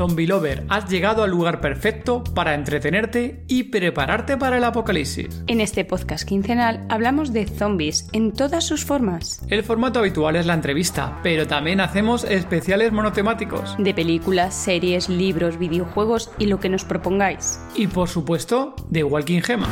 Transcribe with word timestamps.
Zombie 0.00 0.26
Lover, 0.26 0.64
has 0.70 0.88
llegado 0.88 1.22
al 1.24 1.30
lugar 1.30 1.60
perfecto 1.60 2.24
para 2.24 2.54
entretenerte 2.54 3.44
y 3.48 3.64
prepararte 3.64 4.38
para 4.38 4.56
el 4.56 4.64
apocalipsis. 4.64 5.42
En 5.46 5.60
este 5.60 5.84
podcast 5.84 6.26
quincenal 6.26 6.86
hablamos 6.88 7.34
de 7.34 7.46
zombies 7.46 8.08
en 8.12 8.32
todas 8.32 8.64
sus 8.64 8.86
formas. 8.86 9.42
El 9.50 9.62
formato 9.62 9.98
habitual 9.98 10.36
es 10.36 10.46
la 10.46 10.54
entrevista, 10.54 11.20
pero 11.22 11.46
también 11.46 11.82
hacemos 11.82 12.24
especiales 12.24 12.92
monotemáticos. 12.92 13.76
De 13.78 13.92
películas, 13.92 14.54
series, 14.54 15.10
libros, 15.10 15.58
videojuegos 15.58 16.30
y 16.38 16.46
lo 16.46 16.60
que 16.60 16.70
nos 16.70 16.86
propongáis. 16.86 17.60
Y 17.74 17.86
por 17.86 18.08
supuesto, 18.08 18.74
de 18.88 19.04
Walking 19.04 19.42
Gema. 19.42 19.68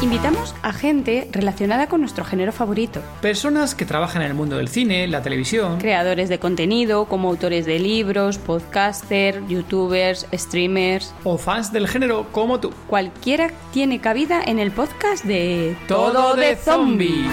Invitamos 0.00 0.54
a 0.62 0.72
gente 0.72 1.28
relacionada 1.32 1.88
con 1.88 2.00
nuestro 2.00 2.24
género 2.24 2.52
favorito. 2.52 3.02
Personas 3.20 3.74
que 3.74 3.84
trabajan 3.84 4.22
en 4.22 4.28
el 4.28 4.34
mundo 4.34 4.56
del 4.56 4.68
cine, 4.68 5.08
la 5.08 5.22
televisión. 5.22 5.78
Creadores 5.78 6.28
de 6.28 6.38
contenido, 6.38 7.06
como 7.06 7.28
autores 7.28 7.66
de 7.66 7.80
libros, 7.80 8.38
podcasters, 8.38 9.40
youtubers, 9.48 10.28
streamers. 10.32 11.12
O 11.24 11.36
fans 11.36 11.72
del 11.72 11.88
género 11.88 12.28
como 12.30 12.60
tú. 12.60 12.72
Cualquiera 12.86 13.50
tiene 13.72 14.00
cabida 14.00 14.40
en 14.40 14.60
el 14.60 14.70
podcast 14.70 15.24
de 15.24 15.76
Todo 15.88 16.36
de 16.36 16.54
Zombie. 16.54 17.26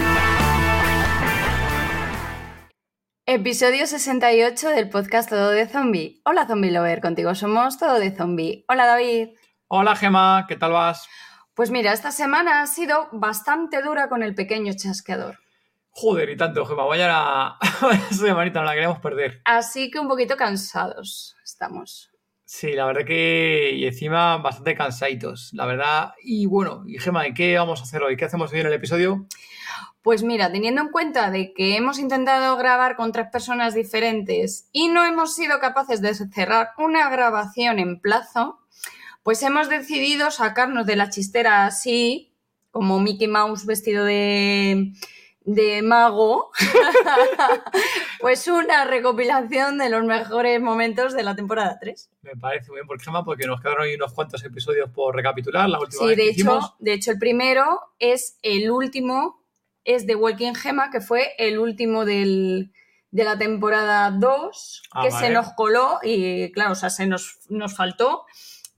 Episodio 3.27 3.85
68 3.85 4.69
del 4.69 4.89
podcast 4.89 5.29
Todo 5.29 5.51
de 5.51 5.67
Zombie. 5.67 6.19
Hola 6.25 6.47
Zombie 6.47 6.71
Lover, 6.71 6.99
contigo 6.99 7.35
somos 7.35 7.77
Todo 7.77 7.99
de 7.99 8.09
Zombie. 8.09 8.65
Hola 8.67 8.87
David. 8.87 9.29
Hola 9.67 9.95
Gema, 9.95 10.45
¿qué 10.47 10.55
tal 10.55 10.71
vas? 10.71 11.07
Pues 11.55 11.71
mira, 11.71 11.93
esta 11.93 12.11
semana 12.11 12.61
ha 12.61 12.67
sido 12.67 13.07
bastante 13.13 13.81
dura 13.81 14.09
con 14.09 14.23
el 14.23 14.35
pequeño 14.35 14.73
chasqueador. 14.75 15.39
Joder, 15.91 16.29
y 16.29 16.35
tanto, 16.35 16.65
Gemma, 16.65 16.83
vaya, 16.83 17.55
semanita, 18.11 18.59
no 18.59 18.65
la 18.65 18.73
queremos 18.73 18.99
perder. 18.99 19.41
Así 19.45 19.89
que 19.89 19.99
un 19.99 20.09
poquito 20.09 20.35
cansados 20.35 21.37
estamos. 21.45 22.11
Sí, 22.43 22.73
la 22.73 22.85
verdad 22.85 23.05
que. 23.05 23.71
Y 23.73 23.85
encima 23.85 24.35
bastante 24.37 24.75
cansaditos, 24.75 25.51
la 25.53 25.65
verdad. 25.65 26.13
Y 26.21 26.45
bueno, 26.45 26.83
y 26.85 26.99
Gemma, 26.99 27.23
qué 27.33 27.57
vamos 27.57 27.79
a 27.79 27.83
hacer 27.83 28.03
hoy? 28.03 28.17
¿Qué 28.17 28.25
hacemos 28.25 28.51
hoy 28.51 28.59
en 28.59 28.67
el 28.67 28.73
episodio? 28.73 29.25
Pues 30.03 30.23
mira, 30.23 30.51
teniendo 30.51 30.81
en 30.81 30.89
cuenta 30.89 31.31
de 31.31 31.53
que 31.53 31.77
hemos 31.77 31.99
intentado 31.99 32.57
grabar 32.57 32.97
con 32.97 33.13
tres 33.13 33.27
personas 33.31 33.73
diferentes 33.73 34.67
y 34.73 34.89
no 34.89 35.05
hemos 35.05 35.33
sido 35.33 35.59
capaces 35.59 36.01
de 36.01 36.13
cerrar 36.13 36.71
una 36.77 37.09
grabación 37.09 37.79
en 37.79 38.01
plazo, 38.01 38.59
pues 39.25 39.41
hemos 39.41 39.69
decidido 39.69 40.29
sacarnos 40.29 40.85
de 40.85 40.95
la 40.95 41.09
chistera 41.09 41.65
así, 41.65 42.31
como 42.69 42.99
Mickey 42.99 43.27
Mouse 43.27 43.65
vestido 43.65 44.05
de, 44.05 44.93
mago, 45.83 46.51
pues 48.19 48.47
una 48.47 48.85
recopilación 48.85 49.79
de 49.79 49.89
los 49.89 50.05
mejores 50.05 50.61
momentos 50.61 51.15
de 51.15 51.23
la 51.23 51.35
temporada 51.35 51.79
3. 51.81 52.11
Me 52.21 52.35
parece 52.35 52.69
muy 52.69 52.81
bien, 52.81 52.85
por 52.85 53.01
ejemplo, 53.01 53.25
porque 53.25 53.47
nos 53.47 53.59
quedaron 53.61 53.85
ahí 53.85 53.95
unos 53.95 54.13
cuantos 54.13 54.43
episodios 54.43 54.91
por 54.91 55.15
recapitular, 55.15 55.67
la 55.67 55.79
última 55.79 56.07
sí, 56.07 56.15
de 56.15 56.29
hecho, 56.29 56.75
de 56.77 56.93
hecho, 56.93 57.09
el 57.09 57.17
primero 57.17 57.81
es 57.97 58.37
el 58.43 58.69
último, 58.69 59.43
es 59.85 60.05
de 60.05 60.13
Walking 60.13 60.53
Gemma, 60.53 60.91
que 60.91 61.01
fue 61.01 61.33
el 61.39 61.57
último 61.57 62.05
del, 62.05 62.71
de 63.09 63.23
la 63.23 63.39
temporada 63.39 64.11
2, 64.11 64.83
ah, 64.91 65.01
que 65.01 65.09
se 65.09 65.31
nos 65.31 65.53
coló 65.53 65.97
y, 66.03 66.51
claro, 66.51 66.73
o 66.73 66.75
sea, 66.75 66.91
se 66.91 67.07
nos, 67.07 67.39
nos 67.49 67.75
faltó 67.75 68.27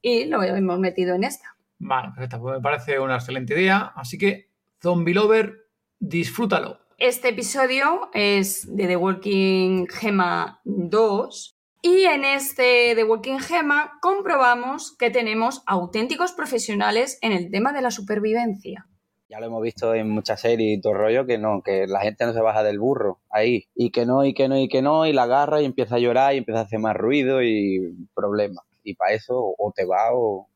y 0.02 0.26
lo 0.26 0.44
hemos 0.44 0.80
metido 0.80 1.16
en 1.16 1.24
esta. 1.24 1.58
Vale, 1.80 2.10
perfecto. 2.10 2.42
Pues 2.42 2.56
me 2.56 2.62
parece 2.62 3.00
una 3.00 3.16
excelente 3.16 3.54
idea. 3.54 3.94
Así 3.96 4.18
que, 4.18 4.50
Zombie 4.82 5.14
Lover, 5.14 5.68
disfrútalo. 6.00 6.80
Este 6.98 7.30
episodio 7.30 8.10
es 8.14 8.76
de 8.76 8.88
The 8.88 8.96
Walking 8.96 9.86
Gema 9.88 10.62
2 10.66 11.58
y 11.84 12.06
en 12.06 12.26
este 12.26 12.94
The 12.96 13.04
Walking 13.04 13.38
Gema 13.38 14.00
comprobamos 14.02 14.98
que 14.98 15.12
tenemos 15.12 15.62
auténticos 15.68 16.32
profesionales 16.32 17.20
en 17.22 17.34
el 17.34 17.52
tema 17.52 17.72
de 17.72 17.82
la 17.82 17.92
supervivencia. 17.92 18.88
Ya 19.30 19.40
lo 19.40 19.46
hemos 19.46 19.62
visto 19.62 19.94
en 19.94 20.10
muchas 20.10 20.42
series 20.42 20.80
y 20.80 20.82
todo 20.82 20.94
el 20.94 21.00
rollo 21.00 21.26
que 21.28 21.38
no, 21.38 21.62
que 21.62 21.86
la 21.86 22.00
gente 22.00 22.26
no 22.26 22.34
se 22.34 22.42
baja 22.42 22.64
del 22.64 22.80
burro 22.80 23.20
ahí. 23.30 23.68
Y 23.76 23.92
que 23.92 24.06
no, 24.06 24.26
y 24.26 24.34
que 24.34 24.48
no, 24.48 24.58
y 24.58 24.68
que 24.68 24.82
no, 24.82 25.06
y 25.06 25.14
la 25.14 25.24
agarra 25.24 25.62
y 25.62 25.66
empieza 25.66 25.96
a 25.96 26.00
llorar 26.00 26.34
y 26.34 26.38
empieza 26.38 26.62
a 26.62 26.64
hacer 26.64 26.80
más 26.80 26.96
ruido 26.96 27.44
y 27.44 28.08
problemas 28.16 28.67
y 28.88 28.96
para 28.96 29.14
eso 29.14 29.36
o 29.36 29.74
te 29.76 29.86
va 29.86 30.12
o, 30.14 30.50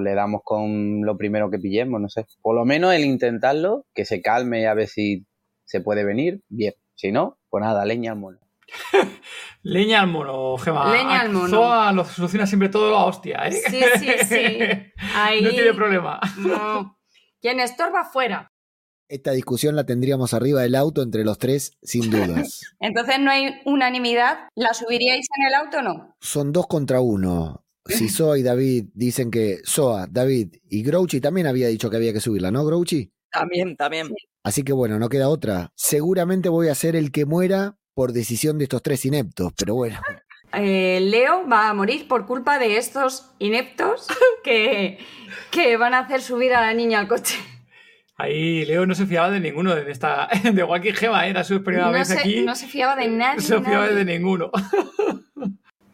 le 0.00 0.14
damos 0.14 0.42
con 0.44 1.02
lo 1.02 1.16
primero 1.16 1.50
que 1.50 1.58
pillemos, 1.58 2.00
no 2.00 2.08
sé. 2.08 2.26
Por 2.40 2.54
lo 2.54 2.64
menos 2.64 2.92
el 2.94 3.04
intentarlo, 3.04 3.84
que 3.94 4.04
se 4.04 4.22
calme 4.22 4.62
y 4.62 4.64
a 4.64 4.74
ver 4.74 4.86
si 4.86 5.26
se 5.64 5.80
puede 5.80 6.04
venir, 6.04 6.42
bien. 6.48 6.74
Si 6.94 7.10
no, 7.10 7.38
pues 7.48 7.62
nada, 7.62 7.84
leña 7.84 8.12
al 8.12 8.18
mono. 8.18 8.38
leña 9.62 10.00
al 10.00 10.08
mono, 10.08 10.56
Gemma. 10.56 10.92
Leña 10.92 11.20
al 11.20 11.30
mono. 11.30 11.48
Zoa 11.48 11.92
lo 11.92 12.04
soluciona 12.04 12.46
siempre 12.46 12.68
todo 12.68 12.96
a 12.96 13.06
hostia, 13.06 13.46
¿eh? 13.46 13.52
Sí, 13.52 13.80
sí, 13.98 14.10
sí. 14.24 14.58
no 15.42 15.50
tiene 15.50 15.74
problema. 15.74 16.20
No. 16.38 16.98
Quien 17.40 17.60
estorba 17.60 18.04
fuera. 18.04 18.52
Esta 19.08 19.32
discusión 19.32 19.76
la 19.76 19.84
tendríamos 19.84 20.34
arriba 20.34 20.62
del 20.62 20.74
auto 20.74 21.02
entre 21.02 21.24
los 21.24 21.38
tres, 21.38 21.76
sin 21.82 22.10
dudas. 22.10 22.62
Entonces 22.80 23.20
no 23.20 23.30
hay 23.30 23.60
unanimidad. 23.64 24.48
¿La 24.54 24.74
subiríais 24.74 25.26
en 25.36 25.46
el 25.46 25.54
auto 25.54 25.78
o 25.78 25.82
no? 25.82 26.16
Son 26.20 26.52
dos 26.52 26.66
contra 26.66 27.00
uno 27.00 27.65
si 27.88 28.08
Soa 28.08 28.38
y 28.38 28.42
David 28.42 28.86
dicen 28.94 29.30
que 29.30 29.60
Soa, 29.64 30.06
David 30.08 30.56
y 30.68 30.82
Grouchy 30.82 31.20
también 31.20 31.46
había 31.46 31.68
dicho 31.68 31.90
que 31.90 31.96
había 31.96 32.12
que 32.12 32.20
subirla, 32.20 32.50
¿no, 32.50 32.64
Grouchy? 32.64 33.12
También, 33.30 33.76
también. 33.76 34.08
Así 34.42 34.62
que 34.62 34.72
bueno, 34.72 34.98
no 34.98 35.08
queda 35.08 35.28
otra. 35.28 35.72
Seguramente 35.74 36.48
voy 36.48 36.68
a 36.68 36.74
ser 36.74 36.96
el 36.96 37.10
que 37.10 37.26
muera 37.26 37.76
por 37.94 38.12
decisión 38.12 38.58
de 38.58 38.64
estos 38.64 38.82
tres 38.82 39.04
ineptos, 39.04 39.52
pero 39.56 39.74
bueno. 39.74 40.00
Eh, 40.52 41.00
Leo 41.02 41.46
va 41.46 41.68
a 41.68 41.74
morir 41.74 42.08
por 42.08 42.24
culpa 42.24 42.58
de 42.58 42.78
estos 42.78 43.30
ineptos 43.40 44.06
que, 44.44 44.96
que 45.50 45.76
van 45.76 45.92
a 45.92 45.98
hacer 45.98 46.22
subir 46.22 46.54
a 46.54 46.62
la 46.62 46.72
niña 46.72 47.00
al 47.00 47.08
coche. 47.08 47.36
Ahí 48.16 48.64
Leo 48.64 48.86
no 48.86 48.94
se 48.94 49.04
fiaba 49.06 49.30
de 49.30 49.40
ninguno 49.40 49.74
de 49.74 49.90
esta 49.90 50.28
de 50.52 50.62
Joaquín 50.62 50.94
Gema, 50.94 51.26
era 51.26 51.44
su 51.44 51.62
primera 51.62 51.90
vez 51.90 52.10
aquí. 52.10 52.42
No 52.42 52.54
se 52.54 52.66
fiaba 52.66 52.96
de 52.96 53.08
nadie. 53.08 53.36
No 53.36 53.42
se 53.42 53.60
fiaba 53.60 53.88
de 53.88 54.04
ninguno. 54.04 54.50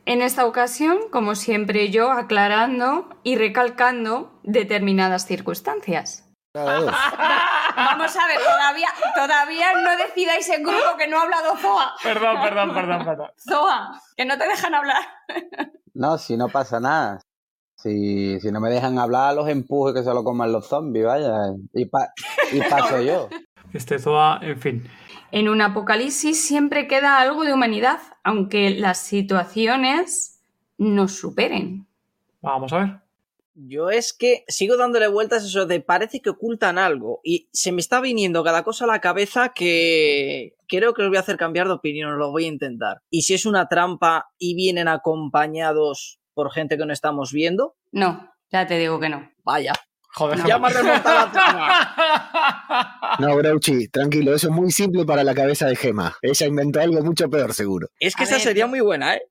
En 0.04 0.20
esta 0.20 0.46
ocasión, 0.46 0.98
como 1.10 1.34
siempre 1.36 1.90
yo, 1.90 2.10
aclarando 2.10 3.08
y 3.22 3.36
recalcando 3.36 4.32
determinadas 4.42 5.26
circunstancias. 5.26 6.28
Vamos 6.54 8.16
a 8.16 8.26
ver, 8.26 8.38
todavía, 8.38 8.88
todavía 9.14 9.68
no 9.80 9.96
decidáis 9.96 10.48
en 10.50 10.64
grupo 10.64 10.96
que 10.98 11.08
no 11.08 11.18
ha 11.18 11.22
hablado 11.22 11.56
Zoa. 11.56 11.94
Perdón, 12.02 12.42
perdón, 12.42 12.74
perdón, 12.74 13.04
perdón. 13.04 13.30
Zoa, 13.48 14.00
que 14.16 14.24
no 14.24 14.36
te 14.36 14.46
dejan 14.46 14.74
hablar. 14.74 15.02
No, 15.94 16.18
si 16.18 16.36
no 16.36 16.48
pasa 16.48 16.80
nada. 16.80 17.20
Si, 17.76 18.38
si 18.40 18.52
no 18.52 18.60
me 18.60 18.70
dejan 18.70 18.98
hablar, 18.98 19.34
los 19.34 19.48
empuje 19.48 19.94
que 19.94 20.02
se 20.02 20.12
lo 20.12 20.24
coman 20.24 20.52
los 20.52 20.68
zombies, 20.68 21.06
vaya. 21.06 21.30
Y, 21.72 21.82
y 22.52 22.60
paso 22.62 23.00
yo. 23.00 23.28
Este 23.72 23.98
Zoa, 23.98 24.38
en 24.42 24.60
fin. 24.60 24.90
En 25.32 25.48
un 25.48 25.62
apocalipsis 25.62 26.46
siempre 26.46 26.86
queda 26.86 27.18
algo 27.18 27.44
de 27.44 27.54
humanidad, 27.54 27.98
aunque 28.22 28.68
las 28.68 28.98
situaciones 28.98 30.42
nos 30.76 31.12
superen. 31.12 31.86
Vamos 32.42 32.70
a 32.74 32.78
ver. 32.78 33.02
Yo 33.54 33.88
es 33.88 34.12
que 34.12 34.44
sigo 34.48 34.76
dándole 34.76 35.08
vueltas 35.08 35.42
a 35.42 35.46
eso 35.46 35.64
de 35.64 35.80
parece 35.80 36.20
que 36.20 36.28
ocultan 36.28 36.76
algo 36.76 37.20
y 37.24 37.48
se 37.50 37.72
me 37.72 37.80
está 37.80 38.02
viniendo 38.02 38.44
cada 38.44 38.62
cosa 38.62 38.84
a 38.84 38.88
la 38.88 39.00
cabeza 39.00 39.54
que 39.54 40.54
creo 40.68 40.92
que 40.92 41.02
os 41.02 41.08
voy 41.08 41.16
a 41.16 41.20
hacer 41.20 41.38
cambiar 41.38 41.66
de 41.66 41.74
opinión, 41.74 42.18
lo 42.18 42.30
voy 42.30 42.44
a 42.44 42.48
intentar. 42.48 42.98
¿Y 43.08 43.22
si 43.22 43.32
es 43.32 43.46
una 43.46 43.68
trampa 43.68 44.30
y 44.38 44.54
vienen 44.54 44.88
acompañados 44.88 46.20
por 46.34 46.52
gente 46.52 46.76
que 46.76 46.84
no 46.84 46.92
estamos 46.92 47.32
viendo? 47.32 47.74
No, 47.90 48.30
ya 48.50 48.66
te 48.66 48.78
digo 48.78 49.00
que 49.00 49.08
no. 49.08 49.30
Vaya. 49.44 49.72
Joder, 50.14 50.44
ya 50.46 50.58
me 50.58 50.70
la 50.70 51.32
No, 53.18 53.34
Grouchy, 53.36 53.88
tranquilo, 53.88 54.34
eso 54.34 54.48
es 54.48 54.52
muy 54.52 54.70
simple 54.70 55.06
para 55.06 55.24
la 55.24 55.34
cabeza 55.34 55.66
de 55.66 55.76
Gema. 55.76 56.14
Ella 56.20 56.46
inventó 56.46 56.80
algo 56.80 57.02
mucho 57.02 57.30
peor, 57.30 57.54
seguro. 57.54 57.88
Es 57.98 58.14
que 58.14 58.24
esa 58.24 58.38
sería 58.38 58.66
muy 58.66 58.80
buena, 58.80 59.14
¿eh? 59.14 59.22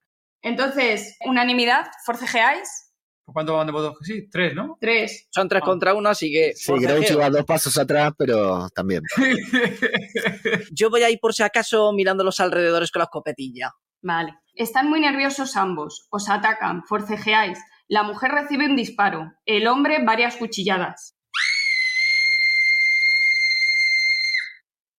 Entonces, 0.41 1.17
unanimidad, 1.25 1.85
forcejeáis. 2.03 2.87
¿Cuánto 3.25 3.53
van 3.55 3.67
de 3.67 3.73
votos? 3.73 3.97
Sí, 4.01 4.27
tres, 4.29 4.55
¿no? 4.55 4.77
Tres. 4.79 5.27
Son 5.29 5.47
tres 5.47 5.61
ah. 5.63 5.65
contra 5.65 5.93
uno, 5.93 6.09
así 6.09 6.31
que. 6.31 6.53
Sí, 6.55 6.73
Grouchy 6.73 7.13
va 7.13 7.29
dos 7.29 7.45
pasos 7.45 7.77
atrás, 7.77 8.11
pero 8.17 8.67
también. 8.69 9.03
Yo 10.71 10.89
voy 10.89 11.03
a 11.03 11.11
ir 11.11 11.19
por 11.19 11.33
si 11.33 11.43
acaso 11.43 11.93
mirando 11.93 12.23
los 12.23 12.39
alrededores 12.39 12.91
con 12.91 13.01
la 13.01 13.05
escopetilla. 13.05 13.71
Vale. 14.01 14.33
Están 14.55 14.89
muy 14.89 14.99
nerviosos 14.99 15.55
ambos. 15.55 16.07
Os 16.09 16.27
atacan, 16.27 16.83
forcejeáis. 16.83 17.59
La 17.91 18.03
mujer 18.03 18.31
recibe 18.31 18.67
un 18.67 18.77
disparo, 18.77 19.33
el 19.45 19.67
hombre 19.67 20.01
varias 20.01 20.37
cuchilladas. 20.37 21.13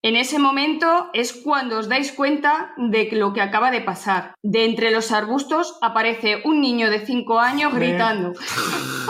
En 0.03 0.15
ese 0.15 0.39
momento 0.39 1.09
es 1.15 1.33
cuando 1.33 1.79
os 1.79 1.89
dais 1.89 2.12
cuenta 2.12 2.75
de 2.77 3.09
lo 3.12 3.33
que 3.33 3.41
acaba 3.41 3.71
de 3.71 3.81
pasar. 3.81 4.35
De 4.43 4.67
entre 4.67 4.91
los 4.91 5.11
arbustos 5.11 5.79
aparece 5.81 6.43
un 6.44 6.61
niño 6.61 6.91
de 6.91 7.06
5 7.06 7.41
años 7.41 7.73
gritando. 7.73 8.35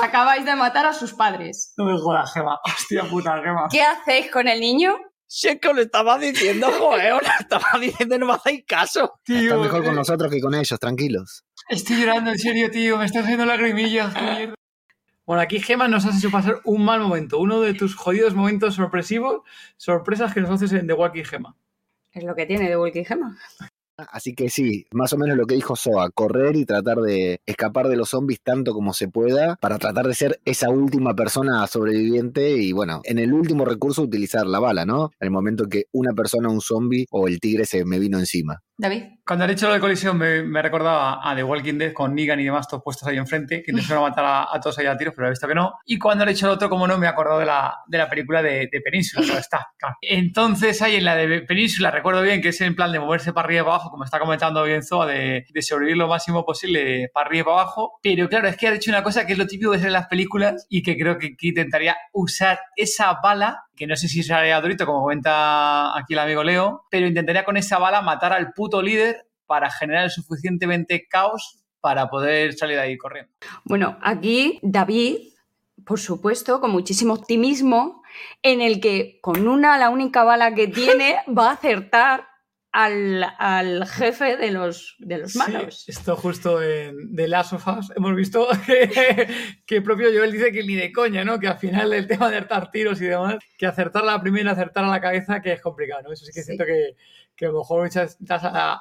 Acabáis 0.00 0.44
de 0.44 0.54
matar 0.54 0.86
a 0.86 0.92
sus 0.92 1.12
padres. 1.12 1.74
No 1.76 1.86
me 1.86 1.98
jodas, 1.98 2.32
Gema. 2.32 2.60
Hostia 2.62 3.02
puta, 3.10 3.42
Gema. 3.42 3.66
¿Qué 3.68 3.82
hacéis 3.82 4.30
con 4.30 4.46
el 4.46 4.60
niño? 4.60 4.94
Si 5.34 5.48
es 5.48 5.58
que 5.60 5.68
os 5.68 5.74
lo 5.74 5.80
estaba 5.80 6.18
diciendo, 6.18 6.70
joder, 6.78 7.14
os 7.14 7.22
lo 7.22 7.28
estaba 7.40 7.78
diciendo 7.80 8.18
no 8.18 8.26
me 8.26 8.34
hacéis 8.34 8.64
caso. 8.66 9.14
Está 9.26 9.40
Tío, 9.40 9.60
mejor 9.62 9.82
con 9.82 9.94
eh, 9.94 9.96
nosotros 9.96 10.30
que 10.30 10.42
con 10.42 10.54
ellos, 10.54 10.78
tranquilos. 10.78 11.42
estoy 11.70 12.00
llorando, 12.00 12.32
en 12.32 12.38
serio, 12.38 12.70
tío. 12.70 12.98
Me 12.98 13.06
están 13.06 13.22
haciendo 13.22 13.46
lagrimillas. 13.46 14.12
mierda. 14.12 14.54
Bueno, 15.24 15.40
aquí 15.40 15.58
Gema 15.58 15.88
nos 15.88 16.04
has 16.04 16.18
hecho 16.18 16.30
pasar 16.30 16.60
un 16.64 16.84
mal 16.84 17.00
momento. 17.00 17.38
Uno 17.38 17.62
de 17.62 17.72
tus 17.72 17.96
jodidos 17.96 18.34
momentos 18.34 18.74
sorpresivos, 18.74 19.40
sorpresas 19.78 20.34
que 20.34 20.42
nos 20.42 20.50
haces 20.50 20.70
en 20.74 20.86
The 20.86 20.92
Walking 20.92 21.24
Gema. 21.24 21.56
Es 22.12 22.24
lo 22.24 22.34
que 22.34 22.44
tiene 22.44 22.68
de 22.68 22.76
Walking 22.76 23.04
Gema. 23.04 23.38
Así 24.10 24.34
que 24.34 24.50
sí, 24.50 24.86
más 24.92 25.12
o 25.12 25.18
menos 25.18 25.36
lo 25.36 25.46
que 25.46 25.54
dijo 25.54 25.76
Soa, 25.76 26.10
correr 26.10 26.56
y 26.56 26.64
tratar 26.64 26.98
de 26.98 27.40
escapar 27.46 27.88
de 27.88 27.96
los 27.96 28.10
zombies 28.10 28.40
tanto 28.42 28.72
como 28.72 28.92
se 28.92 29.08
pueda 29.08 29.56
para 29.56 29.78
tratar 29.78 30.06
de 30.06 30.14
ser 30.14 30.40
esa 30.44 30.70
última 30.70 31.14
persona 31.14 31.66
sobreviviente 31.66 32.56
y 32.56 32.72
bueno, 32.72 33.00
en 33.04 33.18
el 33.18 33.32
último 33.32 33.64
recurso 33.64 34.02
utilizar 34.02 34.46
la 34.46 34.60
bala, 34.60 34.84
¿no? 34.84 35.10
En 35.20 35.26
el 35.26 35.30
momento 35.30 35.68
que 35.68 35.84
una 35.92 36.12
persona, 36.12 36.48
un 36.48 36.60
zombie 36.60 37.06
o 37.10 37.28
el 37.28 37.40
tigre 37.40 37.64
se 37.64 37.84
me 37.84 37.98
vino 37.98 38.18
encima. 38.18 38.62
David. 38.78 39.02
Cuando 39.32 39.46
han 39.46 39.50
hecho 39.50 39.66
lo 39.68 39.72
de 39.72 39.80
colisión 39.80 40.18
me, 40.18 40.42
me 40.42 40.60
recordaba 40.60 41.26
a 41.26 41.34
The 41.34 41.42
Walking 41.42 41.78
Dead 41.78 41.94
con 41.94 42.14
Negan 42.14 42.38
y 42.38 42.44
demás 42.44 42.68
todos 42.68 42.82
puestos 42.82 43.08
ahí 43.08 43.16
enfrente, 43.16 43.62
que 43.62 43.70
intentaron 43.70 44.02
matar 44.02 44.26
a, 44.26 44.54
a 44.54 44.60
todos 44.60 44.78
ahí 44.78 44.84
a 44.84 44.94
tiros, 44.94 45.14
pero 45.16 45.26
he 45.26 45.30
visto 45.30 45.48
que 45.48 45.54
no. 45.54 45.72
Y 45.86 45.98
cuando 45.98 46.24
han 46.24 46.28
hecho 46.28 46.44
el 46.44 46.52
otro, 46.52 46.68
como 46.68 46.86
no, 46.86 46.98
me 46.98 47.06
he 47.06 47.08
acordado 47.08 47.38
de 47.38 47.46
la, 47.46 47.78
de 47.86 47.96
la 47.96 48.10
película 48.10 48.42
de, 48.42 48.68
de 48.70 48.80
Península, 48.82 49.38
está. 49.38 49.68
claro. 49.78 49.96
Entonces 50.02 50.82
ahí 50.82 50.96
en 50.96 51.06
la 51.06 51.16
de 51.16 51.40
Península, 51.40 51.90
recuerdo 51.90 52.20
bien 52.20 52.42
que 52.42 52.50
es 52.50 52.60
en 52.60 52.76
plan 52.76 52.92
de 52.92 53.00
moverse 53.00 53.32
para 53.32 53.46
arriba 53.46 53.62
y 53.62 53.64
para 53.64 53.74
abajo, 53.76 53.90
como 53.90 54.04
está 54.04 54.18
comentando 54.18 54.64
bien 54.64 54.82
Zoa, 54.82 55.06
de, 55.06 55.46
de 55.50 55.62
sobrevivir 55.62 55.96
lo 55.96 56.08
máximo 56.08 56.44
posible 56.44 57.08
para 57.14 57.28
arriba 57.28 57.40
y 57.40 57.44
para 57.44 57.62
abajo. 57.62 58.00
Pero 58.02 58.28
claro, 58.28 58.48
es 58.48 58.58
que 58.58 58.68
ha 58.68 58.72
dicho 58.72 58.90
una 58.90 59.02
cosa 59.02 59.24
que 59.24 59.32
es 59.32 59.38
lo 59.38 59.46
típico 59.46 59.70
que 59.70 59.78
es 59.78 59.84
en 59.84 59.94
las 59.94 60.08
películas 60.08 60.66
y 60.68 60.82
que 60.82 60.98
creo 60.98 61.16
que 61.16 61.28
aquí 61.28 61.48
intentaría 61.48 61.96
usar 62.12 62.60
esa 62.76 63.18
bala 63.22 63.64
que 63.76 63.86
no 63.86 63.96
sé 63.96 64.08
si 64.08 64.22
sería 64.22 64.60
Dorito, 64.60 64.86
como 64.86 65.02
comenta 65.02 65.96
aquí 65.98 66.12
el 66.12 66.18
amigo 66.18 66.44
Leo, 66.44 66.84
pero 66.90 67.06
intentaría 67.06 67.44
con 67.44 67.56
esa 67.56 67.78
bala 67.78 68.02
matar 68.02 68.32
al 68.32 68.52
puto 68.52 68.82
líder 68.82 69.26
para 69.46 69.70
generar 69.70 70.10
suficientemente 70.10 71.06
caos 71.08 71.62
para 71.80 72.08
poder 72.08 72.54
salir 72.54 72.76
de 72.76 72.82
ahí 72.82 72.96
corriendo. 72.96 73.32
Bueno, 73.64 73.98
aquí 74.02 74.60
David, 74.62 75.32
por 75.84 75.98
supuesto, 75.98 76.60
con 76.60 76.70
muchísimo 76.70 77.14
optimismo, 77.14 78.02
en 78.42 78.60
el 78.60 78.80
que 78.80 79.18
con 79.20 79.48
una, 79.48 79.78
la 79.78 79.90
única 79.90 80.22
bala 80.22 80.54
que 80.54 80.68
tiene, 80.68 81.18
va 81.36 81.50
a 81.50 81.54
acertar 81.54 82.28
al, 82.72 83.22
al 83.38 83.86
jefe 83.86 84.36
de 84.38 84.50
los, 84.50 84.96
de 84.98 85.18
los 85.18 85.36
malos. 85.36 85.82
Sí, 85.84 85.90
esto 85.92 86.16
justo 86.16 86.62
en 86.62 87.14
The 87.14 87.28
Last 87.28 87.52
of 87.52 87.66
Us 87.68 87.92
hemos 87.96 88.14
visto 88.16 88.48
que, 88.66 89.28
que 89.66 89.82
propio 89.82 90.08
Joel 90.12 90.32
dice 90.32 90.50
que 90.52 90.62
ni 90.64 90.74
de 90.74 90.90
coña, 90.92 91.22
¿no? 91.24 91.38
Que 91.38 91.48
al 91.48 91.58
final 91.58 91.92
el 91.92 92.06
tema 92.06 92.30
de 92.30 92.36
acertar 92.36 92.70
tiros 92.70 93.00
y 93.00 93.04
demás, 93.04 93.36
que 93.58 93.66
acertar 93.66 94.04
la 94.04 94.20
primera, 94.20 94.52
acertar 94.52 94.84
a 94.84 94.88
la 94.88 95.00
cabeza, 95.00 95.40
que 95.42 95.52
es 95.52 95.60
complicado, 95.60 96.02
¿no? 96.02 96.12
Eso 96.12 96.24
sí 96.24 96.32
que 96.32 96.40
Sí. 96.40 96.46
siento 96.46 96.64
que, 96.64 96.96
que 97.36 97.46
a 97.46 97.48
lo 97.48 97.58
mejor 97.58 97.86
echas 97.86 98.16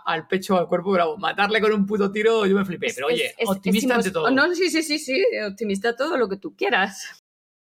al 0.06 0.28
pecho, 0.28 0.58
al 0.58 0.68
cuerpo, 0.68 0.92
pero 0.94 1.18
matarle 1.18 1.60
con 1.62 1.74
un 1.74 1.86
puto 1.86 2.12
tiro 2.12 2.46
yo 2.46 2.56
me 2.56 2.66
flipé. 2.66 2.92
Pero 2.96 3.08
oye, 3.08 3.26
Es- 3.28 3.36
es- 3.40 3.50
optimista 3.50 3.94
es 3.94 3.98
ante 3.98 4.12
todo. 4.12 4.32
No, 4.32 4.54
sí, 4.56 4.70
sí, 4.70 4.84
sí, 4.84 5.00
sí, 5.00 5.22
optimista 5.50 5.96
todo 5.96 6.18
lo 6.18 6.28
que 6.30 6.38
tú 6.38 6.56
quieras. 6.56 7.21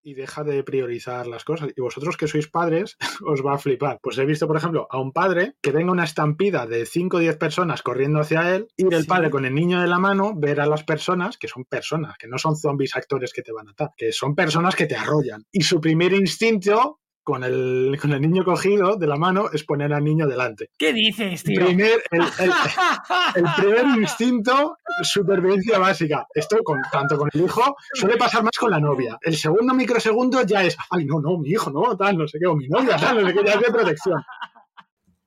Y 0.02 0.14
deja 0.14 0.44
de 0.44 0.62
priorizar 0.64 1.26
las 1.26 1.44
cosas. 1.44 1.70
Y 1.76 1.80
vosotros 1.80 2.16
que 2.16 2.26
sois 2.28 2.48
padres, 2.48 2.96
os 3.26 3.44
va 3.44 3.54
a 3.54 3.58
flipar. 3.58 3.98
Pues 4.02 4.18
he 4.18 4.24
visto, 4.26 4.46
por 4.46 4.56
ejemplo, 4.56 4.86
a 4.90 4.98
un 5.00 5.12
padre 5.12 5.54
que 5.62 5.72
venga 5.72 5.92
una 5.92 6.04
estampida 6.04 6.66
de 6.66 6.86
5 6.86 7.16
o 7.16 7.20
10 7.20 7.36
personas 7.36 7.82
corriendo 7.82 8.20
hacia 8.20 8.54
él, 8.54 8.68
ir 8.76 8.92
el 8.92 9.02
Sí. 9.02 9.08
padre 9.08 9.30
con 9.30 9.44
el 9.44 9.54
niño 9.54 9.80
de 9.80 9.88
la 9.88 9.98
mano, 9.98 10.32
ver 10.36 10.60
a 10.60 10.66
las 10.66 10.84
personas, 10.84 11.36
que 11.38 11.48
son 11.48 11.64
personas, 11.64 12.16
que 12.18 12.28
no 12.28 12.38
son 12.38 12.56
zombies 12.56 12.96
actores 12.96 13.32
que 13.32 13.42
te 13.42 13.52
van 13.52 13.68
a 13.68 13.72
atar, 13.72 13.90
que 13.96 14.12
son 14.12 14.34
personas 14.34 14.74
que 14.76 14.86
te 14.86 14.96
arrollan. 14.96 15.44
Y 15.52 15.62
su 15.62 15.80
primer 15.80 16.12
instinto... 16.12 16.98
Con 17.24 17.44
el, 17.44 17.96
con 18.00 18.12
el 18.12 18.20
niño 18.20 18.44
cogido 18.44 18.96
de 18.96 19.06
la 19.06 19.16
mano 19.16 19.44
es 19.52 19.62
poner 19.64 19.92
al 19.92 20.02
niño 20.02 20.26
delante. 20.26 20.70
¿Qué 20.76 20.92
dices, 20.92 21.44
tío? 21.44 21.64
Primer, 21.64 22.02
el, 22.10 22.20
el- 22.20 22.52
el 23.36 23.44
primer 23.56 23.86
instinto, 23.98 24.76
supervivencia 25.02 25.78
básica. 25.78 26.26
Esto 26.34 26.58
con, 26.64 26.80
tanto 26.90 27.16
con 27.16 27.28
el 27.32 27.42
hijo, 27.42 27.76
suele 27.94 28.16
pasar 28.16 28.42
más 28.42 28.56
con 28.58 28.70
la 28.72 28.80
novia. 28.80 29.18
El 29.22 29.36
segundo 29.36 29.72
microsegundo 29.72 30.42
ya 30.42 30.64
es, 30.64 30.76
ay, 30.90 31.04
no, 31.04 31.20
no, 31.20 31.38
mi 31.38 31.50
hijo, 31.50 31.70
no, 31.70 31.96
tal, 31.96 32.18
no 32.18 32.26
sé 32.26 32.38
qué, 32.40 32.46
o 32.46 32.56
mi 32.56 32.66
novia, 32.66 32.96
tal, 32.96 33.22
no 33.22 33.28
sé 33.28 33.34
qué, 33.34 33.44
ya 33.44 33.52
es 33.52 33.60
de 33.60 33.72
protección. 33.72 34.20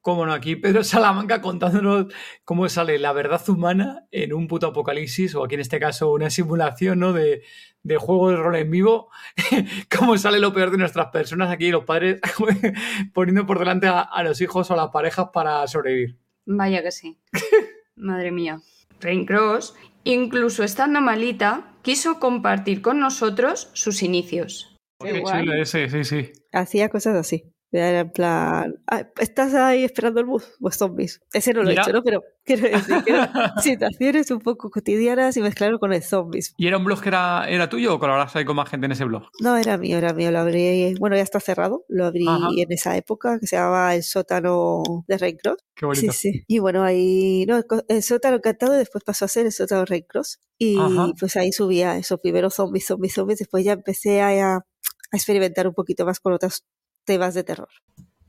Cómo 0.06 0.24
no, 0.28 0.34
aquí 0.34 0.56
Pedro 0.56 0.84
Salamanca 0.84 1.42
contándonos 1.42 2.14
cómo 2.44 2.70
sale 2.70 3.00
la 3.00 3.12
verdad 3.12 3.42
humana 3.50 4.06
en 4.12 4.34
un 4.34 4.48
puto 4.48 4.68
apocalipsis, 4.68 5.34
o 5.34 5.44
aquí 5.44 5.56
en 5.56 5.62
este 5.62 5.80
caso 5.80 6.14
una 6.14 6.30
simulación 6.30 7.00
¿no? 7.00 7.12
de, 7.12 7.42
de 7.82 7.98
juego 7.98 8.30
de 8.30 8.36
rol 8.36 8.56
en 8.56 8.70
vivo, 8.70 9.10
cómo 9.98 10.16
sale 10.20 10.38
lo 10.38 10.54
peor 10.54 10.70
de 10.70 10.78
nuestras 10.78 11.08
personas 11.08 11.50
aquí, 11.50 11.72
los 11.72 11.86
padres 11.86 12.22
poniendo 13.16 13.48
por 13.48 13.58
delante 13.58 13.88
a, 13.88 14.02
a 14.02 14.22
los 14.22 14.40
hijos 14.42 14.70
o 14.70 14.76
a 14.76 14.78
las 14.78 14.90
parejas 14.90 15.30
para 15.34 15.66
sobrevivir. 15.66 16.20
Vaya 16.46 16.84
que 16.84 16.92
sí. 16.92 17.18
Madre 17.96 18.32
mía. 18.32 18.62
Rain 19.00 19.26
Cross, 19.26 19.74
incluso 20.04 20.64
estando 20.64 21.02
malita, 21.02 21.74
quiso 21.82 22.20
compartir 22.20 22.84
con 22.84 23.00
nosotros 23.00 23.72
sus 23.74 24.04
inicios. 24.04 24.78
Qué 25.00 25.66
sí, 25.66 26.04
sí. 26.04 26.32
Hacía 26.54 26.90
cosas 26.90 27.16
así. 27.16 27.55
Era 27.78 28.00
en 28.02 28.12
plan, 28.12 28.76
"Ah, 28.88 29.08
¿estás 29.20 29.54
ahí 29.54 29.84
esperando 29.84 30.20
el 30.20 30.26
bus? 30.26 30.44
Pues 30.60 30.76
zombies. 30.78 31.22
Ese 31.34 31.54
no 31.54 31.64
lo 31.64 31.70
he 31.70 31.74
hecho, 31.74 31.92
¿no? 31.92 32.04
Pero 32.04 32.24
quiero 32.44 32.70
decir 32.70 33.04
que 33.04 33.12
eran 33.12 33.30
situaciones 33.62 34.32
un 34.32 34.40
poco 34.40 34.70
cotidianas 34.70 35.36
y 35.38 35.42
mezclarlo 35.42 35.80
con 35.80 35.94
el 35.94 36.04
zombies. 36.04 36.54
¿Y 36.58 36.68
era 36.68 36.78
un 36.78 36.86
blog 36.86 37.02
que 37.02 37.10
era, 37.10 37.46
era 37.50 37.70
tuyo 37.70 37.96
o 37.96 38.00
colaboras 38.00 38.36
ahí 38.36 38.46
con 38.46 38.56
más 38.56 38.70
gente 38.70 38.86
en 38.86 38.92
ese 38.94 39.06
blog? 39.06 39.24
No, 39.42 39.58
era 39.58 39.78
mío, 39.78 39.98
era 39.98 40.14
mío. 40.14 40.32
Lo 40.32 40.40
abrí, 40.40 40.94
bueno, 41.00 41.16
ya 41.16 41.24
está 41.24 41.40
cerrado. 41.40 41.86
Lo 41.90 42.06
abrí 42.06 42.26
Ajá. 42.28 42.48
en 42.58 42.72
esa 42.72 42.96
época 42.98 43.40
que 43.40 43.48
se 43.48 43.56
llamaba 43.56 43.96
El 43.96 44.04
sótano 44.04 44.84
de 45.08 45.18
Rain 45.18 45.38
Cross. 45.38 45.58
Qué 45.76 45.86
bonito. 45.86 46.12
Sí, 46.14 46.32
sí. 46.32 46.44
Y 46.48 46.60
bueno, 46.60 46.84
ahí, 46.84 47.46
no, 47.48 47.62
el 47.88 48.04
sótano 48.04 48.38
encantado 48.38 48.74
después 48.74 49.04
pasó 49.04 49.26
a 49.26 49.28
ser 49.28 49.46
el 49.46 49.52
sótano 49.52 49.86
Rain 49.86 50.06
Cross. 50.08 50.40
Y 50.58 50.78
Ajá. 50.80 51.12
pues 51.20 51.36
ahí 51.36 51.52
subía 51.52 51.98
eso, 51.98 52.18
primero 52.18 52.50
zombies, 52.50 52.86
zombies, 52.86 53.14
zombies. 53.14 53.40
Después 53.40 53.66
ya 53.66 53.74
empecé 53.74 54.22
a, 54.22 54.56
a 54.58 54.64
experimentar 55.12 55.68
un 55.68 55.74
poquito 55.74 56.06
más 56.06 56.20
con 56.20 56.34
otros 56.34 56.64
temas 57.06 57.34
de 57.34 57.44
terror. 57.44 57.70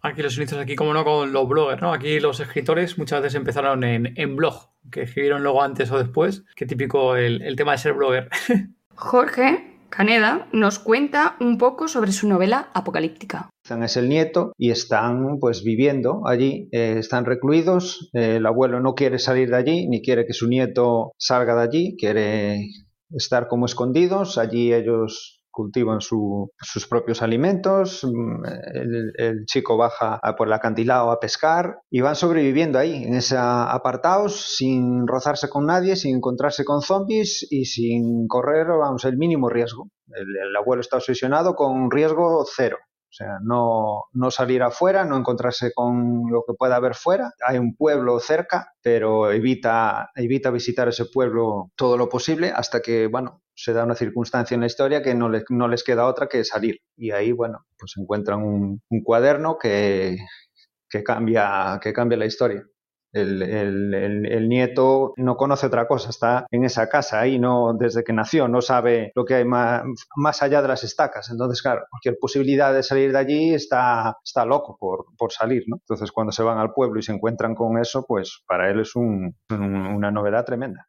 Aquí 0.02 0.22
los 0.22 0.36
inicios, 0.36 0.60
aquí 0.60 0.76
como 0.76 0.94
no 0.94 1.04
con 1.04 1.32
los 1.32 1.48
bloggers, 1.48 1.82
¿no? 1.82 1.92
Aquí 1.92 2.20
los 2.20 2.38
escritores 2.38 2.96
muchas 2.98 3.22
veces 3.22 3.34
empezaron 3.34 3.82
en, 3.82 4.12
en 4.16 4.36
blog, 4.36 4.70
que 4.90 5.02
escribieron 5.02 5.42
luego 5.42 5.62
antes 5.62 5.90
o 5.90 5.98
después. 5.98 6.44
Qué 6.54 6.66
típico 6.66 7.16
el, 7.16 7.42
el 7.42 7.56
tema 7.56 7.72
de 7.72 7.78
ser 7.78 7.94
blogger. 7.94 8.28
Jorge 8.94 9.76
Caneda 9.88 10.48
nos 10.52 10.78
cuenta 10.78 11.36
un 11.40 11.58
poco 11.58 11.88
sobre 11.88 12.12
su 12.12 12.28
novela 12.28 12.70
apocalíptica. 12.74 13.50
Es 13.82 13.96
el 13.96 14.08
nieto 14.08 14.52
y 14.56 14.70
están 14.70 15.38
pues 15.40 15.64
viviendo 15.64 16.26
allí, 16.26 16.68
eh, 16.72 16.96
están 16.98 17.24
recluidos, 17.24 18.10
eh, 18.12 18.36
el 18.36 18.46
abuelo 18.46 18.80
no 18.80 18.94
quiere 18.94 19.18
salir 19.18 19.50
de 19.50 19.56
allí, 19.56 19.88
ni 19.88 20.02
quiere 20.02 20.26
que 20.26 20.32
su 20.32 20.48
nieto 20.48 21.12
salga 21.18 21.56
de 21.56 21.62
allí, 21.62 21.96
quiere 21.98 22.68
estar 23.10 23.48
como 23.48 23.66
escondidos, 23.66 24.38
allí 24.38 24.72
ellos 24.72 25.40
cultivan 25.56 26.02
su- 26.02 26.50
sus 26.60 26.86
propios 26.86 27.22
alimentos, 27.22 28.04
mm, 28.04 28.44
el, 29.18 29.44
chico 29.46 29.78
baja 29.78 30.20
por 30.36 30.48
el 30.48 30.52
acantilado 30.52 31.10
a 31.10 31.18
pescar 31.18 31.78
y 31.90 32.02
van 32.02 32.14
sobreviviendo 32.14 32.78
ahí, 32.78 33.04
en 33.04 33.14
ese 33.14 33.36
apartados, 33.38 34.56
sin 34.56 35.06
rozarse 35.06 35.48
con 35.48 35.64
nadie, 35.64 35.96
sin 35.96 36.16
encontrarse 36.16 36.62
con 36.64 36.82
zombies 36.82 37.46
y 37.50 37.64
sin 37.64 38.26
correr, 38.28 38.66
vamos, 38.66 39.04
el 39.06 39.16
mínimo 39.16 39.48
riesgo. 39.48 39.88
El, 40.08 40.26
el 40.48 40.56
abuelo 40.56 40.82
está 40.82 40.96
obsesionado 40.98 41.54
con 41.54 41.90
riesgo 41.90 42.44
cero. 42.54 42.76
Sea, 43.16 43.38
no, 43.42 44.04
no 44.12 44.30
salir 44.30 44.62
afuera, 44.62 45.04
no 45.04 45.16
encontrarse 45.16 45.72
con 45.74 46.24
lo 46.30 46.44
que 46.46 46.52
pueda 46.52 46.76
haber 46.76 46.94
fuera. 46.94 47.32
Hay 47.46 47.56
un 47.58 47.74
pueblo 47.74 48.20
cerca, 48.20 48.72
pero 48.82 49.30
evita, 49.32 50.10
evita 50.14 50.50
visitar 50.50 50.86
ese 50.88 51.06
pueblo 51.06 51.70
todo 51.76 51.96
lo 51.96 52.08
posible 52.10 52.52
hasta 52.54 52.80
que, 52.82 53.06
bueno, 53.06 53.40
se 53.54 53.72
da 53.72 53.84
una 53.84 53.94
circunstancia 53.94 54.54
en 54.54 54.60
la 54.60 54.66
historia 54.66 55.02
que 55.02 55.14
no, 55.14 55.30
le- 55.30 55.44
no 55.48 55.66
les 55.66 55.82
queda 55.82 56.06
otra 56.06 56.28
que 56.28 56.44
salir. 56.44 56.80
Y 56.96 57.10
ahí, 57.10 57.32
bueno, 57.32 57.64
pues 57.78 57.92
encuentran 57.96 58.42
un, 58.42 58.82
un 58.90 59.02
cuaderno 59.02 59.56
que, 59.58 60.18
que, 60.90 61.04
cambia, 61.04 61.80
que 61.82 61.92
cambia 61.92 62.18
la 62.18 62.26
historia. 62.26 62.64
El, 63.16 63.42
el- 63.42 63.94
el- 64.26 64.48
nieto 64.48 65.12
no 65.16 65.36
conoce 65.36 65.66
otra 65.66 65.86
cosa, 65.88 66.10
está 66.10 66.46
en 66.50 66.64
esa 66.64 66.88
casa 66.88 67.20
ahí 67.20 67.38
no, 67.38 67.74
desde 67.74 68.04
que 68.04 68.12
nació, 68.12 68.46
no 68.48 68.60
sabe 68.60 69.10
lo 69.14 69.24
que 69.24 69.34
hay 69.34 69.44
más, 69.44 69.82
más 70.16 70.42
allá 70.42 70.62
de 70.62 70.68
las 70.68 70.84
estacas. 70.84 71.30
Entonces, 71.30 71.62
claro, 71.62 71.82
cualquier 71.90 72.16
posibilidad 72.20 72.72
de 72.74 72.82
salir 72.82 73.12
de 73.12 73.18
allí 73.18 73.54
está, 73.54 74.16
está 74.24 74.44
loco 74.44 74.76
por, 74.78 75.06
por 75.18 75.32
salir, 75.32 75.64
¿no? 75.66 75.76
Entonces, 75.76 76.12
cuando 76.12 76.32
se 76.32 76.42
van 76.42 76.58
al 76.58 76.72
pueblo 76.72 76.98
y 77.00 77.02
se 77.02 77.12
encuentran 77.12 77.54
con 77.54 77.78
eso, 77.78 78.04
pues 78.06 78.42
para 78.46 78.70
él 78.70 78.80
es 78.80 78.94
un- 78.96 79.34
un- 79.50 79.86
una 79.86 80.10
novedad 80.10 80.44
tremenda. 80.44 80.86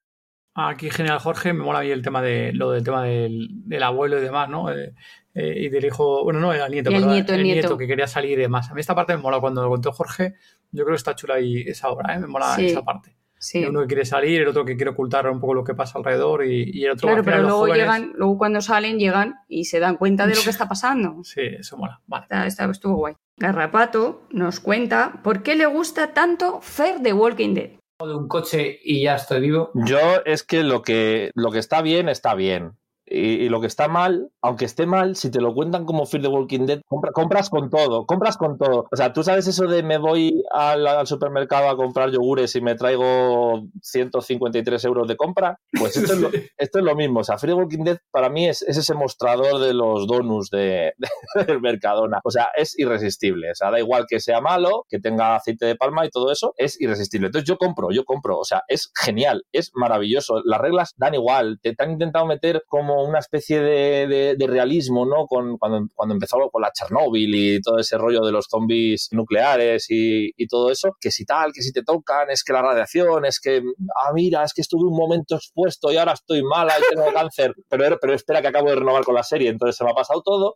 Aquí, 0.60 0.90
genial, 0.90 1.20
Jorge, 1.20 1.54
me 1.54 1.64
mola 1.64 1.82
bien 1.82 1.94
el 1.94 2.02
tema 2.02 2.20
de 2.20 2.52
lo 2.52 2.72
del 2.72 2.84
tema 2.84 3.04
del, 3.04 3.48
del 3.68 3.84
abuelo 3.84 4.18
y 4.18 4.22
demás, 4.22 4.50
¿no? 4.50 4.72
Eh, 4.72 4.92
eh, 5.38 5.53
y 5.58 5.70
del 5.70 5.86
hijo, 5.86 6.24
bueno, 6.24 6.39
no, 6.39 6.51
era 6.53 6.65
el 6.65 6.72
nieto, 6.72 6.89
el 6.89 6.96
perdón, 6.96 7.12
nieto, 7.13 7.34
el 7.34 7.44
nieto. 7.44 7.77
que 7.77 7.88
quería 7.88 8.08
salir 8.08 8.32
y 8.39 8.41
demás. 8.41 8.70
A 8.72 8.74
mí 8.74 8.82
esta 8.82 8.96
parte 8.96 9.15
me 9.15 9.22
mola 9.22 9.39
cuando 9.39 9.62
lo 9.63 9.70
contó 9.70 9.91
Jorge. 9.91 10.34
Yo 10.72 10.84
creo 10.84 10.94
que 10.96 10.98
está 10.98 11.15
chula 11.15 11.36
ahí 11.36 11.62
esa 11.67 11.89
obra, 11.89 12.15
¿eh? 12.15 12.20
Me 12.20 12.27
mola 12.27 12.56
Sí. 12.56 12.67
esa 12.67 12.84
parte. 12.84 13.15
Sí. 13.39 13.63
Uno 13.63 13.82
que 13.82 13.88
quiere 13.88 14.03
salir, 14.06 14.41
el 14.41 14.48
otro 14.48 14.65
que 14.65 14.75
quiere 14.75 14.89
ocultar 14.89 15.29
un 15.29 15.39
poco 15.39 15.53
lo 15.53 15.63
que 15.63 15.75
pasa 15.75 16.00
alrededor 16.00 16.44
y, 16.44 16.72
y 16.74 16.86
el 16.86 16.91
otro 16.94 17.08
Claro, 17.10 17.24
pero 17.24 17.41
luego 17.44 17.58
jóvenes- 17.60 17.77
llegan, 17.77 18.12
luego 18.15 18.38
cuando 18.39 18.62
salen, 18.62 18.98
llegan 18.98 19.36
y 19.48 19.65
se 19.65 19.79
dan 19.79 19.98
cuenta 19.98 20.25
de 20.25 20.34
lo 20.34 20.41
que 20.41 20.50
está 20.50 20.67
pasando. 20.67 21.24
Sí, 21.24 21.41
eso 21.60 21.77
mola. 21.77 22.01
Vale. 22.08 22.24
Está, 22.24 22.48
está- 22.48 22.65
estuvo 22.72 22.96
guay. 22.96 23.13
Garrapato 23.38 24.24
nos 24.32 24.60
cuenta 24.60 25.22
por 25.24 25.44
qué 25.44 25.56
le 25.56 25.67
gusta 25.67 26.13
tanto 26.13 26.60
Fer 26.62 27.00
de 27.01 27.13
Walking 27.13 27.53
Dead. 27.53 27.70
de 28.00 28.15
un 28.15 28.27
coche 28.27 28.79
y 28.84 29.03
ya 29.03 29.15
estoy 29.15 29.39
vivo. 29.41 29.70
Yo 29.75 30.00
es 30.25 30.44
que 30.44 30.63
lo 30.63 30.82
que, 30.82 31.29
lo 31.36 31.51
que 31.51 31.60
está 31.60 31.82
bien, 31.84 32.10
está 32.10 32.34
bien. 32.36 32.74
Y, 33.10 33.46
y 33.46 33.50
lo 33.50 33.62
que 33.62 33.68
está 33.68 33.88
mal, 33.88 34.30
aunque 34.42 34.66
esté 34.66 34.86
mal, 34.86 35.16
si 35.16 35.32
te 35.32 35.40
lo 35.40 35.54
cuentan 35.54 35.86
como 35.86 36.06
Fear 36.06 36.24
the 36.24 36.28
Walking 36.30 36.66
Dead, 36.66 36.82
compra- 36.88 37.12
compras 37.14 37.50
con 37.50 37.70
todo, 37.70 38.06
compras 38.06 38.36
con 38.38 38.58
todo. 38.58 38.86
O 38.92 38.96
sea, 38.98 39.14
tú 39.14 39.24
sabes 39.24 39.48
eso 39.48 39.66
de 39.66 39.82
me 39.82 39.98
voy 39.98 40.44
al, 40.52 40.86
al 40.86 41.08
supermercado 41.08 41.70
a 41.70 41.78
comprar 41.78 42.12
yogures 42.12 42.54
y 42.58 42.62
me 42.62 42.76
traigo 42.76 43.64
153 43.82 44.84
euros 44.86 45.08
de 45.08 45.16
compra. 45.16 45.58
Pues 45.80 45.96
esto, 45.98 46.14
es, 46.14 46.20
lo, 46.20 46.30
esto 46.58 46.80
es 46.80 46.84
lo 46.86 46.96
mismo. 46.96 47.22
O 47.22 47.24
sea, 47.24 47.38
Fear 47.38 47.52
the 47.56 47.62
Walking 47.62 47.84
Dead 47.84 47.98
para 48.12 48.30
mí 48.30 48.48
es, 48.48 48.62
es 48.64 48.78
ese 48.78 48.94
mostrador 48.94 49.60
de 49.60 49.74
los 49.74 50.08
donuts 50.08 50.50
de, 50.50 50.94
de- 51.36 51.44
del 51.46 51.62
Mercadona. 51.62 52.20
O 52.24 52.32
sea, 52.32 52.50
es 52.56 52.78
irresistible. 52.78 53.52
O 53.52 53.56
sea, 53.56 53.72
da 53.72 53.80
igual 53.80 54.06
que 54.08 54.20
sea 54.20 54.42
malo, 54.42 54.86
que 54.90 55.00
tenga 55.00 55.36
aceite 55.36 55.66
de 55.66 55.76
palma 55.76 56.06
y 56.06 56.10
todo 56.10 56.32
eso, 56.32 56.54
es 56.58 56.80
irresistible. 56.82 57.28
Entonces 57.28 57.48
yo 57.48 57.58
compro, 57.58 57.90
yo 57.92 58.04
compro. 58.04 58.38
O 58.40 58.44
sea, 58.44 58.64
es 58.68 58.92
genial, 58.96 59.46
es 59.52 59.72
maravilloso. 59.76 60.42
Las 60.44 60.60
reglas 60.60 60.94
dan 60.98 61.14
igual. 61.14 61.60
Te, 61.62 61.74
te 61.74 61.84
han 61.84 61.92
intentado 61.92 62.26
meter 62.26 62.64
como 62.68 62.97
una 63.04 63.20
especie 63.20 63.60
de, 63.62 64.08
de- 64.08 64.36
de 64.38 64.48
realismo, 64.48 65.06
¿no? 65.06 65.25
Con, 65.27 65.58
cuando, 65.58 65.88
cuando 65.96 66.13
empezó 66.16 66.38
con 66.51 66.62
la 66.62 66.72
Chernobyl 66.72 67.34
y 67.36 67.62
todo 67.62 67.77
ese 67.80 67.98
rollo 67.98 68.22
de 68.22 68.32
los 68.32 68.46
zombies 68.50 69.10
nucleares 69.12 69.86
y, 69.89 70.32
y 70.38 70.48
todo 70.48 70.72
eso, 70.72 70.96
que 71.00 71.12
si 71.12 71.25
tal, 71.25 71.51
que 71.54 71.62
si 71.62 71.72
te 71.72 71.84
tocan, 71.84 72.30
es 72.30 72.44
que 72.44 72.54
la 72.54 72.62
radiación, 72.62 73.25
es 73.25 73.39
que, 73.39 73.62
ah, 73.96 74.12
mira, 74.13 74.44
es 74.44 74.54
que 74.54 74.62
estuve 74.62 74.88
un 74.89 74.96
momento 74.98 75.36
expuesto 75.36 75.92
y 75.92 75.98
ahora 75.98 76.13
estoy 76.13 76.44
mala 76.44 76.74
y 76.80 76.94
tengo 76.96 77.12
cáncer. 77.13 77.54
Pero, 77.70 77.98
pero 78.01 78.13
espera 78.13 78.42
que 78.42 78.48
acabo 78.48 78.70
de 78.70 78.75
renovar 78.75 79.04
con 79.04 79.13
la 79.16 79.24
serie, 79.24 79.50
entonces 79.50 79.75
se 79.75 79.84
me 79.84 79.92
ha 79.92 79.94
pasado 79.94 80.22
todo. 80.24 80.56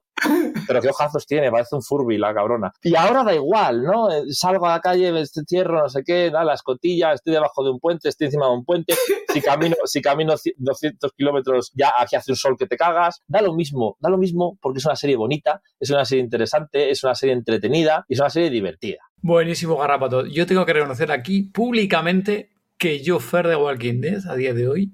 Pero 0.67 0.81
qué 0.81 0.89
ojazos 0.89 1.25
tiene, 1.25 1.51
parece 1.51 1.75
un 1.75 1.81
Furby 1.83 2.17
la 2.17 2.33
cabrona. 2.33 2.71
Y 2.83 2.95
ahora 2.95 3.24
da 3.24 3.33
igual, 3.33 3.83
¿no? 3.83 4.12
Eh, 4.12 4.24
Salgo 4.31 4.65
a 4.67 4.71
la 4.71 4.79
calle, 4.79 5.12
me 5.12 5.19
encierro, 5.21 5.81
no 5.83 5.89
sé 5.89 6.03
qué, 6.05 6.29
da 6.29 6.43
la 6.43 6.53
escotilla, 6.53 7.13
estoy 7.13 7.33
debajo 7.33 7.63
de 7.63 7.71
un 7.71 7.79
puente, 7.79 8.10
estoy 8.10 8.25
encima 8.27 8.45
de 8.48 8.53
un 8.53 8.65
puente, 8.65 8.93
si 9.33 9.41
camino, 9.41 9.75
si 9.86 10.01
camino 10.01 10.33
ci- 10.33 10.53
200 10.57 11.12
kilómetros, 11.13 11.71
ya 11.75 11.91
aquí 11.98 12.15
hace 12.15 12.30
un 12.31 12.35
sol 12.35 12.55
que 12.57 12.65
te 12.67 12.75
cagas. 12.77 13.21
Da 13.27 13.41
lo 13.41 13.53
mismo, 13.53 13.97
da 14.00 14.09
lo 14.09 14.17
mismo 14.17 14.57
porque 14.61 14.79
es 14.79 14.85
una 14.85 14.95
serie 14.95 15.15
bonita, 15.15 15.61
es 15.79 15.89
una 15.91 16.03
serie 16.05 16.23
interesante, 16.23 16.89
es 16.89 17.03
una 17.03 17.13
serie 17.15 17.33
entretenida 17.35 18.05
y 18.07 18.13
es 18.15 18.19
una 18.19 18.29
serie 18.29 18.50
divertida. 18.50 18.97
Buenísimo, 19.21 19.77
Garrapato. 19.77 20.25
Yo 20.25 20.45
tengo 20.47 20.65
que 20.65 20.73
reconocer 20.73 21.11
aquí 21.11 21.43
públicamente 21.43 22.50
que 22.77 23.01
yo, 23.03 23.19
Fer 23.19 23.47
de 23.47 23.55
Walking 23.55 24.01
Dead, 24.01 24.25
a 24.27 24.35
día 24.35 24.53
de 24.53 24.67
hoy, 24.67 24.93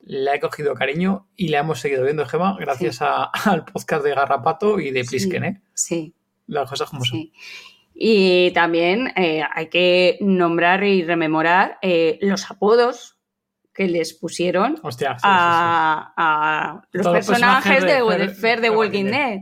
la 0.00 0.34
he 0.34 0.40
cogido 0.40 0.74
cariño 0.74 1.28
y 1.36 1.48
la 1.48 1.60
hemos 1.60 1.80
seguido 1.80 2.02
viendo, 2.04 2.24
Gema, 2.26 2.56
gracias 2.58 3.02
a- 3.02 3.24
al 3.44 3.64
podcast 3.64 4.02
de 4.04 4.14
Garrapato 4.14 4.80
y 4.80 4.90
de 4.90 5.04
Plisken, 5.04 5.44
¿eh? 5.44 5.62
Sí, 5.74 6.14
Las 6.46 6.68
cosas 6.68 6.88
como 6.90 7.04
son. 7.04 7.18
sí. 7.18 7.32
Y 8.00 8.52
también 8.52 9.08
eh, 9.16 9.42
hay 9.52 9.68
que 9.68 10.18
nombrar 10.20 10.84
y 10.84 11.02
rememorar 11.04 11.78
eh, 11.82 12.18
los 12.22 12.48
apodos 12.50 13.17
que 13.78 13.86
les 13.86 14.12
pusieron 14.12 14.74
Hostia, 14.82 15.12
sí, 15.20 15.20
a, 15.22 16.12
a 16.16 16.82
los 16.90 17.04
Todos 17.04 17.14
personajes 17.28 17.84
de, 17.84 18.02
de 18.02 18.28
Fer 18.30 18.60
de 18.60 18.70
Walking 18.70 19.04
Dead. 19.04 19.38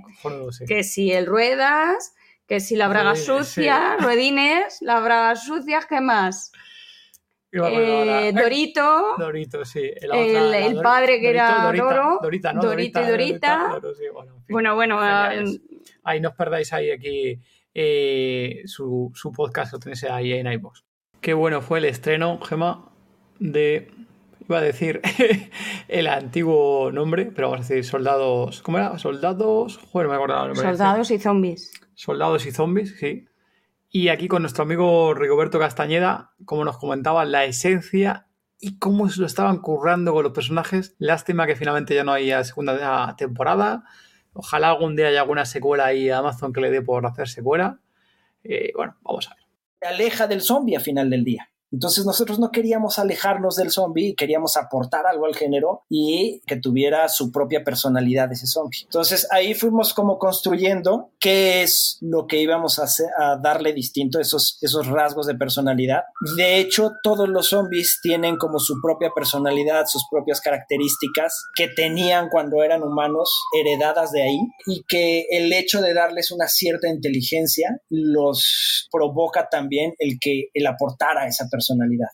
Que 0.68 0.84
si 0.84 1.10
el 1.10 1.24
Ruedas, 1.24 2.14
que 2.46 2.60
si 2.60 2.76
la 2.76 2.86
braga 2.88 3.14
Ruedines, 3.14 3.24
sucia, 3.46 3.96
Ruedines, 3.98 4.76
la 4.82 5.00
braga 5.00 5.36
sucias, 5.36 5.86
¿qué 5.86 6.02
más? 6.02 6.52
Ahora- 7.54 8.26
Eh, 8.26 8.32
Dorito, 8.34 9.14
Dorito, 9.16 9.64
sí. 9.64 9.90
El- 10.02 10.12
el 10.52 10.74
Dor- 10.74 10.82
padre 10.82 11.18
que 11.18 11.30
era 11.30 11.62
Dorita, 11.64 11.84
Doro, 11.84 12.18
Dorita, 12.22 12.52
¿no? 12.52 12.62
Dorito 12.62 13.00
y 13.00 13.06
Dorita. 13.06 13.68
Doro, 13.80 13.94
sí, 13.94 14.04
bueno, 14.12 14.34
en 14.36 14.44
fin. 14.44 14.74
bueno, 14.74 15.30
eh, 15.32 15.44
Ahí 16.04 16.20
no 16.20 16.28
os 16.28 16.34
perdáis 16.34 16.70
ahí 16.74 16.90
aquí 16.90 17.40
eh, 17.72 18.62
su, 18.66 19.10
su 19.14 19.32
podcast, 19.32 19.72
lo 19.72 19.78
tenéis 19.78 20.04
ahí 20.04 20.34
en 20.34 20.46
iVoox. 20.52 20.82
Qué 21.22 21.32
bueno 21.32 21.62
fue 21.62 21.78
el 21.78 21.86
estreno, 21.86 22.38
Gema, 22.42 22.90
de, 23.38 23.90
iba 24.48 24.58
a 24.58 24.62
decir 24.62 25.00
el 25.88 26.06
antiguo 26.06 26.90
nombre, 26.92 27.26
pero 27.26 27.50
vamos 27.50 27.66
a 27.66 27.68
decir 27.68 27.84
soldados, 27.84 28.62
¿cómo 28.62 28.78
era? 28.78 28.98
Soldados, 28.98 29.78
joder, 29.90 30.08
me 30.08 30.14
el 30.14 30.26
nombre. 30.26 30.54
soldados 30.56 31.10
y 31.10 31.18
zombies. 31.18 31.72
Soldados 31.94 32.46
y 32.46 32.52
zombies, 32.52 32.96
sí. 32.98 33.26
Y 33.90 34.08
aquí 34.08 34.28
con 34.28 34.42
nuestro 34.42 34.64
amigo 34.64 35.14
Rigoberto 35.14 35.58
Castañeda, 35.58 36.32
como 36.44 36.64
nos 36.64 36.78
comentaba, 36.78 37.24
la 37.24 37.44
esencia 37.44 38.26
y 38.60 38.78
cómo 38.78 39.08
se 39.08 39.20
lo 39.20 39.26
estaban 39.26 39.58
currando 39.58 40.12
con 40.12 40.22
los 40.24 40.32
personajes. 40.32 40.94
Lástima 40.98 41.46
que 41.46 41.56
finalmente 41.56 41.94
ya 41.94 42.04
no 42.04 42.12
haya 42.12 42.44
segunda 42.44 43.14
temporada. 43.16 43.84
Ojalá 44.32 44.68
algún 44.68 44.96
día 44.96 45.08
haya 45.08 45.22
alguna 45.22 45.46
secuela 45.46 45.86
ahí 45.86 46.10
a 46.10 46.18
Amazon 46.18 46.52
que 46.52 46.60
le 46.60 46.70
dé 46.70 46.82
por 46.82 47.06
hacer 47.06 47.28
secuela. 47.28 47.80
Eh, 48.44 48.72
bueno, 48.76 48.96
vamos 49.02 49.28
a 49.28 49.34
ver. 49.34 49.44
te 49.80 49.86
aleja 49.88 50.26
del 50.26 50.42
zombie 50.42 50.76
a 50.76 50.80
final 50.80 51.08
del 51.08 51.24
día. 51.24 51.48
Entonces 51.72 52.06
nosotros 52.06 52.38
no 52.38 52.50
queríamos 52.50 52.98
alejarnos 52.98 53.56
del 53.56 53.70
zombie, 53.70 54.14
queríamos 54.14 54.56
aportar 54.56 55.06
algo 55.06 55.26
al 55.26 55.34
género 55.34 55.82
y 55.88 56.40
que 56.46 56.56
tuviera 56.56 57.08
su 57.08 57.32
propia 57.32 57.64
personalidad 57.64 58.32
ese 58.32 58.46
zombie. 58.46 58.80
Entonces 58.84 59.26
ahí 59.30 59.54
fuimos 59.54 59.92
como 59.92 60.18
construyendo 60.18 61.10
qué 61.20 61.62
es 61.62 61.98
lo 62.00 62.26
que 62.26 62.38
íbamos 62.38 62.78
a, 62.78 62.84
hacer, 62.84 63.06
a 63.18 63.36
darle 63.36 63.72
distinto, 63.72 64.20
esos, 64.20 64.58
esos 64.60 64.86
rasgos 64.86 65.26
de 65.26 65.34
personalidad. 65.34 66.02
De 66.36 66.58
hecho, 66.58 66.92
todos 67.02 67.28
los 67.28 67.48
zombies 67.48 67.98
tienen 68.02 68.36
como 68.36 68.58
su 68.58 68.80
propia 68.80 69.10
personalidad, 69.14 69.86
sus 69.86 70.06
propias 70.10 70.40
características 70.40 71.34
que 71.54 71.68
tenían 71.68 72.28
cuando 72.30 72.62
eran 72.62 72.82
humanos, 72.82 73.30
heredadas 73.58 74.12
de 74.12 74.22
ahí, 74.22 74.38
y 74.66 74.84
que 74.88 75.26
el 75.30 75.52
hecho 75.52 75.80
de 75.80 75.94
darles 75.94 76.30
una 76.30 76.48
cierta 76.48 76.88
inteligencia 76.88 77.80
los 77.90 78.88
provoca 78.90 79.48
también 79.48 79.94
el 79.98 80.18
que 80.20 80.48
el 80.54 80.66
aportar 80.66 81.18
a 81.18 81.26
esa 81.26 81.44
personalidad. 81.44 81.55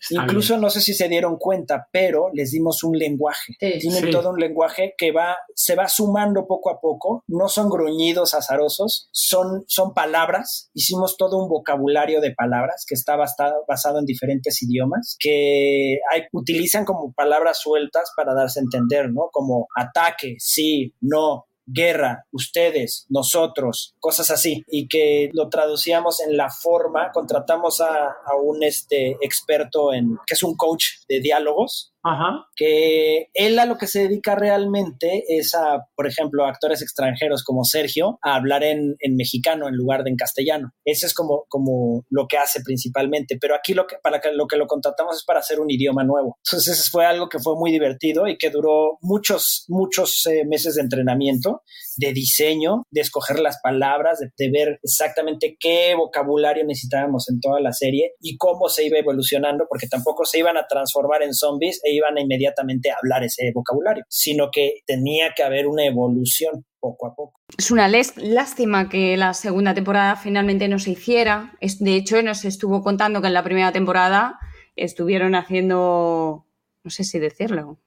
Está 0.00 0.22
Incluso 0.22 0.58
no 0.58 0.70
sé 0.70 0.80
si 0.80 0.94
se 0.94 1.08
dieron 1.08 1.36
cuenta, 1.36 1.88
pero 1.90 2.30
les 2.32 2.50
dimos 2.50 2.82
un 2.84 2.96
lenguaje. 2.96 3.54
Sí. 3.58 3.78
Tienen 3.80 4.04
Sí. 4.04 4.10
todo 4.10 4.30
un 4.30 4.40
lenguaje 4.40 4.94
que 4.96 5.12
va, 5.12 5.36
se 5.54 5.74
va 5.74 5.88
sumando 5.88 6.46
poco 6.46 6.70
a 6.70 6.80
poco. 6.80 7.22
No 7.28 7.48
son 7.48 7.68
gruñidos 7.68 8.34
azarosos, 8.34 9.08
son, 9.12 9.64
son 9.66 9.94
palabras. 9.94 10.70
Hicimos 10.74 11.16
todo 11.16 11.42
un 11.42 11.48
vocabulario 11.48 12.20
de 12.20 12.34
palabras 12.34 12.84
que 12.86 12.94
está 12.94 13.16
basado, 13.16 13.64
basado 13.68 13.98
en 13.98 14.04
diferentes 14.04 14.62
idiomas, 14.62 15.16
que 15.18 15.98
hay, 16.12 16.22
utilizan 16.32 16.84
como 16.84 17.12
palabras 17.12 17.60
sueltas 17.60 18.10
para 18.16 18.34
darse 18.34 18.60
a 18.60 18.62
entender, 18.62 19.10
¿no? 19.12 19.28
Como 19.32 19.68
ataque, 19.76 20.36
sí, 20.38 20.94
no, 21.00 21.46
guerra, 21.66 22.24
ustedes, 22.32 23.06
nosotros, 23.08 23.94
cosas 23.98 24.30
así, 24.30 24.64
y 24.68 24.88
que 24.88 25.30
lo 25.32 25.48
traducíamos 25.48 26.20
en 26.20 26.36
la 26.36 26.50
forma, 26.50 27.10
contratamos 27.12 27.80
a, 27.80 28.06
a 28.06 28.36
un 28.42 28.62
este, 28.62 29.16
experto 29.20 29.92
en, 29.92 30.16
que 30.26 30.34
es 30.34 30.42
un 30.42 30.56
coach 30.56 30.84
de 31.08 31.20
diálogos, 31.20 31.91
Ajá. 32.04 32.46
que 32.56 33.28
él 33.34 33.58
a 33.58 33.66
lo 33.66 33.78
que 33.78 33.86
se 33.86 34.00
dedica 34.00 34.34
realmente 34.34 35.24
es 35.28 35.54
a, 35.54 35.86
por 35.94 36.06
ejemplo, 36.06 36.44
a 36.44 36.50
actores 36.50 36.82
extranjeros 36.82 37.44
como 37.44 37.64
Sergio, 37.64 38.18
a 38.22 38.34
hablar 38.34 38.64
en, 38.64 38.96
en 38.98 39.16
mexicano 39.16 39.68
en 39.68 39.76
lugar 39.76 40.02
de 40.04 40.10
en 40.10 40.16
castellano. 40.16 40.72
Eso 40.84 41.06
es 41.06 41.14
como, 41.14 41.44
como 41.48 42.04
lo 42.10 42.26
que 42.28 42.38
hace 42.38 42.60
principalmente, 42.62 43.38
pero 43.40 43.54
aquí 43.54 43.74
lo 43.74 43.86
que, 43.86 43.96
para 44.02 44.20
que, 44.20 44.32
lo 44.32 44.46
que 44.46 44.56
lo 44.56 44.66
contratamos 44.66 45.16
es 45.16 45.24
para 45.24 45.40
hacer 45.40 45.60
un 45.60 45.70
idioma 45.70 46.04
nuevo. 46.04 46.38
Entonces 46.44 46.88
fue 46.90 47.06
algo 47.06 47.28
que 47.28 47.38
fue 47.38 47.56
muy 47.56 47.70
divertido 47.70 48.26
y 48.26 48.36
que 48.36 48.50
duró 48.50 48.98
muchos, 49.00 49.64
muchos 49.68 50.26
eh, 50.26 50.44
meses 50.46 50.74
de 50.74 50.82
entrenamiento, 50.82 51.62
de 51.96 52.12
diseño, 52.12 52.84
de 52.90 53.00
escoger 53.00 53.38
las 53.38 53.60
palabras, 53.62 54.18
de, 54.20 54.50
ver 54.50 54.78
exactamente 54.82 55.56
qué 55.58 55.94
vocabulario 55.96 56.64
necesitábamos 56.64 57.28
en 57.30 57.40
toda 57.40 57.60
la 57.60 57.72
serie 57.72 58.12
y 58.20 58.36
cómo 58.36 58.68
se 58.68 58.86
iba 58.86 58.98
evolucionando, 58.98 59.64
porque 59.68 59.86
tampoco 59.88 60.24
se 60.24 60.38
iban 60.38 60.56
a 60.56 60.66
transformar 60.66 61.22
en 61.22 61.34
zombies 61.34 61.80
e 61.84 61.94
iban 61.94 62.16
a 62.18 62.20
inmediatamente 62.20 62.90
hablar 62.90 63.24
ese 63.24 63.50
vocabulario, 63.54 64.04
sino 64.08 64.50
que 64.52 64.80
tenía 64.86 65.32
que 65.34 65.42
haber 65.42 65.66
una 65.66 65.86
evolución 65.86 66.64
poco 66.80 67.06
a 67.06 67.14
poco. 67.14 67.40
Es 67.56 67.70
una 67.70 67.88
lástima 67.88 68.88
que 68.88 69.16
la 69.16 69.34
segunda 69.34 69.72
temporada 69.72 70.16
finalmente 70.16 70.68
no 70.68 70.78
se 70.78 70.90
hiciera. 70.90 71.56
Es, 71.60 71.78
de 71.78 71.94
hecho, 71.94 72.20
nos 72.22 72.44
estuvo 72.44 72.82
contando 72.82 73.20
que 73.20 73.28
en 73.28 73.34
la 73.34 73.44
primera 73.44 73.72
temporada 73.72 74.38
estuvieron 74.74 75.34
haciendo, 75.34 76.46
no 76.82 76.90
sé 76.90 77.04
si 77.04 77.18
decirlo, 77.18 77.78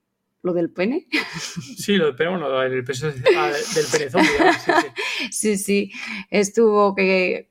lo 0.45 0.53
del 0.53 0.69
pene. 0.71 1.07
Sí, 1.77 1.97
lo 1.97 2.05
del 2.05 2.15
pene, 2.15 2.29
bueno, 2.29 2.61
el 2.61 2.83
peso 2.83 3.07
ah, 3.35 3.49
del 3.49 3.85
pene 3.91 4.09
zombie. 4.09 4.29
Sí, 4.29 4.67
sí. 4.71 4.91
sí, 5.31 5.57
sí, 5.57 5.91
estuvo 6.29 6.95
que 6.95 7.49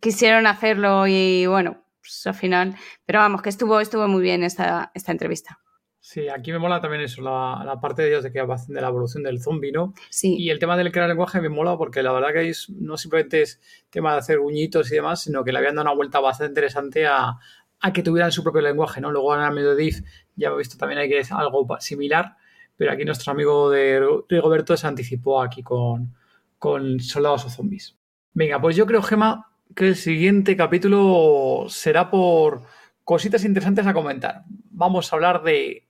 quisieron 0.00 0.46
hacerlo 0.46 1.06
y 1.06 1.46
bueno, 1.46 1.84
pues 2.00 2.26
al 2.26 2.34
final, 2.34 2.76
pero 3.04 3.18
vamos, 3.18 3.42
que 3.42 3.48
estuvo, 3.48 3.80
estuvo 3.80 4.06
muy 4.06 4.22
bien 4.22 4.44
esta, 4.44 4.92
esta 4.94 5.12
entrevista. 5.12 5.58
Sí, 6.00 6.26
aquí 6.28 6.52
me 6.52 6.58
mola 6.58 6.80
también 6.80 7.02
eso, 7.02 7.20
la, 7.20 7.62
la 7.66 7.80
parte 7.80 8.00
de 8.00 8.08
ellos 8.08 8.22
de 8.22 8.32
que 8.32 8.40
hacen 8.40 8.74
de 8.74 8.80
la 8.80 8.88
evolución 8.88 9.22
del 9.22 9.42
zombie, 9.42 9.72
¿no? 9.72 9.92
Sí, 10.08 10.36
Y 10.38 10.48
el 10.48 10.58
tema 10.58 10.74
del 10.76 10.90
crear 10.90 11.06
lenguaje 11.06 11.40
me 11.42 11.50
mola 11.50 11.76
porque 11.76 12.02
la 12.02 12.12
verdad 12.12 12.32
que 12.32 12.48
es, 12.48 12.70
no 12.70 12.96
simplemente 12.96 13.42
es 13.42 13.60
tema 13.90 14.12
de 14.12 14.20
hacer 14.20 14.38
guñitos 14.38 14.90
y 14.90 14.94
demás, 14.94 15.20
sino 15.20 15.44
que 15.44 15.52
le 15.52 15.58
habían 15.58 15.74
dado 15.74 15.88
una 15.88 15.94
vuelta 15.94 16.20
bastante 16.20 16.52
interesante 16.52 17.06
a, 17.06 17.36
a 17.80 17.92
que 17.92 18.02
tuvieran 18.02 18.32
su 18.32 18.42
propio 18.42 18.60
lenguaje, 18.60 19.00
¿no? 19.00 19.10
Luego 19.10 19.34
en 19.34 19.42
el 19.42 19.52
medio 19.52 19.74
de 19.74 19.82
Div 19.82 20.04
ya 20.36 20.48
he 20.48 20.56
visto 20.56 20.76
también 20.76 21.00
hay 21.00 21.08
que 21.08 21.22
algo 21.30 21.66
similar, 21.80 22.36
pero 22.76 22.92
aquí 22.92 23.04
nuestro 23.04 23.32
amigo 23.32 23.70
de 23.70 24.00
Rigoberto 24.28 24.76
se 24.76 24.86
anticipó 24.86 25.42
aquí 25.42 25.62
con, 25.62 26.14
con 26.58 27.00
soldados 27.00 27.44
o 27.44 27.50
zombies. 27.50 27.96
Venga, 28.32 28.60
pues 28.60 28.76
yo 28.76 28.86
creo, 28.86 29.02
Gema, 29.02 29.52
que 29.74 29.88
el 29.88 29.96
siguiente 29.96 30.56
capítulo 30.56 31.66
será 31.68 32.10
por 32.10 32.62
cositas 33.04 33.44
interesantes 33.44 33.86
a 33.86 33.94
comentar. 33.94 34.44
Vamos 34.70 35.12
a 35.12 35.16
hablar 35.16 35.42
de 35.42 35.86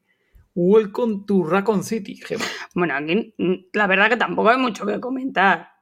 Welcome 0.55 1.25
to 1.27 1.45
Raccoon 1.45 1.85
City, 1.85 2.17
Gemma. 2.17 2.45
Bueno, 2.75 2.95
aquí 2.95 3.35
la 3.73 3.87
verdad 3.87 4.09
que 4.09 4.17
tampoco 4.17 4.51
hay 4.51 4.59
mucho 4.59 4.87
que 4.87 5.01
comentar. 5.01 5.78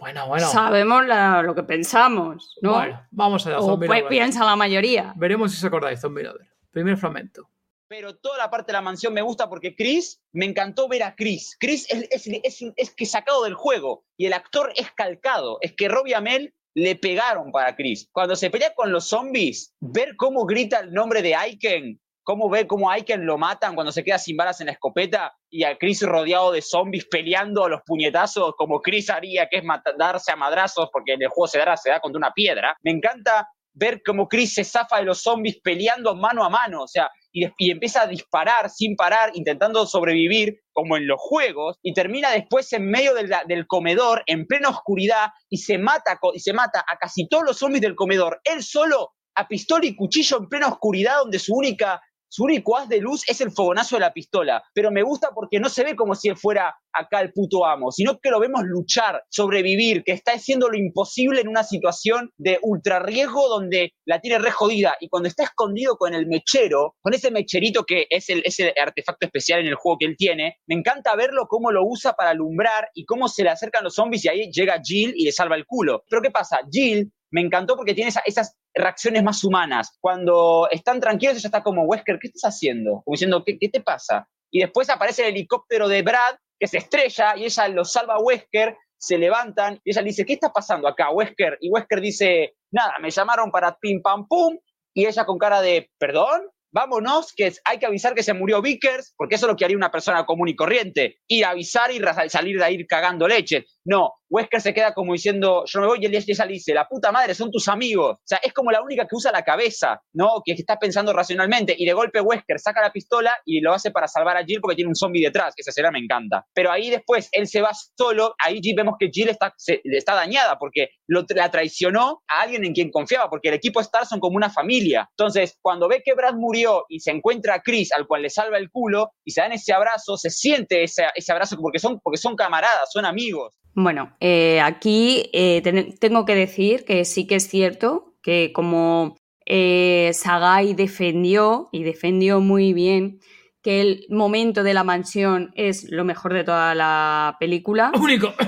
Bueno, 0.00 0.26
bueno. 0.26 0.48
Sabemos 0.48 1.06
la- 1.06 1.42
lo 1.42 1.54
que 1.54 1.62
pensamos, 1.62 2.56
¿no? 2.62 2.72
Bueno, 2.72 3.06
vamos 3.10 3.46
a 3.46 3.58
o 3.58 3.62
Zombie 3.62 3.86
pues 3.86 4.04
piensa 4.04 4.44
la 4.44 4.56
mayoría. 4.56 5.12
Veremos 5.16 5.52
si 5.52 5.58
os 5.58 5.64
acordáis, 5.64 6.00
Zombie 6.00 6.24
Lover. 6.24 6.48
Primer 6.70 6.96
fragmento. 6.96 7.48
Pero 7.88 8.16
toda 8.16 8.38
la 8.38 8.50
parte 8.50 8.68
de 8.68 8.74
la 8.74 8.82
mansión 8.82 9.12
me 9.12 9.20
gusta 9.22 9.48
porque 9.48 9.74
Chris, 9.74 10.22
me 10.32 10.44
encantó 10.46 10.86
ver 10.88 11.02
a 11.02 11.16
Chris. 11.16 11.56
Chris 11.58 11.90
es, 11.90 12.06
es, 12.10 12.26
es, 12.44 12.72
es 12.76 12.94
que 12.94 13.04
sacado 13.04 13.42
del 13.44 13.54
juego 13.54 14.04
y 14.16 14.26
el 14.26 14.32
actor 14.32 14.72
es 14.76 14.90
calcado. 14.92 15.58
Es 15.60 15.74
que 15.74 15.88
Robbie 15.88 16.14
Amell 16.14 16.54
le 16.74 16.94
pegaron 16.94 17.50
para 17.50 17.74
Chris. 17.74 18.08
Cuando 18.12 18.36
se 18.36 18.48
pelea 18.48 18.74
con 18.74 18.92
los 18.92 19.08
zombies, 19.08 19.74
ver 19.80 20.14
cómo 20.16 20.46
grita 20.46 20.78
el 20.78 20.92
nombre 20.92 21.20
de 21.20 21.34
Aiken, 21.34 22.00
cómo 22.30 22.48
ver 22.48 22.68
cómo 22.68 22.88
a 22.88 22.94
Aiken 22.94 23.26
lo 23.26 23.38
matan 23.38 23.74
cuando 23.74 23.90
se 23.90 24.04
queda 24.04 24.16
sin 24.16 24.36
balas 24.36 24.60
en 24.60 24.66
la 24.66 24.74
escopeta 24.74 25.36
y 25.50 25.64
a 25.64 25.76
Chris 25.76 26.00
rodeado 26.02 26.52
de 26.52 26.62
zombies 26.62 27.04
peleando 27.06 27.64
a 27.64 27.68
los 27.68 27.80
puñetazos 27.84 28.54
como 28.56 28.80
Chris 28.80 29.10
haría, 29.10 29.48
que 29.48 29.56
es 29.56 29.64
darse 29.98 30.30
a 30.30 30.36
madrazos 30.36 30.90
porque 30.92 31.14
en 31.14 31.22
el 31.22 31.28
juego 31.28 31.48
se 31.48 31.58
da, 31.58 31.76
se 31.76 31.90
da 31.90 31.98
contra 31.98 32.18
una 32.18 32.30
piedra. 32.32 32.76
Me 32.84 32.92
encanta 32.92 33.48
ver 33.72 34.00
cómo 34.06 34.28
Chris 34.28 34.54
se 34.54 34.62
zafa 34.62 34.98
de 34.98 35.06
los 35.06 35.22
zombies 35.22 35.58
peleando 35.60 36.14
mano 36.14 36.44
a 36.44 36.48
mano, 36.48 36.84
o 36.84 36.86
sea, 36.86 37.10
y, 37.32 37.50
empieza 37.68 38.02
a 38.02 38.06
disparar 38.06 38.70
sin 38.70 38.94
parar, 38.94 39.32
intentando 39.34 39.84
sobrevivir, 39.84 40.60
como 40.72 40.96
en 40.96 41.08
los 41.08 41.20
juegos, 41.20 41.78
y 41.82 41.94
termina 41.94 42.30
después 42.30 42.72
en 42.72 42.88
medio 42.88 43.12
del 43.12 43.66
comedor, 43.66 44.22
en 44.26 44.46
plena 44.46 44.68
oscuridad, 44.68 45.30
y 45.48 45.56
se, 45.56 45.78
mata, 45.78 46.20
y 46.32 46.38
se 46.38 46.52
mata 46.52 46.84
a 46.86 46.96
casi 46.96 47.26
todos 47.26 47.42
los 47.44 47.58
zombies 47.58 47.82
del 47.82 47.96
comedor, 47.96 48.40
él 48.44 48.62
solo, 48.62 49.14
a 49.34 49.48
pistola 49.48 49.84
y 49.86 49.96
cuchillo 49.96 50.38
en 50.38 50.48
plena 50.48 50.68
oscuridad, 50.68 51.18
donde 51.18 51.40
su 51.40 51.54
única... 51.54 52.00
Su 52.32 52.44
único 52.44 52.76
haz 52.76 52.88
de 52.88 53.00
luz 53.00 53.28
es 53.28 53.40
el 53.40 53.50
fogonazo 53.50 53.96
de 53.96 54.00
la 54.02 54.12
pistola, 54.12 54.62
pero 54.72 54.92
me 54.92 55.02
gusta 55.02 55.30
porque 55.34 55.58
no 55.58 55.68
se 55.68 55.82
ve 55.82 55.96
como 55.96 56.14
si 56.14 56.28
él 56.28 56.36
fuera 56.36 56.76
acá 56.92 57.20
el 57.20 57.32
puto 57.32 57.66
amo, 57.66 57.90
sino 57.90 58.20
que 58.20 58.30
lo 58.30 58.38
vemos 58.38 58.62
luchar, 58.62 59.24
sobrevivir, 59.28 60.04
que 60.04 60.12
está 60.12 60.34
haciendo 60.34 60.68
lo 60.68 60.78
imposible 60.78 61.40
en 61.40 61.48
una 61.48 61.64
situación 61.64 62.30
de 62.38 62.60
ultra 62.62 63.00
riesgo 63.00 63.48
donde 63.48 63.94
la 64.04 64.20
tiene 64.20 64.38
re 64.38 64.52
jodida. 64.52 64.94
Y 65.00 65.08
cuando 65.08 65.28
está 65.28 65.42
escondido 65.42 65.96
con 65.96 66.14
el 66.14 66.28
mechero, 66.28 66.94
con 67.00 67.14
ese 67.14 67.32
mecherito 67.32 67.82
que 67.82 68.06
es 68.08 68.28
el, 68.28 68.42
ese 68.44 68.74
artefacto 68.80 69.26
especial 69.26 69.58
en 69.58 69.66
el 69.66 69.74
juego 69.74 69.98
que 69.98 70.06
él 70.06 70.14
tiene, 70.16 70.58
me 70.68 70.76
encanta 70.76 71.16
verlo 71.16 71.48
cómo 71.48 71.72
lo 71.72 71.82
usa 71.84 72.12
para 72.12 72.30
alumbrar 72.30 72.90
y 72.94 73.06
cómo 73.06 73.26
se 73.26 73.42
le 73.42 73.50
acercan 73.50 73.82
los 73.82 73.96
zombies 73.96 74.24
y 74.24 74.28
ahí 74.28 74.52
llega 74.52 74.80
Jill 74.80 75.14
y 75.16 75.24
le 75.24 75.32
salva 75.32 75.56
el 75.56 75.66
culo. 75.66 76.04
Pero 76.08 76.22
¿qué 76.22 76.30
pasa? 76.30 76.60
Jill 76.70 77.10
me 77.30 77.40
encantó 77.40 77.76
porque 77.76 77.94
tiene 77.94 78.08
esa- 78.10 78.22
esas 78.26 78.56
reacciones 78.74 79.22
más 79.22 79.42
humanas. 79.44 79.96
Cuando 80.00 80.68
están 80.70 81.00
tranquilos, 81.00 81.36
ella 81.36 81.48
está 81.48 81.62
como, 81.62 81.84
Wesker, 81.84 82.18
¿qué 82.20 82.28
estás 82.28 82.54
haciendo? 82.54 83.02
Como 83.04 83.14
diciendo, 83.14 83.42
¿qué, 83.44 83.58
qué 83.58 83.68
te 83.68 83.80
pasa? 83.80 84.28
Y 84.50 84.60
después 84.60 84.90
aparece 84.90 85.22
el 85.22 85.28
helicóptero 85.34 85.88
de 85.88 86.02
Brad, 86.02 86.36
que 86.58 86.66
se 86.66 86.78
estrella, 86.78 87.36
y 87.36 87.44
ella 87.44 87.68
lo 87.68 87.84
salva 87.84 88.14
a 88.14 88.20
Wesker, 88.20 88.76
se 88.98 89.16
levantan, 89.16 89.80
y 89.84 89.90
ella 89.92 90.02
le 90.02 90.08
dice, 90.08 90.26
¿qué 90.26 90.34
está 90.34 90.52
pasando 90.52 90.86
acá, 90.88 91.10
Wesker? 91.10 91.56
Y 91.60 91.70
Wesker 91.70 92.00
dice, 92.00 92.54
nada, 92.70 92.94
me 93.00 93.10
llamaron 93.10 93.50
para 93.50 93.76
pim 93.78 94.02
pam 94.02 94.26
pum, 94.28 94.58
y 94.94 95.06
ella 95.06 95.24
con 95.24 95.38
cara 95.38 95.62
de, 95.62 95.90
¿perdón? 95.98 96.42
Vámonos, 96.72 97.32
que 97.34 97.52
hay 97.64 97.78
que 97.78 97.86
avisar 97.86 98.14
que 98.14 98.22
se 98.22 98.32
murió 98.32 98.62
Vickers, 98.62 99.12
porque 99.16 99.34
eso 99.34 99.46
es 99.46 99.50
lo 99.52 99.56
que 99.56 99.64
haría 99.64 99.76
una 99.76 99.90
persona 99.90 100.24
común 100.24 100.48
y 100.48 100.56
corriente. 100.56 101.18
Ir 101.28 101.44
a 101.44 101.50
avisar 101.50 101.90
y 101.90 102.00
salir 102.28 102.58
de 102.58 102.64
ahí 102.64 102.86
cagando 102.86 103.26
leche. 103.26 103.66
No, 103.84 104.12
Wesker 104.28 104.60
se 104.60 104.72
queda 104.72 104.94
como 104.94 105.12
diciendo, 105.14 105.64
yo 105.66 105.80
me 105.80 105.86
voy, 105.88 105.98
y 106.00 106.06
ella 106.06 106.44
le 106.46 106.52
dice, 106.52 106.72
la 106.72 106.86
puta 106.86 107.10
madre, 107.10 107.34
son 107.34 107.50
tus 107.50 107.66
amigos. 107.66 108.18
O 108.18 108.22
sea, 108.24 108.38
es 108.42 108.52
como 108.52 108.70
la 108.70 108.80
única 108.82 109.06
que 109.08 109.16
usa 109.16 109.32
la 109.32 109.42
cabeza, 109.42 110.00
¿no? 110.14 110.42
Que 110.44 110.52
está 110.52 110.78
pensando 110.78 111.12
racionalmente. 111.12 111.74
Y 111.76 111.86
de 111.86 111.92
golpe 111.92 112.20
Wesker 112.20 112.60
saca 112.60 112.80
la 112.80 112.92
pistola 112.92 113.34
y 113.44 113.60
lo 113.60 113.72
hace 113.72 113.90
para 113.90 114.06
salvar 114.06 114.36
a 114.36 114.44
Jill 114.44 114.60
porque 114.60 114.76
tiene 114.76 114.90
un 114.90 114.94
zombie 114.94 115.24
detrás, 115.24 115.54
que 115.56 115.62
esa 115.62 115.70
escena 115.70 115.90
me 115.90 115.98
encanta. 115.98 116.46
Pero 116.54 116.70
ahí 116.70 116.90
después 116.90 117.28
él 117.32 117.48
se 117.48 117.60
va 117.60 117.70
solo, 117.96 118.34
ahí 118.38 118.60
Jill- 118.62 118.76
vemos 118.76 118.94
que 118.98 119.08
Jill 119.12 119.30
está, 119.30 119.52
se- 119.56 119.80
está 119.84 120.14
dañada 120.14 120.56
porque 120.58 120.90
lo, 121.08 121.24
la 121.34 121.50
traicionó 121.50 122.22
a 122.28 122.42
alguien 122.42 122.64
en 122.64 122.72
quien 122.74 122.90
confiaba, 122.92 123.28
porque 123.28 123.48
el 123.48 123.54
equipo 123.54 123.80
Star 123.80 124.06
son 124.06 124.20
como 124.20 124.36
una 124.36 124.50
familia. 124.50 125.08
Entonces, 125.18 125.58
cuando 125.60 125.88
ve 125.88 126.02
que 126.04 126.14
Brad 126.14 126.34
murió 126.34 126.59
y 126.88 127.00
se 127.00 127.10
encuentra 127.10 127.54
a 127.54 127.62
Chris, 127.62 127.92
al 127.92 128.06
cual 128.06 128.22
le 128.22 128.30
salva 128.30 128.58
el 128.58 128.70
culo, 128.70 129.10
y 129.24 129.30
se 129.32 129.40
dan 129.40 129.52
ese 129.52 129.72
abrazo, 129.72 130.16
se 130.16 130.30
siente 130.30 130.82
ese, 130.82 131.04
ese 131.14 131.32
abrazo 131.32 131.56
porque 131.60 131.78
son, 131.78 132.00
porque 132.00 132.18
son 132.18 132.36
camaradas, 132.36 132.90
son 132.92 133.04
amigos. 133.04 133.54
Bueno, 133.74 134.16
eh, 134.20 134.60
aquí 134.60 135.30
eh, 135.32 135.60
ten- 135.62 135.96
tengo 135.98 136.24
que 136.24 136.34
decir 136.34 136.84
que 136.84 137.04
sí 137.04 137.26
que 137.26 137.36
es 137.36 137.48
cierto 137.48 138.14
que 138.22 138.52
como 138.52 139.16
eh, 139.46 140.10
Sagai 140.12 140.74
defendió 140.74 141.68
y 141.72 141.82
defendió 141.84 142.40
muy 142.40 142.72
bien 142.72 143.20
que 143.62 143.80
el 143.80 144.06
momento 144.08 144.62
de 144.62 144.74
la 144.74 144.84
mansión 144.84 145.52
es 145.54 145.84
lo 145.90 146.04
mejor 146.04 146.32
de 146.32 146.44
toda 146.44 146.74
la 146.74 147.36
película. 147.38 147.92
Único. 148.00 148.32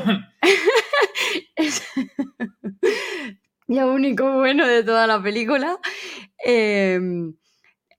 Es 1.55 1.83
lo 3.68 3.92
único 3.92 4.33
bueno 4.38 4.66
de 4.66 4.83
toda 4.83 5.07
la 5.07 5.22
película. 5.22 5.79
Eh, 6.44 6.98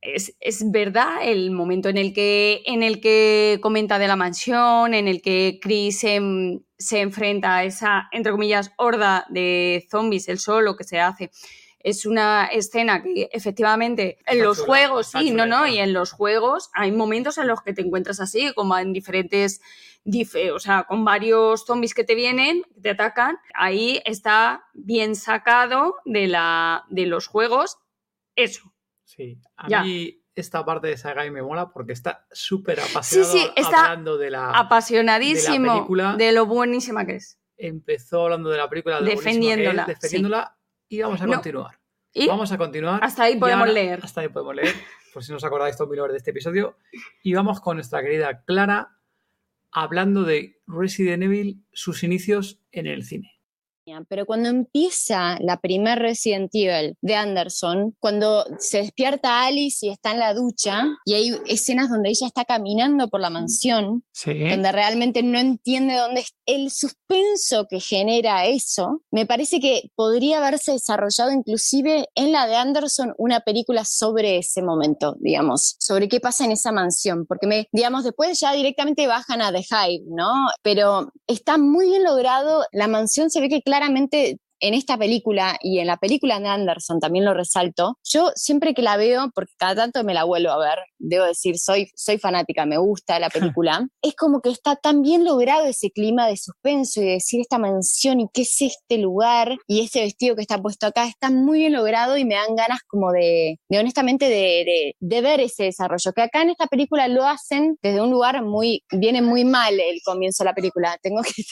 es, 0.04 0.36
es 0.40 0.70
verdad 0.72 1.18
el 1.24 1.52
momento 1.52 1.90
en 1.90 1.98
el, 1.98 2.14
que, 2.14 2.62
en 2.66 2.84
el 2.84 3.00
que 3.00 3.60
comenta 3.62 3.98
de 4.00 4.08
la 4.08 4.16
mansión, 4.16 4.94
en 4.94 5.08
el 5.08 5.22
que 5.22 5.60
Chris 5.62 6.00
se, 6.00 6.20
se 6.78 7.00
enfrenta 7.02 7.58
a 7.58 7.64
esa, 7.64 8.10
entre 8.12 8.32
comillas, 8.34 8.72
horda 8.78 9.26
de 9.30 9.88
zombies, 9.90 10.28
el 10.28 10.40
solo 10.40 10.76
que 10.76 10.84
se 10.84 11.00
hace. 11.00 11.32
Es 11.80 12.06
una 12.06 12.46
escena 12.46 13.02
que 13.04 13.30
efectivamente 13.32 14.18
en 14.26 14.34
Está 14.38 14.44
los 14.46 14.58
chula, 14.58 14.68
juegos, 14.68 15.08
sí, 15.08 15.32
no, 15.32 15.44
chula, 15.44 15.46
no, 15.46 15.66
está. 15.66 15.76
y 15.76 15.80
en 15.80 15.94
los 15.94 16.12
juegos 16.12 16.70
hay 16.74 16.92
momentos 16.92 17.38
en 17.38 17.48
los 17.48 17.62
que 17.62 17.74
te 17.74 17.82
encuentras 17.82 18.20
así, 18.22 18.54
como 18.54 18.78
en 18.78 18.94
diferentes, 18.94 19.62
dif- 20.06 20.52
o 20.54 20.60
sea, 20.60 20.84
con 20.84 21.04
varios 21.04 21.66
zombies 21.66 21.94
que 21.94 22.04
te 22.06 22.16
vienen, 22.16 22.64
te 22.82 22.90
atacan. 22.92 23.38
Ahí 23.54 24.02
está 24.06 24.64
bien 24.74 25.16
sacado 25.16 25.96
de, 26.06 26.28
la, 26.28 26.86
de 26.90 27.06
los 27.06 27.28
juegos 27.28 27.78
eso. 28.36 28.73
Sí, 29.16 29.40
a 29.58 29.68
Ya. 29.70 29.84
mí 29.84 30.20
esta 30.36 30.66
parte 30.66 30.88
de 30.88 30.98
Sagai 30.98 31.30
me 31.30 31.42
mola 31.44 31.70
porque 31.72 31.94
está 31.94 32.26
súper 32.32 32.80
apasionado 32.80 33.32
sí, 33.32 33.48
está 33.56 33.86
hablando 33.92 34.18
de 34.18 34.32
la... 34.32 34.50
Apasionadísimo 34.52 35.62
de 35.62 35.68
la 35.68 35.74
película. 35.76 36.16
de 36.18 36.32
lo 36.32 36.46
buenísima 36.48 37.06
que 37.06 37.16
es. 37.18 37.40
Empezó 37.58 38.24
hablando 38.24 38.50
de 38.50 38.58
la 38.58 38.68
película, 38.70 39.00
de 39.02 39.14
es, 39.14 39.20
Defendiéndola, 39.20 39.86
defendiéndola 39.86 40.58
y 40.90 41.02
vamos 41.02 41.22
a 41.22 41.28
No. 41.28 41.34
continuar. 41.34 41.80
Y 42.16 42.28
Vamos 42.28 42.52
a 42.52 42.58
continuar. 42.58 43.00
hasta 43.04 43.24
ahí 43.24 43.38
podemos 43.38 43.62
ahora- 43.62 43.72
leer. 43.74 44.00
Hasta 44.04 44.22
ahí 44.22 44.30
podemos 44.30 44.56
leer, 44.56 44.74
por 45.14 45.24
si 45.24 45.32
no 45.32 45.38
os 45.38 45.44
acordáis 45.44 45.78
Tommy 45.78 45.96
Lover 45.96 46.12
de 46.12 46.18
este 46.18 46.30
episodio. 46.32 46.78
Y 47.24 47.34
vamos 47.34 47.60
con 47.62 47.78
nuestra 47.78 48.02
querida 48.04 48.44
Clara 48.44 48.98
hablando 49.72 50.24
de 50.24 50.60
Resident 50.68 51.24
Evil, 51.24 51.64
sus 51.74 52.04
inicios 52.04 52.60
en 52.72 52.86
el 52.88 53.04
cine. 53.04 53.33
Pero 54.08 54.26
cuando 54.26 54.50
empieza 54.50 55.38
la 55.42 55.58
primer 55.58 56.00
Resident 56.00 56.50
Evil 56.54 56.96
de 57.02 57.16
Anderson, 57.16 57.96
cuando 58.00 58.46
se 58.60 58.78
despierta 58.80 59.46
Alice 59.46 59.86
y 59.86 59.90
está 59.90 60.12
en 60.12 60.20
la 60.20 60.34
ducha, 60.34 60.84
y 61.06 61.14
hay 61.14 61.36
escenas 61.48 61.90
donde 61.90 62.10
ella 62.10 62.28
está 62.28 62.46
caminando 62.46 63.10
por 63.10 63.20
la 63.20 63.30
mansión, 63.30 64.04
Sí. 64.14 64.34
donde 64.50 64.72
realmente 64.72 65.22
no 65.24 65.38
entiende 65.38 65.96
dónde 65.96 66.22
es 66.22 66.34
el 66.46 66.72
suspenso 66.72 67.68
que 67.70 67.80
genera 67.80 68.46
eso, 68.46 69.02
me 69.12 69.26
parece 69.26 69.60
que 69.60 69.90
podría 69.96 70.38
haberse 70.38 70.74
desarrollado 70.74 71.32
inclusive 71.32 72.08
en 72.16 72.32
la 72.32 72.48
de 72.48 72.56
Anderson 72.56 73.14
una 73.18 73.42
película 73.42 73.84
sobre 73.86 74.38
ese 74.38 74.62
momento, 74.62 75.16
digamos, 75.20 75.76
sobre 75.80 76.08
qué 76.08 76.20
pasa 76.20 76.46
en 76.46 76.52
esa 76.52 76.72
mansión, 76.72 77.26
porque 77.26 77.48
me, 77.48 77.68
digamos, 77.72 78.04
después 78.04 78.40
ya 78.40 78.54
directamente 78.54 79.08
bajan 79.08 79.42
a 79.42 79.52
The 79.52 79.60
Hive, 79.70 80.06
¿no? 80.08 80.32
Pero 80.62 81.12
está 81.28 81.58
muy 81.58 81.88
bien 81.88 82.04
logrado, 82.04 82.64
la 82.72 82.88
mansión 82.88 83.30
se 83.30 83.42
ve 83.42 83.50
que 83.50 83.62
claramente 83.74 84.38
en 84.60 84.76
esta 84.76 84.98
película 84.98 85.58
y 85.62 85.80
en 85.80 85.88
la 85.88 85.98
película 85.98 86.40
de 86.40 86.48
Anderson 86.48 87.00
también 87.00 87.26
lo 87.26 87.34
resalto, 87.34 87.98
yo 88.04 88.32
siempre 88.36 88.76
que 88.76 88.84
la 88.84 88.98
veo, 88.98 89.32
porque 89.34 89.52
cada 89.58 89.76
tanto 89.76 90.04
me 90.04 90.14
la 90.14 90.24
vuelvo 90.26 90.52
a 90.52 90.60
ver, 90.60 90.78
debo 91.00 91.26
decir, 91.26 91.58
soy, 91.58 91.90
soy 91.96 92.20
fanática, 92.20 92.66
me 92.66 92.78
gusta 92.78 93.20
la 93.20 93.30
película, 93.30 93.86
es 94.02 94.16
como 94.16 94.42
que 94.42 94.52
está 94.52 94.76
tan 94.76 95.02
bien 95.02 95.26
logrado 95.26 95.66
ese 95.66 95.90
clima 95.90 96.28
de 96.28 96.38
suspenso 96.38 97.02
y 97.02 97.06
de 97.06 97.12
decir 97.14 97.42
esta 97.42 97.58
mansión 97.58 98.22
y 98.22 98.28
qué 98.32 98.44
es 98.44 98.62
este 98.62 99.00
lugar 99.00 99.58
y 99.68 99.82
este 99.82 100.02
vestido 100.02 100.36
que 100.36 100.44
está 100.44 100.60
puesto 100.60 100.86
acá, 100.86 101.08
está 101.08 101.32
muy 101.32 101.60
bien 101.60 101.74
logrado 101.74 102.16
y 102.16 102.24
me 102.24 102.36
dan 102.36 102.56
ganas 102.56 102.80
como 102.88 103.12
de, 103.12 103.58
de 103.68 103.80
honestamente, 103.80 104.30
de, 104.30 104.64
de, 104.66 104.96
de 105.00 105.22
ver 105.22 105.42
ese 105.42 105.64
desarrollo, 105.64 106.14
que 106.14 106.22
acá 106.22 106.44
en 106.44 106.52
esta 106.52 106.68
película 106.68 107.08
lo 107.08 107.26
hacen 107.26 107.76
desde 107.82 108.02
un 108.02 108.12
lugar 108.12 108.44
muy, 108.44 108.84
viene 108.92 109.22
muy 109.22 109.44
mal 109.44 109.74
el 109.74 110.00
comienzo 110.06 110.44
de 110.44 110.52
la 110.52 110.56
película, 110.56 110.98
tengo 111.02 111.22
que 111.22 111.44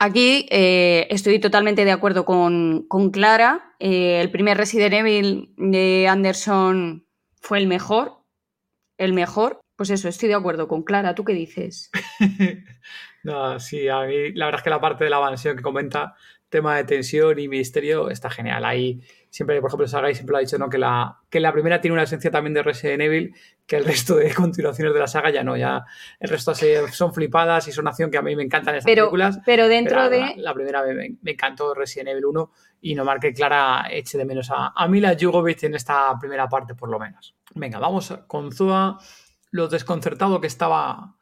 Aquí 0.00 0.46
eh, 0.50 1.08
estoy 1.10 1.40
totalmente 1.40 1.84
de 1.84 1.90
acuerdo 1.90 2.24
con, 2.24 2.86
Clara. 3.12 3.74
Eh, 3.80 4.20
el 4.20 4.30
primer 4.30 4.56
Resident 4.56 4.94
Evil 4.94 5.52
de 5.56 6.06
Anderson 6.08 7.06
fue 7.40 7.58
el 7.58 7.66
mejor. 7.66 8.22
El 8.96 9.12
mejor. 9.12 9.60
Pues 9.76 9.90
eso, 9.90 10.08
estoy 10.08 10.28
de 10.28 10.36
acuerdo 10.36 10.68
con 10.68 10.82
Clara. 10.82 11.14
¿Tú 11.16 11.24
qué 11.24 11.32
dices? 11.32 11.90
No, 13.24 13.58
sí, 13.60 13.88
a 13.88 14.00
mí 14.02 14.32
la 14.32 14.46
verdad 14.46 14.60
es 14.60 14.64
que 14.64 14.70
la 14.70 14.80
parte 14.80 15.04
de 15.04 15.10
la 15.10 15.20
mansión 15.20 15.56
que 15.56 15.62
comenta 15.62 16.14
tema 16.48 16.76
de 16.76 16.84
tensión 16.84 17.38
y 17.38 17.46
misterio 17.46 18.08
está 18.08 18.30
genial. 18.30 18.64
Ahí 18.64 19.00
siempre, 19.28 19.60
por 19.60 19.68
ejemplo, 19.68 19.86
Sagai 19.86 20.14
siempre 20.14 20.32
lo 20.32 20.38
ha 20.38 20.40
dicho, 20.40 20.56
¿no? 20.56 20.70
Que 20.70 20.78
la, 20.78 21.18
que 21.28 21.40
la 21.40 21.52
primera 21.52 21.78
tiene 21.80 21.92
una 21.92 22.04
esencia 22.04 22.30
también 22.30 22.54
de 22.54 22.62
Resident 22.62 23.02
Evil, 23.02 23.34
que 23.66 23.76
el 23.76 23.84
resto 23.84 24.16
de 24.16 24.32
continuaciones 24.34 24.94
de 24.94 25.00
la 25.00 25.06
saga 25.06 25.28
ya 25.30 25.44
no, 25.44 25.58
ya 25.58 25.84
el 26.18 26.30
resto 26.30 26.54
son 26.54 27.12
flipadas 27.12 27.68
y 27.68 27.72
son 27.72 27.86
acción 27.86 28.10
que 28.10 28.16
a 28.16 28.22
mí 28.22 28.34
me 28.34 28.42
encantan 28.44 28.76
estas 28.76 28.86
Pero, 28.90 29.04
películas. 29.04 29.40
pero 29.44 29.68
dentro 29.68 29.96
Pero 29.96 30.10
de... 30.10 30.20
La, 30.20 30.34
la 30.36 30.54
primera 30.54 30.82
me, 30.84 31.16
me 31.20 31.30
encantó 31.32 31.74
Resident 31.74 32.08
Evil 32.08 32.24
1 32.24 32.50
y 32.80 32.94
no 32.94 33.04
marque 33.04 33.34
Clara 33.34 33.86
eche 33.90 34.16
de 34.16 34.24
menos 34.24 34.50
a, 34.50 34.72
a 34.74 34.88
Mila 34.88 35.14
Jovovich 35.20 35.64
en 35.64 35.74
esta 35.74 36.16
primera 36.18 36.48
parte, 36.48 36.74
por 36.74 36.88
lo 36.88 36.98
menos. 36.98 37.34
Venga, 37.54 37.78
vamos 37.78 38.14
con 38.26 38.52
Zua, 38.52 38.98
lo 39.50 39.68
desconcertado 39.68 40.40
que 40.40 40.46
estaba 40.46 41.14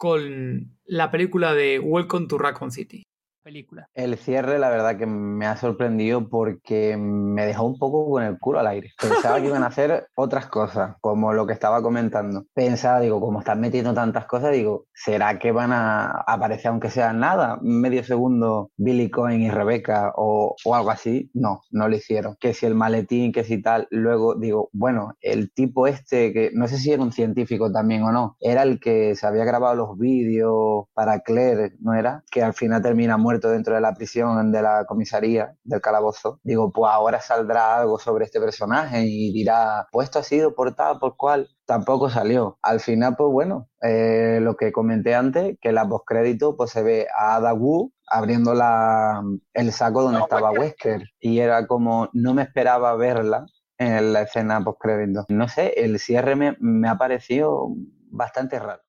con 0.00 0.78
la 0.86 1.10
película 1.10 1.52
de 1.52 1.78
Welcome 1.78 2.26
to 2.26 2.38
Raccoon 2.38 2.72
City. 2.72 3.02
Película. 3.42 3.88
El 3.94 4.16
cierre, 4.18 4.58
la 4.58 4.68
verdad 4.68 4.98
que 4.98 5.06
me 5.06 5.46
ha 5.46 5.56
sorprendido 5.56 6.28
porque 6.28 6.96
me 6.98 7.46
dejó 7.46 7.64
un 7.64 7.78
poco 7.78 8.08
con 8.10 8.22
el 8.22 8.38
culo 8.38 8.60
al 8.60 8.66
aire. 8.66 8.92
Pensaba 9.00 9.40
que 9.40 9.46
iban 9.46 9.62
a 9.62 9.68
hacer 9.68 10.08
otras 10.14 10.46
cosas, 10.46 10.96
como 11.00 11.32
lo 11.32 11.46
que 11.46 11.54
estaba 11.54 11.82
comentando. 11.82 12.44
Pensaba, 12.52 13.00
digo, 13.00 13.20
como 13.20 13.38
están 13.40 13.60
metiendo 13.60 13.94
tantas 13.94 14.26
cosas, 14.26 14.52
digo, 14.52 14.86
¿será 14.92 15.38
que 15.38 15.52
van 15.52 15.72
a 15.72 16.22
aparecer 16.26 16.68
aunque 16.68 16.90
sea 16.90 17.12
nada? 17.14 17.58
Medio 17.62 18.04
segundo 18.04 18.72
Billy 18.76 19.10
Cohen 19.10 19.40
y 19.40 19.50
Rebeca 19.50 20.12
o, 20.16 20.54
o 20.62 20.74
algo 20.74 20.90
así. 20.90 21.30
No, 21.32 21.62
no 21.70 21.88
lo 21.88 21.96
hicieron. 21.96 22.36
Que 22.38 22.52
si 22.52 22.66
el 22.66 22.74
maletín, 22.74 23.32
que 23.32 23.44
si 23.44 23.62
tal. 23.62 23.88
Luego 23.90 24.34
digo, 24.34 24.68
bueno, 24.72 25.14
el 25.22 25.50
tipo 25.52 25.86
este, 25.86 26.32
que 26.34 26.50
no 26.52 26.68
sé 26.68 26.76
si 26.76 26.92
era 26.92 27.02
un 27.02 27.12
científico 27.12 27.72
también 27.72 28.02
o 28.02 28.12
no, 28.12 28.36
era 28.40 28.62
el 28.64 28.78
que 28.80 29.16
se 29.16 29.26
había 29.26 29.44
grabado 29.44 29.76
los 29.76 29.98
vídeos 29.98 30.86
para 30.92 31.20
Claire, 31.20 31.72
¿no 31.80 31.94
era? 31.94 32.22
Que 32.30 32.42
al 32.42 32.52
final 32.52 32.82
termina 32.82 33.16
muerto 33.16 33.29
dentro 33.38 33.74
de 33.74 33.80
la 33.80 33.94
prisión, 33.94 34.50
de 34.50 34.62
la 34.62 34.84
comisaría, 34.86 35.54
del 35.62 35.80
calabozo. 35.80 36.40
Digo, 36.42 36.72
pues 36.72 36.90
ahora 36.92 37.20
saldrá 37.20 37.76
algo 37.76 37.98
sobre 37.98 38.24
este 38.24 38.40
personaje 38.40 39.02
y 39.04 39.32
dirá, 39.32 39.86
pues 39.92 40.06
esto 40.06 40.18
ha 40.18 40.22
sido 40.22 40.54
por 40.54 40.74
tal, 40.74 40.98
por 40.98 41.16
cual. 41.16 41.48
Tampoco 41.66 42.10
salió. 42.10 42.58
Al 42.62 42.80
final, 42.80 43.14
pues 43.16 43.30
bueno, 43.30 43.68
eh, 43.80 44.40
lo 44.42 44.56
que 44.56 44.72
comenté 44.72 45.14
antes, 45.14 45.56
que 45.60 45.70
la 45.70 45.88
postcrédito, 45.88 46.56
pues 46.56 46.70
se 46.70 46.82
ve 46.82 47.06
a 47.16 47.36
Ada 47.36 47.54
Wu 47.54 47.92
abriendo 48.10 48.54
la, 48.54 49.22
el 49.54 49.70
saco 49.70 50.02
donde 50.02 50.18
estaba 50.18 50.50
Wesker. 50.50 51.04
Y 51.20 51.38
era 51.38 51.68
como, 51.68 52.08
no 52.12 52.34
me 52.34 52.42
esperaba 52.42 52.96
verla 52.96 53.46
en 53.78 54.12
la 54.12 54.22
escena 54.22 54.64
postcrédito. 54.64 55.26
No 55.28 55.48
sé, 55.48 55.74
el 55.76 56.00
cierre 56.00 56.34
me, 56.34 56.56
me 56.58 56.88
ha 56.88 56.98
parecido 56.98 57.68
bastante 58.10 58.58
raro. 58.58 58.82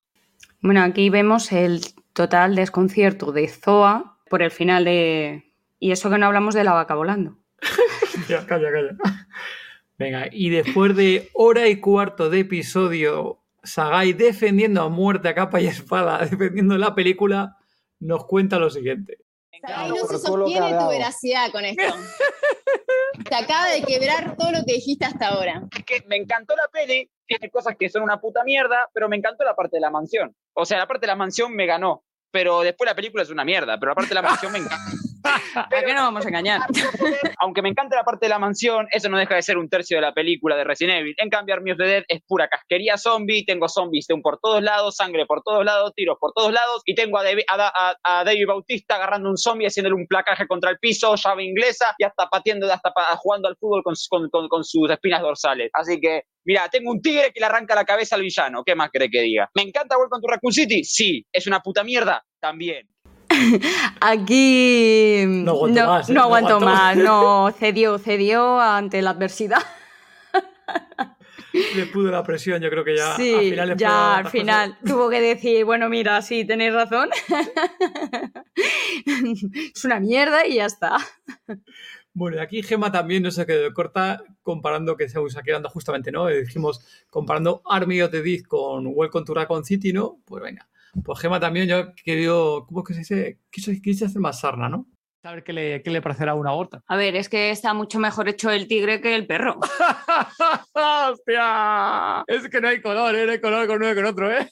Bueno, 0.60 0.82
aquí 0.82 1.08
vemos 1.10 1.52
el 1.52 1.80
total 2.12 2.54
desconcierto 2.54 3.32
de 3.32 3.48
Zoa 3.48 4.18
por 4.32 4.42
el 4.42 4.50
final 4.50 4.86
de... 4.86 5.52
Y 5.78 5.92
eso 5.92 6.08
que 6.08 6.16
no 6.16 6.24
hablamos 6.24 6.54
de 6.54 6.64
la 6.64 6.72
vaca 6.72 6.94
volando. 6.94 7.36
Ya, 8.28 8.46
calla, 8.46 8.70
calla. 8.72 8.96
Venga, 9.98 10.28
y 10.32 10.48
después 10.48 10.96
de 10.96 11.28
hora 11.34 11.68
y 11.68 11.80
cuarto 11.80 12.30
de 12.30 12.40
episodio, 12.40 13.42
Sagai 13.62 14.14
defendiendo 14.14 14.80
a 14.82 14.88
muerte 14.88 15.28
a 15.28 15.34
capa 15.34 15.60
y 15.60 15.66
espada, 15.66 16.18
defendiendo 16.30 16.78
la 16.78 16.94
película, 16.94 17.58
nos 18.00 18.24
cuenta 18.24 18.58
lo 18.58 18.70
siguiente. 18.70 19.18
Sagai 19.66 19.90
no 19.90 19.96
se 19.96 20.18
sostiene 20.18 20.78
tu 20.78 20.88
veracidad 20.88 21.50
con 21.52 21.64
esto. 21.66 21.94
Te 23.28 23.34
acaba 23.34 23.70
de 23.70 23.82
quebrar 23.82 24.34
todo 24.36 24.50
lo 24.50 24.64
que 24.64 24.74
dijiste 24.74 25.04
hasta 25.04 25.28
ahora. 25.28 25.62
Es 25.76 25.84
que 25.84 26.04
me 26.06 26.16
encantó 26.16 26.54
la 26.56 26.68
peli, 26.72 27.10
tiene 27.26 27.50
cosas 27.50 27.76
que 27.78 27.90
son 27.90 28.02
una 28.02 28.18
puta 28.18 28.44
mierda, 28.44 28.88
pero 28.94 29.10
me 29.10 29.16
encantó 29.16 29.44
la 29.44 29.54
parte 29.54 29.76
de 29.76 29.82
la 29.82 29.90
mansión. 29.90 30.34
O 30.54 30.64
sea, 30.64 30.78
la 30.78 30.86
parte 30.86 31.02
de 31.02 31.08
la 31.08 31.16
mansión 31.16 31.54
me 31.54 31.66
ganó, 31.66 32.02
pero 32.32 32.62
después 32.62 32.88
la 32.88 32.96
película 32.96 33.22
es 33.22 33.30
una 33.30 33.44
mierda, 33.44 33.78
pero 33.78 33.90
la 33.90 33.94
parte 33.94 34.08
de 34.08 34.14
la 34.16 34.22
mansión 34.22 34.50
me 34.50 34.58
encanta. 34.58 34.90
¿A 35.54 35.68
qué 35.84 35.94
no 35.94 36.02
vamos 36.02 36.24
a 36.24 36.28
engañar? 36.28 36.60
Aunque 37.40 37.62
me 37.62 37.68
encanta 37.68 37.96
la 37.96 38.04
parte 38.04 38.26
de 38.26 38.30
la 38.30 38.38
mansión, 38.38 38.86
eso 38.90 39.08
no 39.08 39.18
deja 39.18 39.34
de 39.34 39.42
ser 39.42 39.58
un 39.58 39.68
tercio 39.68 39.96
de 39.96 40.02
la 40.02 40.12
película 40.14 40.56
de 40.56 40.64
Resident 40.64 41.00
Evil. 41.00 41.14
En 41.18 41.28
cambio, 41.30 41.54
Army 41.54 41.72
of 41.72 41.78
the 41.78 41.84
Dead 41.84 42.04
es 42.08 42.20
pura 42.26 42.48
casquería 42.48 42.96
zombie, 42.96 43.44
tengo 43.44 43.68
zombies 43.68 44.06
de 44.06 44.14
un 44.14 44.22
por 44.22 44.38
todos 44.40 44.62
lados, 44.62 44.96
sangre 44.96 45.26
por 45.26 45.42
todos 45.42 45.64
lados, 45.64 45.92
tiros 45.94 46.16
por 46.20 46.32
todos 46.32 46.52
lados, 46.52 46.82
y 46.84 46.94
tengo 46.94 47.18
a, 47.18 47.24
David- 47.24 47.44
a, 47.48 47.72
a- 48.04 48.20
a 48.20 48.24
David 48.24 48.46
Bautista 48.46 48.96
agarrando 48.96 49.28
un 49.30 49.36
zombie, 49.36 49.66
haciéndole 49.66 49.94
un 49.96 50.06
placaje 50.06 50.46
contra 50.46 50.70
el 50.70 50.78
piso, 50.78 51.14
llave 51.16 51.44
inglesa, 51.44 51.94
y 51.98 52.04
hasta 52.04 52.26
pateando, 52.28 52.72
hasta 52.72 52.92
pa- 52.92 53.16
jugando 53.16 53.48
al 53.48 53.56
fútbol 53.56 53.82
con, 53.82 53.94
con- 54.08 54.28
con- 54.30 54.48
con 54.48 54.64
sus 54.64 54.90
espinas 54.90 55.22
dorsales. 55.22 55.70
Así 55.72 56.00
que, 56.00 56.22
mira, 56.44 56.68
tengo 56.68 56.90
un 56.90 57.00
tigre 57.00 57.32
que 57.32 57.40
le 57.40 57.46
arranca 57.46 57.74
la 57.74 57.84
cabeza 57.84 58.16
al 58.16 58.22
villano. 58.22 58.62
¿Qué 58.64 58.74
más 58.74 58.90
cree 58.92 59.10
que 59.10 59.20
diga? 59.22 59.50
¿Me 59.54 59.62
encanta 59.62 59.96
Welcome 59.98 60.20
to 60.22 60.28
Raccoon 60.28 60.52
City? 60.52 60.84
Sí. 60.84 61.26
¿Es 61.32 61.46
una 61.46 61.60
puta 61.60 61.84
mierda? 61.84 62.24
También. 62.40 62.88
Aquí 64.00 65.24
No 65.26 65.52
aguanto 65.52 65.80
no, 65.80 65.86
más, 65.86 66.08
¿eh? 66.08 66.12
no 66.12 66.20
No 66.20 66.24
aguanto 66.24 66.48
aguanto 66.54 66.66
más, 66.66 66.96
más. 66.96 67.04
no 67.04 67.50
cedió, 67.52 67.98
cedió 67.98 68.60
ante 68.60 69.02
la 69.02 69.10
adversidad. 69.10 69.62
Le 71.74 71.86
pudo 71.86 72.10
la 72.10 72.22
presión, 72.22 72.62
yo 72.62 72.70
creo 72.70 72.82
que 72.82 72.96
ya 72.96 73.14
sí, 73.14 73.34
al 73.34 73.40
final 73.42 73.76
ya 73.76 74.62
al 74.62 74.78
tuvo 74.78 75.10
que 75.10 75.20
decir, 75.20 75.66
bueno, 75.66 75.90
mira, 75.90 76.22
sí, 76.22 76.46
tenéis 76.46 76.72
razón. 76.72 77.10
es 79.74 79.84
una 79.84 80.00
mierda 80.00 80.46
y 80.46 80.56
ya 80.56 80.66
está. 80.66 80.96
Bueno, 82.14 82.38
y 82.38 82.40
aquí 82.40 82.62
Gema 82.62 82.90
también 82.90 83.22
no 83.22 83.30
se 83.30 83.44
quedó 83.44 83.72
corta 83.74 84.22
comparando 84.42 84.96
que 84.96 85.08
se 85.08 85.18
usa 85.18 85.42
quedando 85.42 85.68
justamente, 85.68 86.10
¿no? 86.10 86.26
Dijimos 86.26 86.80
comparando 87.10 87.62
Army 87.66 88.00
of 88.00 88.10
the 88.10 88.22
Dead 88.22 88.42
con 88.46 88.86
Welcome 88.86 89.26
to 89.26 89.34
Raccoon 89.34 89.64
City, 89.64 89.92
¿no? 89.92 90.20
Pues 90.24 90.42
venga. 90.42 90.68
Pues 91.04 91.20
Gema 91.20 91.40
también 91.40 91.66
yo 91.66 91.78
he 91.78 91.94
querido, 91.94 92.66
¿cómo 92.66 92.80
es 92.80 92.86
que 92.86 92.94
se 92.94 93.00
dice? 93.00 93.38
Quiso, 93.50 93.72
quiso 93.82 94.06
hacer 94.06 94.20
más 94.20 94.40
sarna, 94.40 94.68
¿no? 94.68 94.86
A 95.24 95.32
ver 95.32 95.44
qué 95.44 95.52
le, 95.52 95.82
qué 95.82 95.90
le 95.90 96.02
parecerá 96.02 96.34
una 96.34 96.50
gota. 96.50 96.82
A 96.88 96.96
ver, 96.96 97.14
es 97.14 97.28
que 97.28 97.50
está 97.50 97.74
mucho 97.74 98.00
mejor 98.00 98.28
hecho 98.28 98.50
el 98.50 98.66
tigre 98.66 99.00
que 99.00 99.14
el 99.14 99.26
perro. 99.26 99.60
¡Hostia! 100.74 102.24
Es 102.26 102.48
que 102.48 102.60
no 102.60 102.66
hay 102.68 102.82
color, 102.82 103.14
¿eh? 103.14 103.26
No 103.26 103.32
hay 103.32 103.40
color 103.40 103.68
con 103.68 103.76
uno 103.76 103.92
y 103.92 103.94
con 103.94 104.04
otro, 104.04 104.32
¿eh? 104.32 104.50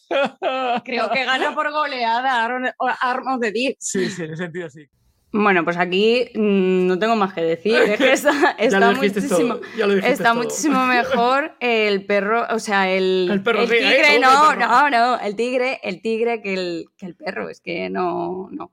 Creo 0.85 1.11
que 1.11 1.25
gana 1.25 1.55
por 1.57 1.73
goleada 1.73 2.45
Arm 2.45 2.71
Arm 2.79 3.27
of 3.27 3.41
the 3.41 3.51
Dead. 3.51 3.75
Sí, 3.81 4.09
sí, 4.11 4.23
en 4.23 4.33
ese 4.33 4.45
sentido 4.45 4.71
sí. 4.71 4.87
Bueno, 5.33 5.65
pues 5.65 5.77
aquí 5.77 6.29
mm, 6.35 6.87
no 6.87 6.99
tengo 6.99 7.15
más 7.15 7.33
que 7.33 7.43
decir. 7.43 7.77
Es 7.77 7.99
que 7.99 8.13
está, 8.13 8.51
está 8.59 8.93
muchísimo, 8.93 9.61
todo, 9.79 9.97
está 9.99 10.35
mejor 10.87 11.57
el 11.61 12.05
perro, 12.05 12.47
o 12.51 12.59
sea, 12.59 12.91
el, 12.91 13.29
El 13.31 13.43
perro, 13.43 13.67
sí, 13.67 13.75
ahí, 13.75 13.97
tigre, 13.97 14.19
no, 14.19 14.53
el 14.53 14.59
no, 14.59 14.91
no, 14.91 15.21
el 15.21 15.37
tigre, 15.37 15.81
el 15.85 16.03
tigre 16.03 16.43
que 16.43 16.55
el, 16.55 16.87
que 16.97 17.07
el 17.07 17.15
perro. 17.15 17.49
Es 17.49 17.61
que 17.61 17.89
no, 17.91 18.49
no. 18.51 18.73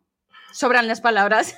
Sobran 0.52 0.88
las 0.88 1.02
palabras. 1.02 1.56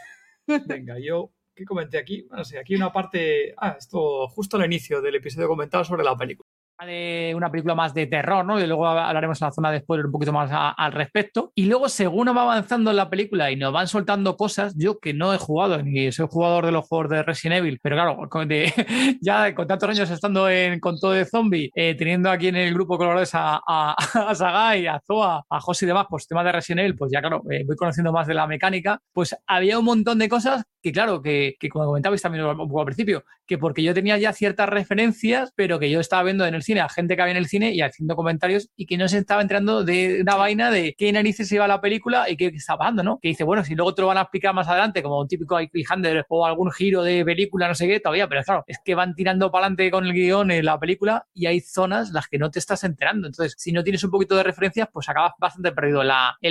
Venga, 0.65 0.97
yo, 0.99 1.31
¿qué 1.55 1.63
comenté 1.63 1.97
aquí? 1.97 2.27
No 2.29 2.43
sé, 2.43 2.59
aquí 2.59 2.75
una 2.75 2.91
parte. 2.91 3.53
Ah, 3.57 3.77
esto 3.79 4.27
justo 4.27 4.57
al 4.57 4.65
inicio 4.65 5.01
del 5.01 5.15
episodio 5.15 5.47
comentado 5.47 5.85
sobre 5.85 6.03
la 6.03 6.17
película. 6.17 6.49
De 6.85 7.33
una 7.35 7.51
película 7.51 7.75
más 7.75 7.93
de 7.93 8.07
terror, 8.07 8.45
¿no? 8.45 8.57
Y 8.57 8.65
luego 8.65 8.87
hablaremos 8.87 9.41
en 9.41 9.47
la 9.47 9.51
zona 9.51 9.69
de 9.71 9.81
spoiler 9.81 10.05
un 10.05 10.13
poquito 10.13 10.31
más 10.31 10.49
a- 10.51 10.69
al 10.69 10.93
respecto. 10.93 11.51
Y 11.53 11.65
luego, 11.65 11.89
según 11.89 12.27
va 12.29 12.41
avanzando 12.43 12.89
en 12.91 12.95
la 12.95 13.09
película 13.09 13.51
y 13.51 13.57
nos 13.57 13.73
van 13.73 13.87
soltando 13.87 14.37
cosas, 14.37 14.73
yo 14.77 14.97
que 14.97 15.13
no 15.13 15.33
he 15.33 15.37
jugado, 15.37 15.83
ni 15.83 16.09
soy 16.13 16.27
jugador 16.29 16.65
de 16.65 16.71
los 16.71 16.87
juegos 16.87 17.09
de 17.09 17.23
Resident 17.23 17.59
Evil, 17.59 17.79
pero 17.83 17.97
claro, 17.97 18.29
con, 18.29 18.47
de- 18.47 18.71
ya 19.21 19.53
con 19.53 19.67
tantos 19.67 19.89
años 19.89 20.09
estando 20.09 20.49
en, 20.49 20.79
con 20.79 20.97
todo 20.97 21.11
de 21.11 21.25
zombie, 21.25 21.69
eh, 21.75 21.95
teniendo 21.95 22.31
aquí 22.31 22.47
en 22.47 22.55
el 22.55 22.73
grupo 22.73 22.95
colaboradores 22.97 23.35
a, 23.35 23.59
a, 23.67 23.95
a 24.29 24.35
Sagai, 24.35 24.87
a 24.87 25.01
Zoa, 25.05 25.43
a 25.49 25.59
José 25.59 25.83
y 25.85 25.87
demás, 25.89 26.05
pues 26.09 26.27
temas 26.27 26.45
de 26.45 26.51
Resident 26.53 26.79
Evil, 26.79 26.95
pues 26.95 27.11
ya 27.11 27.19
claro, 27.19 27.43
eh, 27.51 27.63
voy 27.67 27.75
conociendo 27.75 28.13
más 28.13 28.25
de 28.25 28.35
la 28.35 28.47
mecánica, 28.47 28.99
pues 29.11 29.35
había 29.47 29.77
un 29.79 29.85
montón 29.85 30.17
de 30.17 30.29
cosas 30.29 30.63
que 30.81 30.93
claro, 30.93 31.21
que, 31.21 31.55
que 31.59 31.67
como 31.67 31.85
comentabais 31.87 32.21
también 32.21 32.45
un 32.45 32.55
poco 32.55 32.79
al 32.79 32.85
principio, 32.85 33.25
que 33.45 33.57
porque 33.57 33.83
yo 33.83 33.93
tenía 33.93 34.17
ya 34.17 34.31
ciertas 34.31 34.69
referencias, 34.69 35.51
pero 35.53 35.77
que 35.77 35.89
yo 35.89 35.99
estaba 35.99 36.23
viendo 36.23 36.45
en 36.45 36.55
el 36.55 36.63
cine 36.69 36.81
a 36.81 36.89
gente 36.89 37.15
que 37.15 37.21
había 37.23 37.31
en 37.31 37.37
el 37.37 37.47
cine 37.47 37.71
y 37.71 37.81
haciendo 37.81 38.15
comentarios 38.15 38.69
y 38.75 38.85
que 38.85 38.95
no 38.95 39.07
se 39.07 39.17
estaba 39.17 39.41
enterando 39.41 39.83
de 39.83 40.19
una 40.21 40.35
vaina 40.35 40.69
de 40.69 40.93
qué 40.95 41.11
narices 41.11 41.51
iba 41.51 41.67
la 41.67 41.81
película 41.81 42.29
y 42.29 42.37
qué 42.37 42.47
estaba 42.47 42.79
pasando, 42.79 43.01
¿no? 43.01 43.19
Que 43.19 43.29
dice, 43.29 43.43
bueno, 43.43 43.63
si 43.63 43.73
luego 43.73 43.95
te 43.95 44.01
lo 44.01 44.07
van 44.07 44.17
a 44.17 44.21
explicar 44.21 44.53
más 44.53 44.67
adelante, 44.67 45.01
como 45.01 45.19
un 45.19 45.27
típico 45.27 45.57
cliffhanger 45.71 46.25
o 46.29 46.45
algún 46.45 46.71
giro 46.71 47.01
de 47.01 47.25
película, 47.25 47.67
no 47.67 47.73
sé 47.73 47.87
qué, 47.87 47.99
todavía, 47.99 48.27
pero 48.27 48.43
claro, 48.43 48.63
es 48.67 48.77
que 48.85 48.93
van 48.93 49.15
tirando 49.15 49.51
para 49.51 49.65
adelante 49.65 49.89
con 49.89 50.05
el 50.05 50.13
guion 50.13 50.51
en 50.51 50.63
la 50.63 50.79
película 50.79 51.25
y 51.33 51.47
hay 51.47 51.59
zonas 51.59 52.11
las 52.11 52.27
que 52.27 52.37
no 52.37 52.51
te 52.51 52.59
estás 52.59 52.83
enterando. 52.83 53.27
Entonces, 53.27 53.55
si 53.57 53.71
no 53.71 53.83
tienes 53.83 54.03
un 54.03 54.11
poquito 54.11 54.35
de 54.35 54.43
referencias, 54.43 54.87
pues 54.93 55.09
acabas 55.09 55.33
bastante 55.39 55.71
perdido 55.71 56.01
en 56.01 56.07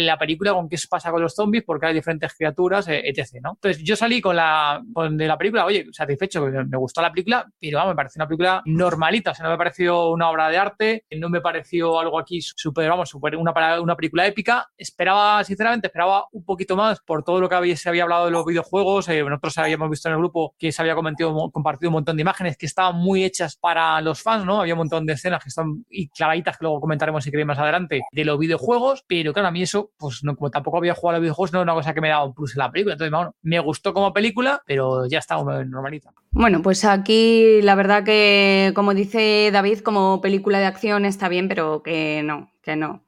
la, 0.07 0.18
película 0.18 0.52
con 0.52 0.68
qué 0.68 0.76
pasa 0.90 1.12
con 1.12 1.22
los 1.22 1.35
zombies, 1.35 1.62
porque 1.64 1.87
hay 1.87 1.94
diferentes 1.94 2.35
criaturas, 2.35 2.88
eh, 2.88 3.02
etc. 3.04 3.40
¿no? 3.42 3.50
Entonces, 3.52 3.83
yo 3.85 3.94
salí 3.94 4.20
con 4.20 4.35
la 4.35 4.83
con 4.92 5.16
de 5.16 5.26
la 5.28 5.38
película, 5.38 5.64
oye, 5.64 5.87
satisfecho, 5.92 6.44
me, 6.46 6.76
gustó 6.76 7.00
la 7.02 7.12
película, 7.12 7.46
pero 7.61 7.87
me 7.87 7.94
pareció 7.94 8.20
una 8.20 8.26
película 8.26 8.62
normalita, 8.66 9.31
o 9.31 9.35
sea, 9.35 9.44
no 9.44 9.50
me 9.50 9.59
pareció 9.59 10.07
una 10.12 10.30
obra 10.30 10.48
de 10.48 10.58
arte, 10.58 11.04
no 11.18 11.28
me 11.28 11.40
pareció 11.40 11.98
algo 11.98 12.18
aquí 12.18 12.40
súper, 12.40 12.88
vamos, 12.88 13.08
super 13.08 13.36
una, 13.36 13.52
una 13.80 13.96
película 13.96 14.26
épica. 14.26 14.68
Esperaba, 14.76 15.42
sinceramente, 15.44 15.88
esperaba 15.88 16.26
un 16.32 16.44
poquito 16.44 16.76
más 16.76 17.00
por 17.00 17.24
todo 17.24 17.40
lo 17.40 17.48
que 17.48 17.54
había, 17.54 17.76
se 17.76 17.88
había 17.88 18.04
hablado 18.04 18.26
de 18.26 18.30
los 18.30 18.44
videojuegos. 18.44 19.08
Eh, 19.08 19.22
nosotros 19.22 19.58
habíamos 19.58 19.90
visto 19.90 20.08
en 20.08 20.14
el 20.14 20.18
grupo 20.18 20.54
que 20.58 20.72
se 20.72 20.82
había 20.82 20.94
compartido, 20.94 21.50
compartido 21.50 21.90
un 21.90 21.94
montón 21.94 22.16
de 22.16 22.22
imágenes 22.22 22.56
que 22.56 22.66
estaban 22.66 22.96
muy 22.96 23.24
hechas 23.24 23.56
para 23.56 24.00
los 24.00 24.22
fans, 24.22 24.44
¿no? 24.44 24.60
Había 24.60 24.74
un 24.74 24.78
montón 24.78 25.06
de 25.06 25.14
escenas 25.14 25.42
que 25.42 25.48
están 25.48 25.84
y 25.90 26.08
clavaditas 26.08 26.58
que 26.58 26.64
luego 26.64 26.80
comentaremos 26.80 27.24
si 27.24 27.30
queréis 27.30 27.46
más 27.46 27.58
adelante 27.58 28.00
de 28.10 28.24
los 28.24 28.38
videojuegos, 28.38 29.04
pero 29.06 29.32
claro, 29.32 29.48
a 29.48 29.50
mí 29.50 29.62
eso, 29.62 29.90
pues 29.98 30.22
no, 30.22 30.36
como 30.36 30.50
tampoco 30.50 30.78
había 30.78 30.94
jugado 30.94 31.16
a 31.16 31.18
los 31.18 31.22
videojuegos, 31.22 31.52
no 31.52 31.58
era 31.60 31.72
una 31.72 31.80
cosa 31.80 31.94
que 31.94 32.00
me 32.00 32.08
daba 32.08 32.24
un 32.24 32.34
plus 32.34 32.54
en 32.54 32.58
la 32.58 32.70
película. 32.70 32.94
Entonces, 32.94 33.12
bueno, 33.12 33.34
me 33.42 33.60
gustó 33.60 33.92
como 33.92 34.12
película, 34.12 34.62
pero 34.66 35.06
ya 35.06 35.18
está, 35.18 35.36
normalita. 35.36 36.12
Bueno, 36.30 36.62
pues 36.62 36.84
aquí 36.84 37.62
la 37.62 37.74
verdad 37.74 38.04
que, 38.04 38.72
como 38.74 38.94
dice 38.94 39.50
David, 39.52 39.80
como 39.80 39.97
película 40.22 40.58
de 40.58 40.66
acción 40.66 41.04
está 41.04 41.28
bien, 41.28 41.48
pero 41.48 41.82
que 41.82 42.22
no, 42.24 42.52
que 42.62 42.76
no. 42.76 43.04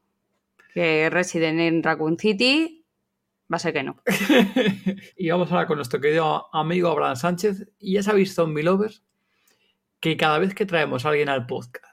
Que 0.75 1.11
residen 1.11 1.61
en 1.61 1.83
Raccoon 1.83 2.19
City 2.19 2.87
va 3.53 3.57
a 3.57 3.61
ser 3.61 3.73
que 3.73 3.83
no. 3.83 3.97
y 5.17 5.31
vamos 5.31 5.51
ahora 5.51 5.67
con 5.67 5.77
nuestro 5.77 6.01
querido 6.01 6.55
amigo 6.55 6.89
Abraham 6.89 7.17
Sánchez. 7.17 7.69
Y 7.79 7.95
ya 7.95 8.03
sabéis, 8.03 8.35
Zombie 8.35 8.63
Lovers, 8.63 9.03
que 9.99 10.17
cada 10.17 10.39
vez 10.39 10.55
que 10.55 10.67
traemos 10.67 11.05
a 11.05 11.11
alguien 11.11 11.29
al 11.29 11.47
podcast 11.47 11.91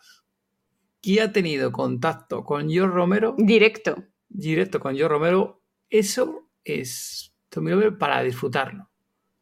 que 1.01 1.21
ha 1.21 1.31
tenido 1.31 1.71
contacto 1.71 2.43
con 2.43 2.69
George 2.69 2.93
Romero. 2.93 3.35
Directo. 3.37 4.03
Directo 4.29 4.79
con 4.79 4.95
George 4.95 5.13
Romero, 5.13 5.63
eso 5.89 6.49
es 6.63 7.33
Zombie 7.53 7.73
Lover 7.73 7.97
para 7.97 8.21
disfrutarlo. 8.23 8.89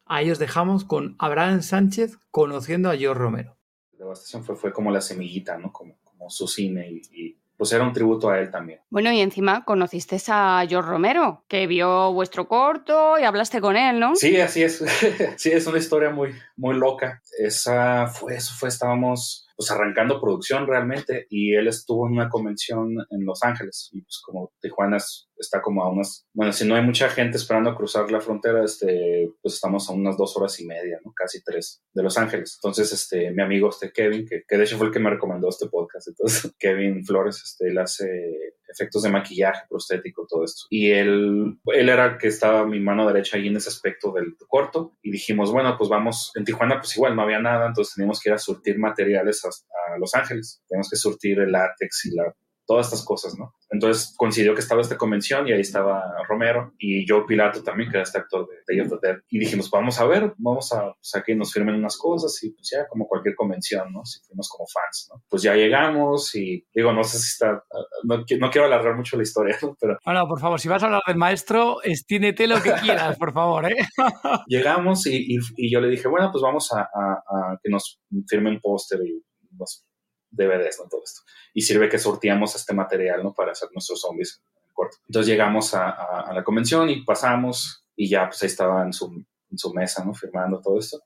Ahí 0.04 0.30
os 0.30 0.38
dejamos 0.38 0.84
con 0.84 1.16
Abraham 1.18 1.62
Sánchez 1.62 2.18
conociendo 2.30 2.90
a 2.90 2.96
George 2.96 3.20
Romero. 3.20 3.55
Devastación 3.98 4.44
fue, 4.44 4.56
fue 4.56 4.72
como 4.72 4.90
la 4.90 5.00
semillita, 5.00 5.58
¿no? 5.58 5.72
Como, 5.72 5.96
como 6.04 6.30
su 6.30 6.46
cine 6.46 6.88
y 6.90 7.36
pues 7.56 7.72
era 7.72 7.84
un 7.84 7.92
tributo 7.92 8.30
a 8.30 8.38
él 8.38 8.50
también. 8.50 8.80
Bueno, 8.90 9.10
y 9.12 9.20
encima 9.20 9.64
conociste 9.64 10.18
a 10.28 10.64
George 10.68 10.90
Romero, 10.90 11.44
que 11.48 11.66
vio 11.66 12.12
vuestro 12.12 12.48
corto 12.48 13.18
y 13.18 13.22
hablaste 13.24 13.60
con 13.60 13.76
él, 13.76 13.98
¿no? 13.98 14.14
Sí, 14.14 14.38
así 14.40 14.62
es. 14.62 14.84
sí, 15.36 15.50
es 15.50 15.66
una 15.66 15.78
historia 15.78 16.10
muy, 16.10 16.34
muy 16.56 16.74
loca. 16.76 17.22
Esa 17.38 18.08
fue, 18.08 18.36
eso 18.36 18.54
fue, 18.54 18.68
estábamos 18.68 19.44
pues 19.56 19.70
arrancando 19.70 20.20
producción 20.20 20.66
realmente 20.66 21.26
y 21.30 21.54
él 21.54 21.66
estuvo 21.66 22.06
en 22.06 22.12
una 22.12 22.28
convención 22.28 22.94
en 23.08 23.24
Los 23.24 23.42
Ángeles 23.42 23.88
y 23.92 24.02
pues 24.02 24.20
como 24.22 24.52
Tijuana 24.60 24.98
está 25.38 25.60
como 25.60 25.82
a 25.82 25.90
unas, 25.90 26.26
bueno, 26.32 26.52
si 26.52 26.66
no 26.66 26.74
hay 26.74 26.82
mucha 26.82 27.08
gente 27.08 27.36
esperando 27.36 27.74
cruzar 27.74 28.10
la 28.10 28.20
frontera, 28.20 28.64
este, 28.64 29.30
pues 29.42 29.54
estamos 29.54 29.88
a 29.88 29.92
unas 29.92 30.16
dos 30.16 30.36
horas 30.36 30.58
y 30.60 30.66
media, 30.66 30.98
¿no? 31.04 31.12
Casi 31.12 31.42
tres 31.42 31.82
de 31.92 32.02
Los 32.02 32.18
Ángeles. 32.18 32.58
Entonces, 32.62 32.92
este, 32.92 33.30
mi 33.32 33.42
amigo, 33.42 33.68
este 33.68 33.92
Kevin, 33.92 34.26
que, 34.26 34.42
que 34.46 34.56
de 34.56 34.64
hecho 34.64 34.78
fue 34.78 34.88
el 34.88 34.92
que 34.92 35.00
me 35.00 35.10
recomendó 35.10 35.48
este 35.48 35.68
podcast, 35.68 36.08
entonces 36.08 36.52
Kevin 36.58 37.04
Flores, 37.04 37.42
este, 37.44 37.68
él 37.68 37.78
hace 37.78 38.54
efectos 38.68 39.02
de 39.02 39.10
maquillaje, 39.10 39.62
prostético, 39.68 40.26
todo 40.28 40.44
esto. 40.44 40.64
Y 40.70 40.90
él, 40.90 41.58
él 41.66 41.88
era 41.88 42.06
el 42.06 42.18
que 42.18 42.28
estaba 42.28 42.66
mi 42.66 42.80
mano 42.80 43.06
derecha 43.06 43.36
ahí 43.36 43.48
en 43.48 43.56
ese 43.56 43.68
aspecto 43.68 44.12
del 44.12 44.36
corto. 44.48 44.92
Y 45.02 45.10
dijimos, 45.10 45.52
bueno, 45.52 45.76
pues 45.78 45.88
vamos, 45.88 46.32
en 46.34 46.44
Tijuana 46.44 46.78
pues 46.78 46.96
igual 46.96 47.16
no 47.16 47.22
había 47.22 47.38
nada, 47.38 47.66
entonces 47.66 47.94
teníamos 47.94 48.20
que 48.20 48.30
ir 48.30 48.34
a 48.34 48.38
surtir 48.38 48.78
materiales 48.78 49.44
a, 49.44 49.48
a 49.48 49.98
Los 49.98 50.14
Ángeles. 50.14 50.62
Teníamos 50.68 50.90
que 50.90 50.96
surtir 50.96 51.38
el 51.40 51.52
látex 51.52 52.06
y 52.06 52.14
la 52.14 52.34
todas 52.66 52.86
estas 52.86 53.04
cosas, 53.04 53.38
¿no? 53.38 53.54
Entonces 53.70 54.14
coincidió 54.16 54.54
que 54.54 54.60
estaba 54.60 54.80
esta 54.80 54.96
convención 54.96 55.46
y 55.48 55.52
ahí 55.52 55.60
estaba 55.60 56.02
Romero 56.28 56.74
y 56.78 57.06
yo 57.06 57.24
Pilato 57.26 57.62
también, 57.62 57.90
que 57.90 57.96
era 57.96 58.02
este 58.02 58.18
actor 58.18 58.46
de 58.48 58.56
Day 58.66 58.84
of 58.84 58.90
the 58.90 59.06
Dead. 59.06 59.18
Y 59.30 59.38
dijimos, 59.38 59.70
vamos 59.70 60.00
a 60.00 60.06
ver, 60.06 60.34
vamos 60.36 60.72
a, 60.72 60.92
pues, 60.92 61.24
que 61.24 61.34
nos 61.34 61.52
firmen 61.52 61.76
unas 61.76 61.96
cosas 61.96 62.42
y 62.42 62.50
pues 62.50 62.70
ya 62.70 62.86
como 62.88 63.06
cualquier 63.06 63.34
convención, 63.34 63.92
¿no? 63.92 64.04
Si 64.04 64.20
fuimos 64.26 64.48
como 64.48 64.66
fans, 64.66 65.08
¿no? 65.12 65.22
Pues 65.28 65.42
ya 65.42 65.54
llegamos 65.54 66.34
y 66.34 66.64
digo, 66.74 66.92
no 66.92 67.04
sé 67.04 67.18
si 67.18 67.32
está, 67.32 67.62
no, 68.04 68.18
no 68.18 68.50
quiero 68.50 68.66
alargar 68.66 68.96
mucho 68.96 69.16
la 69.16 69.22
historia, 69.22 69.56
¿no? 69.62 69.76
Pero... 69.80 69.98
No, 70.04 70.28
por 70.28 70.40
favor, 70.40 70.60
si 70.60 70.68
vas 70.68 70.82
a 70.82 70.86
hablar 70.86 71.02
del 71.06 71.16
maestro, 71.16 71.82
estínete 71.82 72.46
lo 72.46 72.62
que 72.62 72.72
quieras, 72.72 73.16
por 73.18 73.32
favor, 73.32 73.70
¿eh? 73.70 73.76
Llegamos 74.48 75.06
y, 75.06 75.38
y, 75.56 75.70
yo 75.70 75.80
le 75.80 75.88
dije, 75.88 76.08
bueno, 76.08 76.30
pues 76.32 76.42
vamos 76.42 76.72
a, 76.72 76.82
a, 76.82 77.58
que 77.62 77.70
nos 77.70 78.00
firmen 78.28 78.60
póster 78.60 79.00
y 79.04 79.22
nos 79.58 79.84
DVDs, 80.30 80.80
¿no? 80.82 80.88
Todo 80.88 81.02
esto. 81.04 81.22
Y 81.54 81.62
sirve 81.62 81.88
que 81.88 81.98
sortíamos 81.98 82.54
este 82.54 82.74
material, 82.74 83.22
¿no? 83.22 83.34
Para 83.34 83.52
hacer 83.52 83.68
nuestros 83.72 84.00
zombies 84.00 84.42
en 84.64 84.72
corto. 84.72 84.98
Entonces 85.08 85.30
llegamos 85.30 85.74
a, 85.74 85.90
a, 85.90 86.32
la 86.32 86.44
convención 86.44 86.88
y 86.90 87.02
pasamos 87.02 87.84
y 87.94 88.08
ya 88.08 88.26
pues 88.28 88.42
ahí 88.42 88.48
estaba 88.48 88.82
en 88.82 88.92
su, 88.92 89.12
en 89.50 89.58
su 89.58 89.72
mesa, 89.72 90.04
¿no? 90.04 90.14
Firmando 90.14 90.60
todo 90.60 90.78
esto. 90.78 91.00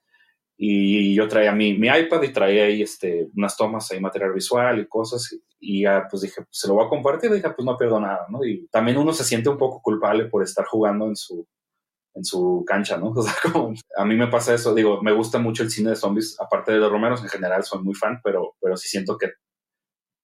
Y 0.62 1.14
yo 1.14 1.26
traía 1.26 1.52
mi, 1.52 1.78
mi 1.78 1.88
iPad 1.88 2.22
y 2.22 2.32
traía 2.34 2.64
ahí 2.64 2.82
este, 2.82 3.30
unas 3.34 3.56
tomas, 3.56 3.90
ahí 3.90 3.98
material 3.98 4.34
visual 4.34 4.78
y 4.78 4.86
cosas. 4.86 5.34
Y, 5.58 5.84
ya 5.84 6.06
pues 6.10 6.20
dije, 6.20 6.42
pues, 6.42 6.48
se 6.50 6.68
lo 6.68 6.74
voy 6.74 6.84
a 6.84 6.88
compartir. 6.90 7.30
Y 7.30 7.36
dije, 7.36 7.48
pues 7.48 7.64
no 7.64 7.78
pierdo 7.78 7.98
nada, 7.98 8.26
¿no? 8.28 8.44
Y 8.44 8.66
también 8.66 8.98
uno 8.98 9.14
se 9.14 9.24
siente 9.24 9.48
un 9.48 9.56
poco 9.56 9.80
culpable 9.80 10.26
por 10.26 10.42
estar 10.42 10.66
jugando 10.66 11.06
en 11.06 11.16
su, 11.16 11.48
en 12.14 12.24
su 12.24 12.64
cancha, 12.66 12.96
¿no? 12.96 13.10
O 13.16 13.22
sea, 13.22 13.34
como 13.42 13.74
a 13.96 14.04
mí 14.04 14.16
me 14.16 14.28
pasa 14.28 14.54
eso, 14.54 14.74
digo, 14.74 15.02
me 15.02 15.12
gusta 15.12 15.38
mucho 15.38 15.62
el 15.62 15.70
cine 15.70 15.90
de 15.90 15.96
zombies, 15.96 16.36
aparte 16.40 16.72
de 16.72 16.78
los 16.78 16.90
romeros 16.90 17.22
en 17.22 17.28
general, 17.28 17.64
soy 17.64 17.82
muy 17.82 17.94
fan, 17.94 18.20
pero, 18.22 18.56
pero 18.60 18.76
sí 18.76 18.88
siento 18.88 19.16
que, 19.16 19.32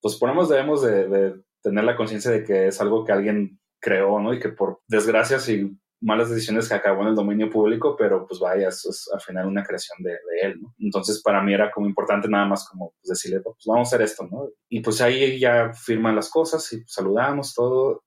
pues 0.00 0.16
por 0.16 0.28
lo 0.28 0.34
menos 0.34 0.48
debemos 0.48 0.82
de, 0.82 1.34
tener 1.62 1.84
la 1.84 1.96
conciencia 1.96 2.30
de 2.30 2.44
que 2.44 2.68
es 2.68 2.80
algo 2.80 3.04
que 3.04 3.12
alguien 3.12 3.58
creó, 3.80 4.20
¿no? 4.20 4.32
Y 4.32 4.38
que 4.38 4.50
por 4.50 4.80
desgracias 4.86 5.48
y 5.48 5.76
malas 6.00 6.30
decisiones 6.30 6.68
que 6.68 6.74
acabó 6.74 7.02
en 7.02 7.08
el 7.08 7.14
dominio 7.16 7.50
público, 7.50 7.96
pero 7.96 8.24
pues 8.24 8.38
vaya, 8.38 8.68
eso 8.68 8.90
es 8.90 9.08
al 9.12 9.20
final 9.20 9.46
una 9.46 9.64
creación 9.64 9.98
de, 10.02 10.16
él, 10.42 10.60
¿no? 10.60 10.74
Entonces 10.78 11.20
para 11.22 11.42
mí 11.42 11.52
era 11.52 11.72
como 11.72 11.88
importante 11.88 12.28
nada 12.28 12.46
más 12.46 12.68
como 12.68 12.92
pues, 13.00 13.08
decirle, 13.08 13.40
pues 13.40 13.56
vamos 13.66 13.88
a 13.88 13.96
hacer 13.96 14.02
esto, 14.02 14.28
¿no? 14.30 14.48
Y 14.68 14.80
pues 14.80 15.00
ahí 15.00 15.40
ya 15.40 15.72
firman 15.72 16.14
las 16.14 16.30
cosas 16.30 16.72
y 16.72 16.84
saludamos 16.86 17.54
todo 17.54 18.04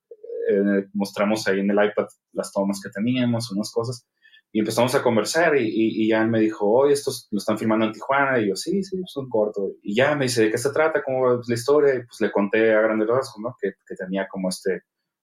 eh, 0.48 0.86
mostramos 0.92 1.46
ahí 1.46 1.60
en 1.60 1.70
el 1.70 1.84
iPad 1.84 2.06
las 2.32 2.52
tomas 2.52 2.80
que 2.82 2.90
teníamos, 2.90 3.50
unas 3.52 3.70
cosas, 3.72 4.06
y 4.52 4.58
empezamos 4.58 4.94
a 4.94 5.02
conversar 5.02 5.56
y, 5.56 5.68
y, 5.68 6.08
ya 6.08 6.24
me 6.24 6.40
dijo, 6.40 6.68
oye, 6.68 6.92
estos 6.92 7.28
lo 7.30 7.38
están 7.38 7.58
filmando 7.58 7.86
en 7.86 7.92
Tijuana, 7.92 8.40
y 8.40 8.48
yo, 8.48 8.56
sí, 8.56 8.82
sí, 8.82 9.00
es 9.02 9.16
un 9.16 9.28
corto, 9.28 9.70
y 9.82 9.94
ya 9.94 10.14
me 10.16 10.24
dice, 10.24 10.44
¿de 10.44 10.50
qué 10.50 10.58
se 10.58 10.72
trata? 10.72 11.02
¿Cómo 11.02 11.40
es 11.40 11.48
la 11.48 11.54
historia? 11.54 11.94
Y 11.94 11.98
pues 12.04 12.20
le 12.20 12.32
conté 12.32 12.74
a 12.74 12.80
grandes 12.80 13.08
rasgos, 13.08 13.38
¿no? 13.40 13.54
Que, 13.60 13.74
que 13.86 13.94
tenía 13.94 14.26
como 14.28 14.48
este 14.48 14.82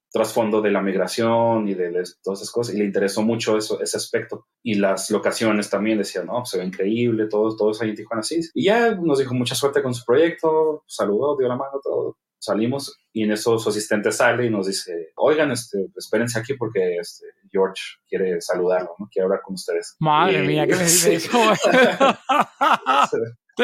trasfondo 0.10 0.62
de 0.62 0.72
la 0.72 0.82
migración 0.82 1.68
y 1.68 1.74
de, 1.74 1.92
todas 2.24 2.40
esas 2.40 2.52
cosas, 2.52 2.76
y 2.76 2.80
le 2.80 2.86
interesó 2.86 3.22
mucho 3.22 3.58
eso, 3.58 3.82
ese 3.82 3.98
aspecto. 3.98 4.48
Y 4.64 4.76
las 4.76 5.12
locaciones 5.12 5.70
también, 5.70 5.98
decía, 5.98 6.24
no, 6.24 6.40
pues, 6.40 6.50
se 6.50 6.60
ve 6.60 6.66
increíble, 6.66 7.28
todos, 7.28 7.58
todos 7.58 7.82
ahí 7.82 7.90
en 7.90 7.96
Tijuana, 7.96 8.24
sí. 8.24 8.40
Y 8.54 8.66
ya 8.66 8.96
nos 8.96 9.20
dijo 9.20 9.34
mucha 9.34 9.56
suerte 9.56 9.84
con 9.84 9.94
su 9.94 10.06
proyecto, 10.06 10.84
saludó, 10.88 11.38
dio 11.38 11.48
la 11.48 11.58
mano, 11.58 11.80
todo 11.84 12.18
salimos 12.48 13.00
y 13.14 13.24
en 13.24 13.32
eso 13.32 13.58
su 13.58 13.70
asistente 13.70 14.12
sale 14.12 14.46
y 14.46 14.50
nos 14.50 14.68
dice, 14.68 15.12
oigan, 15.16 15.52
este, 15.52 15.88
espérense 15.96 16.40
aquí 16.40 16.56
porque 16.56 16.98
este, 16.98 17.26
George 17.52 17.82
quiere 18.08 18.42
saludarlo, 18.42 18.96
¿no? 19.00 19.08
Quiere 19.12 19.26
hablar 19.26 19.42
con 19.44 19.56
ustedes. 19.56 19.96
Madre 20.00 20.42
mía, 20.42 20.66
¿qué 20.68 20.76
me 20.76 20.84
dice 20.84 21.16
eso? 21.16 21.38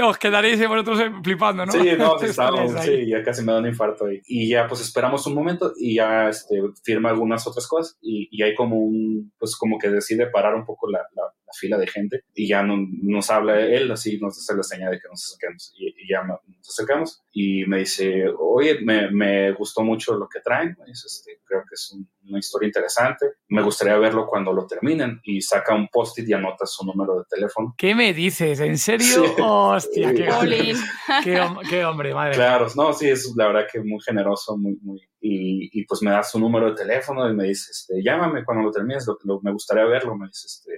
Os 0.01 0.17
quedaréis 0.17 0.67
vosotros 0.67 0.99
flipando, 1.23 1.67
¿no? 1.67 1.71
Sí, 1.71 1.91
no, 1.97 2.17
sí, 2.17 2.27
sí, 2.81 3.07
ya 3.07 3.23
casi 3.23 3.43
me 3.43 3.51
da 3.51 3.59
un 3.59 3.67
infarto. 3.67 4.11
Y, 4.11 4.21
y, 4.25 4.49
ya 4.49 4.67
pues 4.67 4.81
esperamos 4.81 5.27
un 5.27 5.35
momento 5.35 5.71
y 5.77 5.95
ya 5.95 6.29
este, 6.29 6.59
firma 6.83 7.09
algunas 7.09 7.45
otras 7.45 7.67
cosas 7.67 7.97
y, 8.01 8.27
y 8.31 8.41
hay 8.41 8.55
como 8.55 8.77
un, 8.77 9.31
pues 9.37 9.55
como 9.55 9.77
que 9.77 9.89
decide 9.89 10.31
parar 10.31 10.55
un 10.55 10.65
poco 10.65 10.89
la, 10.89 10.99
la, 11.13 11.23
fila 11.53 11.77
de 11.77 11.87
gente 11.87 12.23
y 12.33 12.47
ya 12.47 12.63
no, 12.63 12.75
nos 13.01 13.29
habla 13.29 13.59
él, 13.59 13.91
así 13.91 14.19
nos 14.19 14.37
hace 14.37 14.55
la 14.55 14.63
señal 14.63 14.91
de 14.91 14.99
que 14.99 15.07
nos 15.09 15.23
acerquemos 15.25 15.73
y, 15.77 15.93
ya 16.09 16.23
nos 16.23 16.69
acercamos 16.69 17.23
y 17.31 17.65
me 17.65 17.79
dice, 17.79 18.25
oye, 18.37 18.79
me, 18.81 19.09
me 19.11 19.51
gustó 19.53 19.83
mucho 19.83 20.15
lo 20.15 20.27
que 20.27 20.41
traen, 20.41 20.75
este, 20.87 21.39
creo 21.45 21.61
que 21.61 21.73
es 21.73 21.95
una 22.27 22.39
historia 22.39 22.67
interesante, 22.67 23.25
me 23.47 23.61
gustaría 23.61 23.97
verlo 23.97 24.27
cuando 24.27 24.53
lo 24.53 24.65
terminen 24.65 25.19
y 25.23 25.41
saca 25.41 25.73
un 25.73 25.87
post-it 25.87 26.27
y 26.27 26.33
anota 26.33 26.65
su 26.65 26.85
número 26.85 27.19
de 27.19 27.25
teléfono. 27.29 27.73
¿Qué 27.77 27.95
me 27.95 28.13
dices? 28.13 28.59
¿En 28.59 28.77
serio? 28.77 29.23
Hostia, 29.39 30.13
qué, 30.13 30.27
qué, 31.69 31.85
hombre, 31.85 32.13
madre. 32.13 32.35
Claro, 32.35 32.67
no, 32.75 32.93
sí, 32.93 33.09
es 33.09 33.33
la 33.35 33.47
verdad 33.47 33.67
que 33.71 33.81
muy 33.81 33.99
generoso, 34.01 34.57
muy, 34.57 34.77
muy, 34.81 35.01
y, 35.19 35.69
y, 35.79 35.85
pues 35.85 36.01
me 36.01 36.11
da 36.11 36.23
su 36.23 36.39
número 36.39 36.69
de 36.69 36.75
teléfono 36.75 37.29
y 37.29 37.33
me 37.33 37.45
dice, 37.45 37.71
este, 37.71 38.03
llámame 38.03 38.43
cuando 38.43 38.63
lo 38.63 38.71
termines, 38.71 39.07
lo, 39.23 39.41
me 39.41 39.51
gustaría 39.51 39.85
verlo, 39.85 40.15
me 40.15 40.27
dice, 40.27 40.47
este, 40.47 40.71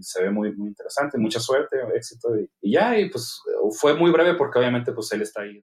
se 0.00 0.22
ve 0.22 0.30
muy, 0.30 0.54
muy 0.54 0.68
interesante, 0.68 1.18
mucha 1.18 1.40
suerte, 1.40 1.76
éxito 1.94 2.28
y, 2.60 2.72
ya, 2.72 2.98
y 2.98 3.08
pues 3.10 3.42
fue 3.78 3.94
muy 3.94 4.10
breve 4.10 4.34
porque 4.34 4.58
obviamente 4.58 4.92
pues 4.92 5.10
él 5.12 5.22
está 5.22 5.42
ahí. 5.42 5.60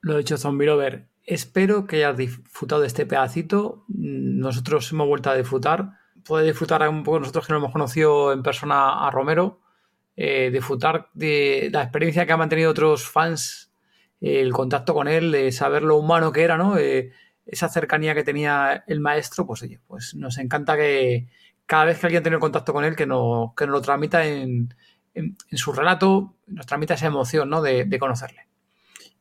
Lo 0.00 0.16
dicho, 0.18 0.36
Zombie 0.36 0.66
Lover, 0.66 1.08
espero 1.24 1.86
que 1.86 1.96
hayas 1.96 2.16
disfrutado 2.16 2.80
de 2.80 2.86
este 2.86 3.06
pedacito, 3.06 3.84
nosotros 3.88 4.90
hemos 4.92 5.08
vuelto 5.08 5.30
a 5.30 5.36
disfrutar, 5.36 5.90
puede 6.24 6.46
disfrutar 6.46 6.88
un 6.88 7.02
poco 7.02 7.20
nosotros 7.20 7.46
que 7.46 7.52
no 7.52 7.58
hemos 7.58 7.72
conocido 7.72 8.32
en 8.32 8.42
persona 8.42 9.06
a 9.06 9.10
Romero, 9.10 9.60
eh, 10.16 10.50
disfrutar 10.50 11.08
de 11.14 11.68
la 11.72 11.82
experiencia 11.82 12.24
que 12.24 12.32
han 12.32 12.38
mantenido 12.38 12.70
otros 12.70 13.08
fans, 13.08 13.72
el 14.20 14.52
contacto 14.52 14.94
con 14.94 15.08
él, 15.08 15.30
de 15.30 15.52
saber 15.52 15.82
lo 15.82 15.96
humano 15.96 16.32
que 16.32 16.42
era, 16.42 16.56
¿no? 16.56 16.78
Eh, 16.78 17.12
esa 17.44 17.68
cercanía 17.68 18.14
que 18.14 18.24
tenía 18.24 18.84
el 18.86 19.00
maestro, 19.00 19.46
pues 19.46 19.62
oye, 19.62 19.80
pues 19.86 20.14
nos 20.14 20.38
encanta 20.38 20.76
que, 20.76 21.28
cada 21.66 21.84
vez 21.84 21.98
que 21.98 22.06
alguien 22.06 22.22
tiene 22.22 22.38
contacto 22.38 22.72
con 22.72 22.84
él, 22.84 22.96
que, 22.96 23.06
no, 23.06 23.52
que 23.56 23.66
nos 23.66 23.74
lo 23.74 23.82
tramita 23.82 24.24
en, 24.24 24.74
en, 25.14 25.36
su 25.52 25.72
relato, 25.72 26.36
nos 26.46 26.66
tramita 26.66 26.94
esa 26.94 27.06
emoción 27.06 27.50
¿no? 27.50 27.60
de, 27.60 27.84
de, 27.84 27.98
conocerle. 27.98 28.46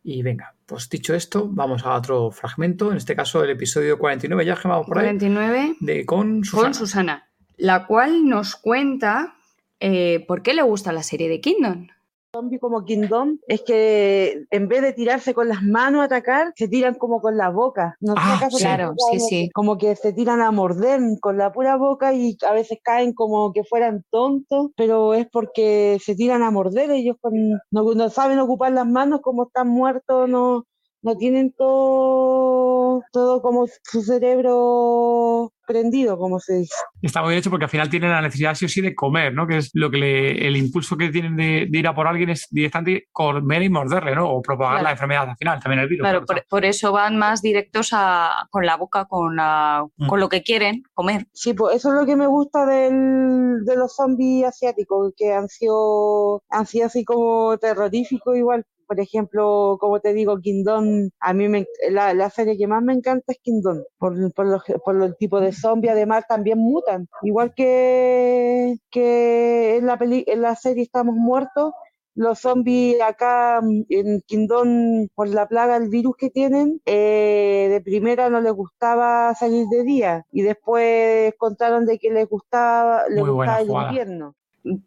Y 0.04 0.22
venga, 0.22 0.54
pues 0.66 0.88
dicho 0.90 1.16
esto, 1.16 1.48
vamos 1.50 1.84
a 1.86 1.96
otro 1.96 2.30
fragmento, 2.30 2.92
en 2.92 2.98
este 2.98 3.16
caso 3.16 3.44
el 3.44 3.50
episodio 3.50 3.98
49, 3.98 4.46
ya 4.46 4.56
que 4.56 4.68
vamos 4.68 4.86
por 4.86 5.00
ahí. 5.00 5.06
49 5.06 5.78
de 5.80 6.06
con 6.06 6.44
Susana. 6.44 6.64
con 6.64 6.74
Susana, 6.76 7.30
la 7.58 7.88
cual 7.88 8.30
nos 8.30 8.56
cuenta 8.56 9.36
eh, 9.80 10.24
por 10.28 10.44
qué 10.44 10.54
le 10.54 10.62
gusta 10.62 10.92
la 10.92 11.02
serie 11.02 11.28
de 11.28 11.42
Kingdom. 11.42 11.88
Zombie 12.36 12.60
como 12.60 12.84
Kingdom 12.84 13.38
es 13.48 13.62
que 13.62 14.44
en 14.52 14.68
vez 14.68 14.82
de 14.82 14.92
tirarse 14.94 15.34
con 15.34 15.48
las 15.48 15.64
manos 15.64 16.02
a 16.02 16.06
atacar, 16.06 16.52
se 16.56 16.68
tiran 16.68 16.96
como 16.96 17.22
con 17.22 17.38
la 17.38 17.50
boca. 17.50 17.96
No 18.02 18.14
Ah, 18.18 18.36
acaso 18.38 18.58
te 18.58 18.64
claro, 18.64 18.94
sí, 19.12 19.20
sí. 19.20 19.46
que- 19.46 19.52
Como 19.54 19.78
que 19.78 19.96
se 19.96 20.12
tiran 20.12 20.42
a 20.42 20.52
morder 20.52 21.00
con 21.22 21.38
la 21.38 21.52
pura 21.54 21.78
boca 21.78 22.14
y 22.14 22.36
a 22.48 22.54
veces 22.54 22.80
caen 22.84 23.14
como 23.14 23.54
que 23.54 23.64
fueran 23.64 24.04
tontos, 24.12 24.72
pero 24.76 25.14
es 25.14 25.28
porque 25.32 25.98
se 26.04 26.16
tiran 26.16 26.44
a 26.44 26.52
morder. 26.52 26.92
Ellos 26.92 27.16
con- 27.22 27.34
no, 27.72 27.94
no 27.96 28.10
saben 28.10 28.40
ocupar 28.40 28.74
las 28.74 28.88
manos, 28.88 29.22
como 29.22 29.44
están 29.48 29.70
muertos, 29.70 30.28
no, 30.28 30.66
no 31.06 31.16
tienen 31.16 31.54
todo, 31.54 33.04
todo 33.12 33.42
como 33.42 33.68
su 33.84 34.02
cerebro 34.02 35.52
prendido, 35.68 36.18
como 36.18 36.40
se 36.40 36.56
dice. 36.58 36.74
Está 37.02 37.22
muy 37.22 37.30
bien 37.30 37.40
hecho 37.40 37.50
porque 37.50 37.66
al 37.66 37.72
final 37.72 37.90
tienen 37.90 38.12
la 38.12 38.22
necesidad 38.22 38.54
sí 38.54 38.66
o 38.66 38.70
sí 38.70 38.82
de 38.82 38.94
comer, 38.94 39.34
¿no? 39.34 39.48
Que 39.48 39.58
es 39.58 39.72
lo 39.74 39.90
que 39.90 39.98
le- 39.98 40.48
el 40.48 40.58
impulso 40.58 40.96
que 40.96 41.10
tienen 41.10 41.36
de, 41.36 41.68
de 41.70 41.80
ir 41.80 41.88
a 41.88 41.96
por 41.96 42.08
alguien 42.08 42.30
es 42.30 42.48
directamente 42.52 43.08
comer 43.12 43.64
y 43.64 43.70
morderle, 43.70 44.16
¿no? 44.16 44.30
O 44.30 44.42
propagar 44.42 44.74
Claro. 44.76 44.84
la 44.84 44.92
enfermedad 44.92 45.30
al 45.30 45.38
final, 45.38 45.60
también 45.60 45.80
el 45.82 45.88
virus. 45.90 46.04
Claro, 46.04 46.26
por, 46.26 46.46
por 46.48 46.66
eso 46.66 46.92
van 46.92 47.18
más 47.18 47.42
directos 47.42 47.90
a, 47.94 48.48
con 48.52 48.66
la 48.66 48.76
boca, 48.78 49.06
con, 49.06 49.36
la- 49.36 49.86
Mm. 49.98 50.08
con 50.08 50.20
lo 50.20 50.30
que 50.30 50.44
quieren 50.44 50.84
comer. 50.94 51.26
Sí, 51.34 51.54
pues 51.54 51.76
eso 51.78 51.90
es 51.90 51.96
lo 52.00 52.06
que 52.06 52.16
me 52.16 52.28
gusta 52.28 52.66
del, 52.66 53.64
de 53.66 53.76
los 53.76 53.96
zombies 53.96 54.46
asiáticos, 54.48 55.14
que 55.18 55.34
han 55.34 55.48
sido, 55.50 56.44
han 56.50 56.66
sido 56.68 56.88
así 56.88 57.04
como 57.06 57.58
terroríficos 57.58 58.36
igual. 58.38 58.66
Por 58.88 59.00
ejemplo, 59.00 59.78
como 59.80 60.00
te 60.00 60.14
digo, 60.14 60.40
Kingdom, 60.40 61.10
a 61.20 61.34
mí 61.34 61.48
me, 61.50 61.66
la, 61.90 62.14
la 62.14 62.30
serie 62.30 62.58
que 62.58 62.68
más 62.68 62.84
me 62.84 62.94
encanta 62.94 63.32
es 63.32 63.40
Kingdom, 63.40 63.84
por, 63.98 64.34
por, 64.34 64.46
los, 64.46 64.64
por 64.84 65.02
el 65.02 65.16
tipo 65.18 65.40
de 65.40 65.52
zombie, 65.54 65.90
además 65.90 66.26
también 66.28 66.60
mutan. 66.60 67.08
Igual 67.24 67.54
que, 67.56 68.78
que 68.92 69.78
en, 69.78 69.86
la 69.88 69.98
peli, 69.98 70.24
en 70.28 70.42
la 70.42 70.56
serie 70.56 70.84
Estamos 70.84 71.16
Muertos, 71.16 71.74
los 72.16 72.40
zombies 72.40 73.02
acá 73.02 73.60
mm, 73.62 73.84
en 73.90 74.22
Kingdom, 74.22 75.08
por 75.14 75.28
la 75.28 75.48
plaga, 75.48 75.76
el 75.78 75.90
virus 75.90 76.16
que 76.18 76.30
tienen, 76.30 76.82
eh, 76.86 77.68
de 77.70 77.82
primera 77.82 78.30
no 78.30 78.40
les 78.42 78.54
gustaba 78.54 79.34
salir 79.36 79.68
de 79.68 79.84
día 79.84 80.26
y 80.32 80.42
después 80.42 81.34
contaron 81.38 81.86
de 81.86 82.00
que 82.00 82.10
les 82.12 82.28
gustaba, 82.28 83.04
les 83.10 83.20
Muy 83.20 83.32
gustaba 83.32 83.60
el 83.62 83.68
jugada. 83.68 83.90
invierno. 83.90 84.36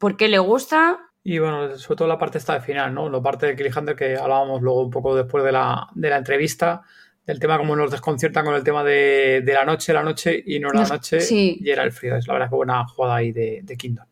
¿Por 0.01 0.17
qué 0.17 0.29
le 0.29 0.39
gusta? 0.39 0.99
Y 1.31 1.39
bueno, 1.39 1.77
sobre 1.77 1.97
todo 1.99 2.09
la 2.09 2.17
parte 2.19 2.39
esta 2.39 2.55
de 2.55 2.61
final, 2.61 2.95
¿no? 2.95 3.11
La 3.11 3.21
parte 3.21 3.45
de 3.47 3.55
Cliffhanger 3.55 3.95
que 3.95 4.17
hablábamos 4.17 4.63
luego 4.63 4.81
un 4.83 4.91
poco 4.91 5.15
después 5.15 5.45
de 5.45 5.53
la, 5.53 5.87
de 5.95 6.09
la 6.09 6.17
entrevista, 6.17 6.81
del 7.27 7.39
tema 7.39 7.59
como 7.59 7.77
nos 7.77 7.91
desconciertan 7.91 8.47
con 8.47 8.55
el 8.55 8.65
tema 8.65 8.83
de, 8.83 9.43
de 9.45 9.53
la 9.53 9.67
noche, 9.67 9.93
la 9.93 10.03
noche 10.03 10.43
y 10.47 10.59
no 10.59 10.71
la 10.71 10.81
Nos- 10.81 10.91
noche 10.91 11.21
sí. 11.21 11.59
y 11.61 11.69
era 11.69 11.83
el 11.83 11.93
frío. 11.93 12.17
Es 12.17 12.27
la 12.27 12.33
verdad 12.33 12.49
que 12.49 12.55
buena 12.55 12.87
jugada 12.87 13.17
ahí 13.17 13.33
de, 13.33 13.61
de 13.63 13.77
Kingdom. 13.77 14.07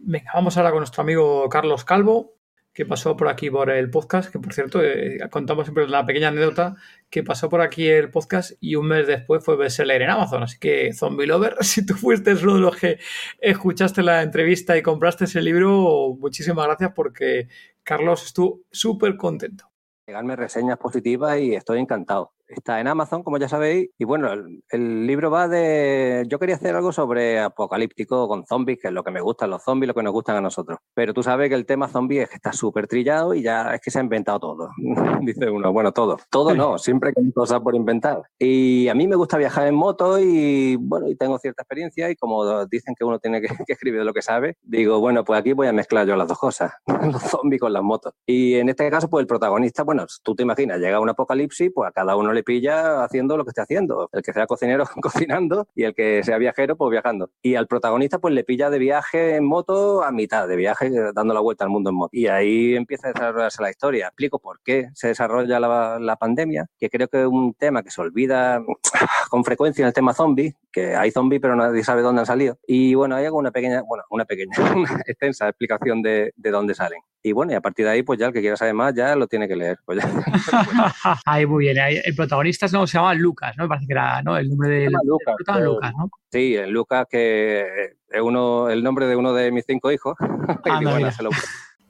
Venga, 0.00 0.30
vamos 0.34 0.54
ahora 0.58 0.70
con 0.72 0.80
nuestro 0.80 1.00
amigo 1.00 1.48
Carlos 1.48 1.84
Calvo, 1.86 2.34
que 2.72 2.86
pasó 2.86 3.16
por 3.16 3.28
aquí 3.28 3.50
por 3.50 3.70
el 3.70 3.90
podcast, 3.90 4.32
que 4.32 4.38
por 4.38 4.54
cierto, 4.54 4.82
eh, 4.82 5.18
contamos 5.30 5.66
siempre 5.66 5.86
la 5.88 6.06
pequeña 6.06 6.28
anécdota, 6.28 6.76
que 7.10 7.22
pasó 7.22 7.48
por 7.48 7.60
aquí 7.60 7.86
el 7.86 8.10
podcast 8.10 8.52
y 8.60 8.76
un 8.76 8.88
mes 8.88 9.06
después 9.06 9.44
fue 9.44 9.56
bestseller 9.56 10.02
en 10.02 10.10
Amazon. 10.10 10.42
Así 10.42 10.58
que, 10.58 10.92
Zombie 10.94 11.26
Lover, 11.26 11.56
si 11.60 11.84
tú 11.84 11.94
fuiste 11.94 12.32
uno 12.34 12.54
de 12.54 12.60
los 12.60 12.76
que 12.76 12.98
escuchaste 13.40 14.02
la 14.02 14.22
entrevista 14.22 14.76
y 14.76 14.82
compraste 14.82 15.24
ese 15.24 15.42
libro, 15.42 16.16
muchísimas 16.18 16.66
gracias 16.66 16.92
porque 16.94 17.48
Carlos 17.82 18.24
estuvo 18.24 18.60
súper 18.70 19.16
contento. 19.16 19.70
Llegarme 20.06 20.34
reseñas 20.34 20.78
positivas 20.78 21.38
y 21.38 21.54
estoy 21.54 21.78
encantado. 21.78 22.32
Está 22.54 22.80
en 22.80 22.88
Amazon, 22.88 23.22
como 23.22 23.38
ya 23.38 23.48
sabéis, 23.48 23.90
y 23.98 24.04
bueno, 24.04 24.32
el, 24.32 24.62
el 24.70 25.06
libro 25.06 25.30
va 25.30 25.48
de... 25.48 26.24
Yo 26.28 26.38
quería 26.38 26.56
hacer 26.56 26.74
algo 26.74 26.92
sobre 26.92 27.40
apocalíptico 27.40 28.28
con 28.28 28.46
zombies, 28.46 28.78
que 28.80 28.88
es 28.88 28.94
lo 28.94 29.02
que 29.02 29.10
me 29.10 29.20
gustan 29.20 29.50
los 29.50 29.62
zombies, 29.62 29.88
lo 29.88 29.94
que 29.94 30.02
nos 30.02 30.12
gustan 30.12 30.36
a 30.36 30.40
nosotros. 30.40 30.78
Pero 30.94 31.14
tú 31.14 31.22
sabes 31.22 31.48
que 31.48 31.54
el 31.54 31.66
tema 31.66 31.88
zombie 31.88 32.22
es 32.22 32.28
que 32.28 32.36
está 32.36 32.52
súper 32.52 32.86
trillado 32.86 33.34
y 33.34 33.42
ya 33.42 33.74
es 33.74 33.80
que 33.80 33.90
se 33.90 33.98
ha 33.98 34.02
inventado 34.02 34.40
todo. 34.40 34.70
Dice 35.22 35.48
uno, 35.50 35.72
bueno, 35.72 35.92
todo. 35.92 36.18
Todo 36.30 36.54
no, 36.54 36.78
siempre 36.78 37.12
hay 37.16 37.32
cosas 37.32 37.60
por 37.60 37.74
inventar. 37.74 38.22
Y 38.38 38.88
a 38.88 38.94
mí 38.94 39.08
me 39.08 39.16
gusta 39.16 39.38
viajar 39.38 39.66
en 39.66 39.74
moto 39.74 40.18
y 40.18 40.76
bueno, 40.76 41.08
y 41.08 41.16
tengo 41.16 41.38
cierta 41.38 41.62
experiencia 41.62 42.10
y 42.10 42.16
como 42.16 42.66
dicen 42.66 42.94
que 42.94 43.04
uno 43.04 43.18
tiene 43.18 43.40
que, 43.40 43.48
que 43.66 43.72
escribir 43.72 44.00
de 44.00 44.04
lo 44.04 44.12
que 44.12 44.22
sabe, 44.22 44.56
digo, 44.62 45.00
bueno, 45.00 45.24
pues 45.24 45.40
aquí 45.40 45.52
voy 45.52 45.68
a 45.68 45.72
mezclar 45.72 46.06
yo 46.06 46.16
las 46.16 46.28
dos 46.28 46.38
cosas, 46.38 46.72
los 46.86 47.22
zombies 47.22 47.60
con 47.60 47.72
las 47.72 47.82
motos. 47.82 48.12
Y 48.26 48.54
en 48.54 48.68
este 48.68 48.90
caso, 48.90 49.08
pues 49.08 49.22
el 49.22 49.26
protagonista, 49.26 49.82
bueno, 49.82 50.06
tú 50.22 50.34
te 50.34 50.42
imaginas, 50.42 50.78
llega 50.78 51.00
un 51.00 51.08
apocalipsis, 51.08 51.70
pues 51.74 51.88
a 51.88 51.92
cada 51.92 52.16
uno 52.16 52.32
le 52.32 52.41
pilla 52.42 53.04
haciendo 53.04 53.36
lo 53.36 53.44
que 53.44 53.50
esté 53.50 53.62
haciendo. 53.62 54.08
El 54.12 54.22
que 54.22 54.32
sea 54.32 54.46
cocinero 54.46 54.84
cocinando 55.02 55.68
y 55.74 55.84
el 55.84 55.94
que 55.94 56.22
sea 56.22 56.38
viajero, 56.38 56.76
pues 56.76 56.90
viajando. 56.90 57.30
Y 57.42 57.54
al 57.54 57.66
protagonista, 57.66 58.18
pues 58.18 58.34
le 58.34 58.44
pilla 58.44 58.70
de 58.70 58.78
viaje 58.78 59.36
en 59.36 59.44
moto 59.44 60.02
a 60.02 60.12
mitad 60.12 60.48
de 60.48 60.56
viaje, 60.56 60.90
dando 61.14 61.34
la 61.34 61.40
vuelta 61.40 61.64
al 61.64 61.70
mundo 61.70 61.90
en 61.90 61.96
moto. 61.96 62.10
Y 62.12 62.26
ahí 62.26 62.74
empieza 62.74 63.08
a 63.08 63.12
desarrollarse 63.12 63.62
la 63.62 63.70
historia. 63.70 64.06
Explico 64.08 64.38
por 64.38 64.60
qué 64.62 64.88
se 64.94 65.08
desarrolla 65.08 65.60
la, 65.60 65.98
la 66.00 66.16
pandemia, 66.16 66.66
que 66.78 66.90
creo 66.90 67.08
que 67.08 67.22
es 67.22 67.26
un 67.26 67.54
tema 67.54 67.82
que 67.82 67.90
se 67.90 68.00
olvida 68.00 68.62
con 69.30 69.44
frecuencia 69.44 69.82
en 69.82 69.88
el 69.88 69.94
tema 69.94 70.14
zombie, 70.14 70.54
que 70.70 70.94
hay 70.94 71.10
zombies 71.10 71.40
pero 71.40 71.56
nadie 71.56 71.84
sabe 71.84 72.02
dónde 72.02 72.20
han 72.20 72.26
salido. 72.26 72.58
Y 72.66 72.94
bueno, 72.94 73.16
hay 73.16 73.26
una 73.28 73.50
pequeña, 73.50 73.82
bueno, 73.82 74.04
una 74.10 74.24
pequeña, 74.24 74.52
una 74.76 75.02
extensa 75.06 75.48
explicación 75.48 76.02
de, 76.02 76.32
de 76.36 76.50
dónde 76.50 76.74
salen. 76.74 77.00
Y 77.24 77.32
bueno, 77.32 77.52
y 77.52 77.54
a 77.54 77.60
partir 77.60 77.84
de 77.84 77.92
ahí, 77.92 78.02
pues 78.02 78.18
ya 78.18 78.26
el 78.26 78.32
que 78.32 78.40
quiera 78.40 78.56
saber 78.56 78.74
más, 78.74 78.94
ya 78.94 79.14
lo 79.14 79.28
tiene 79.28 79.46
que 79.46 79.54
leer. 79.54 79.78
Pues 79.84 80.02
ya. 80.02 81.20
Ahí 81.24 81.46
muy 81.46 81.64
bien. 81.64 81.78
ahí 81.78 82.00
El 82.04 82.16
protagonista 82.16 82.31
no, 82.72 82.86
se 82.86 82.98
llama 82.98 83.14
Lucas, 83.14 83.54
¿no? 83.56 83.64
Me 83.64 83.68
parece 83.68 83.86
que 83.86 83.92
era 83.92 84.22
¿no? 84.22 84.36
el 84.36 84.48
nombre 84.48 84.68
del, 84.68 84.92
del 84.92 84.98
Lucas, 85.04 85.34
prota, 85.36 85.58
eh, 85.60 85.64
Lucas, 85.64 85.92
¿no? 85.96 86.10
Sí, 86.30 86.54
el 86.56 86.70
Lucas, 86.70 87.06
que 87.10 87.94
es 88.08 88.20
uno, 88.22 88.68
el 88.70 88.82
nombre 88.82 89.06
de 89.06 89.16
uno 89.16 89.32
de 89.32 89.50
mis 89.52 89.64
cinco 89.66 89.90
hijos. 89.92 90.16
Bueno, 90.82 91.10
se 91.10 91.22
lo- 91.22 91.30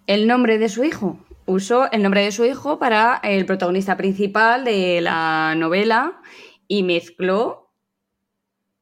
El 0.07 0.27
nombre 0.27 0.59
de 0.59 0.69
su 0.69 0.85
hijo. 0.85 1.19
Usó 1.47 1.91
el 1.91 2.03
nombre 2.03 2.23
de 2.23 2.33
su 2.33 2.45
hijo 2.45 2.79
para 2.79 3.21
el 3.23 3.45
protagonista 3.47 3.97
principal 3.97 4.65
de 4.65 5.01
la 5.01 5.55
novela 5.57 6.21
y 6.69 6.83
mezcló 6.85 7.71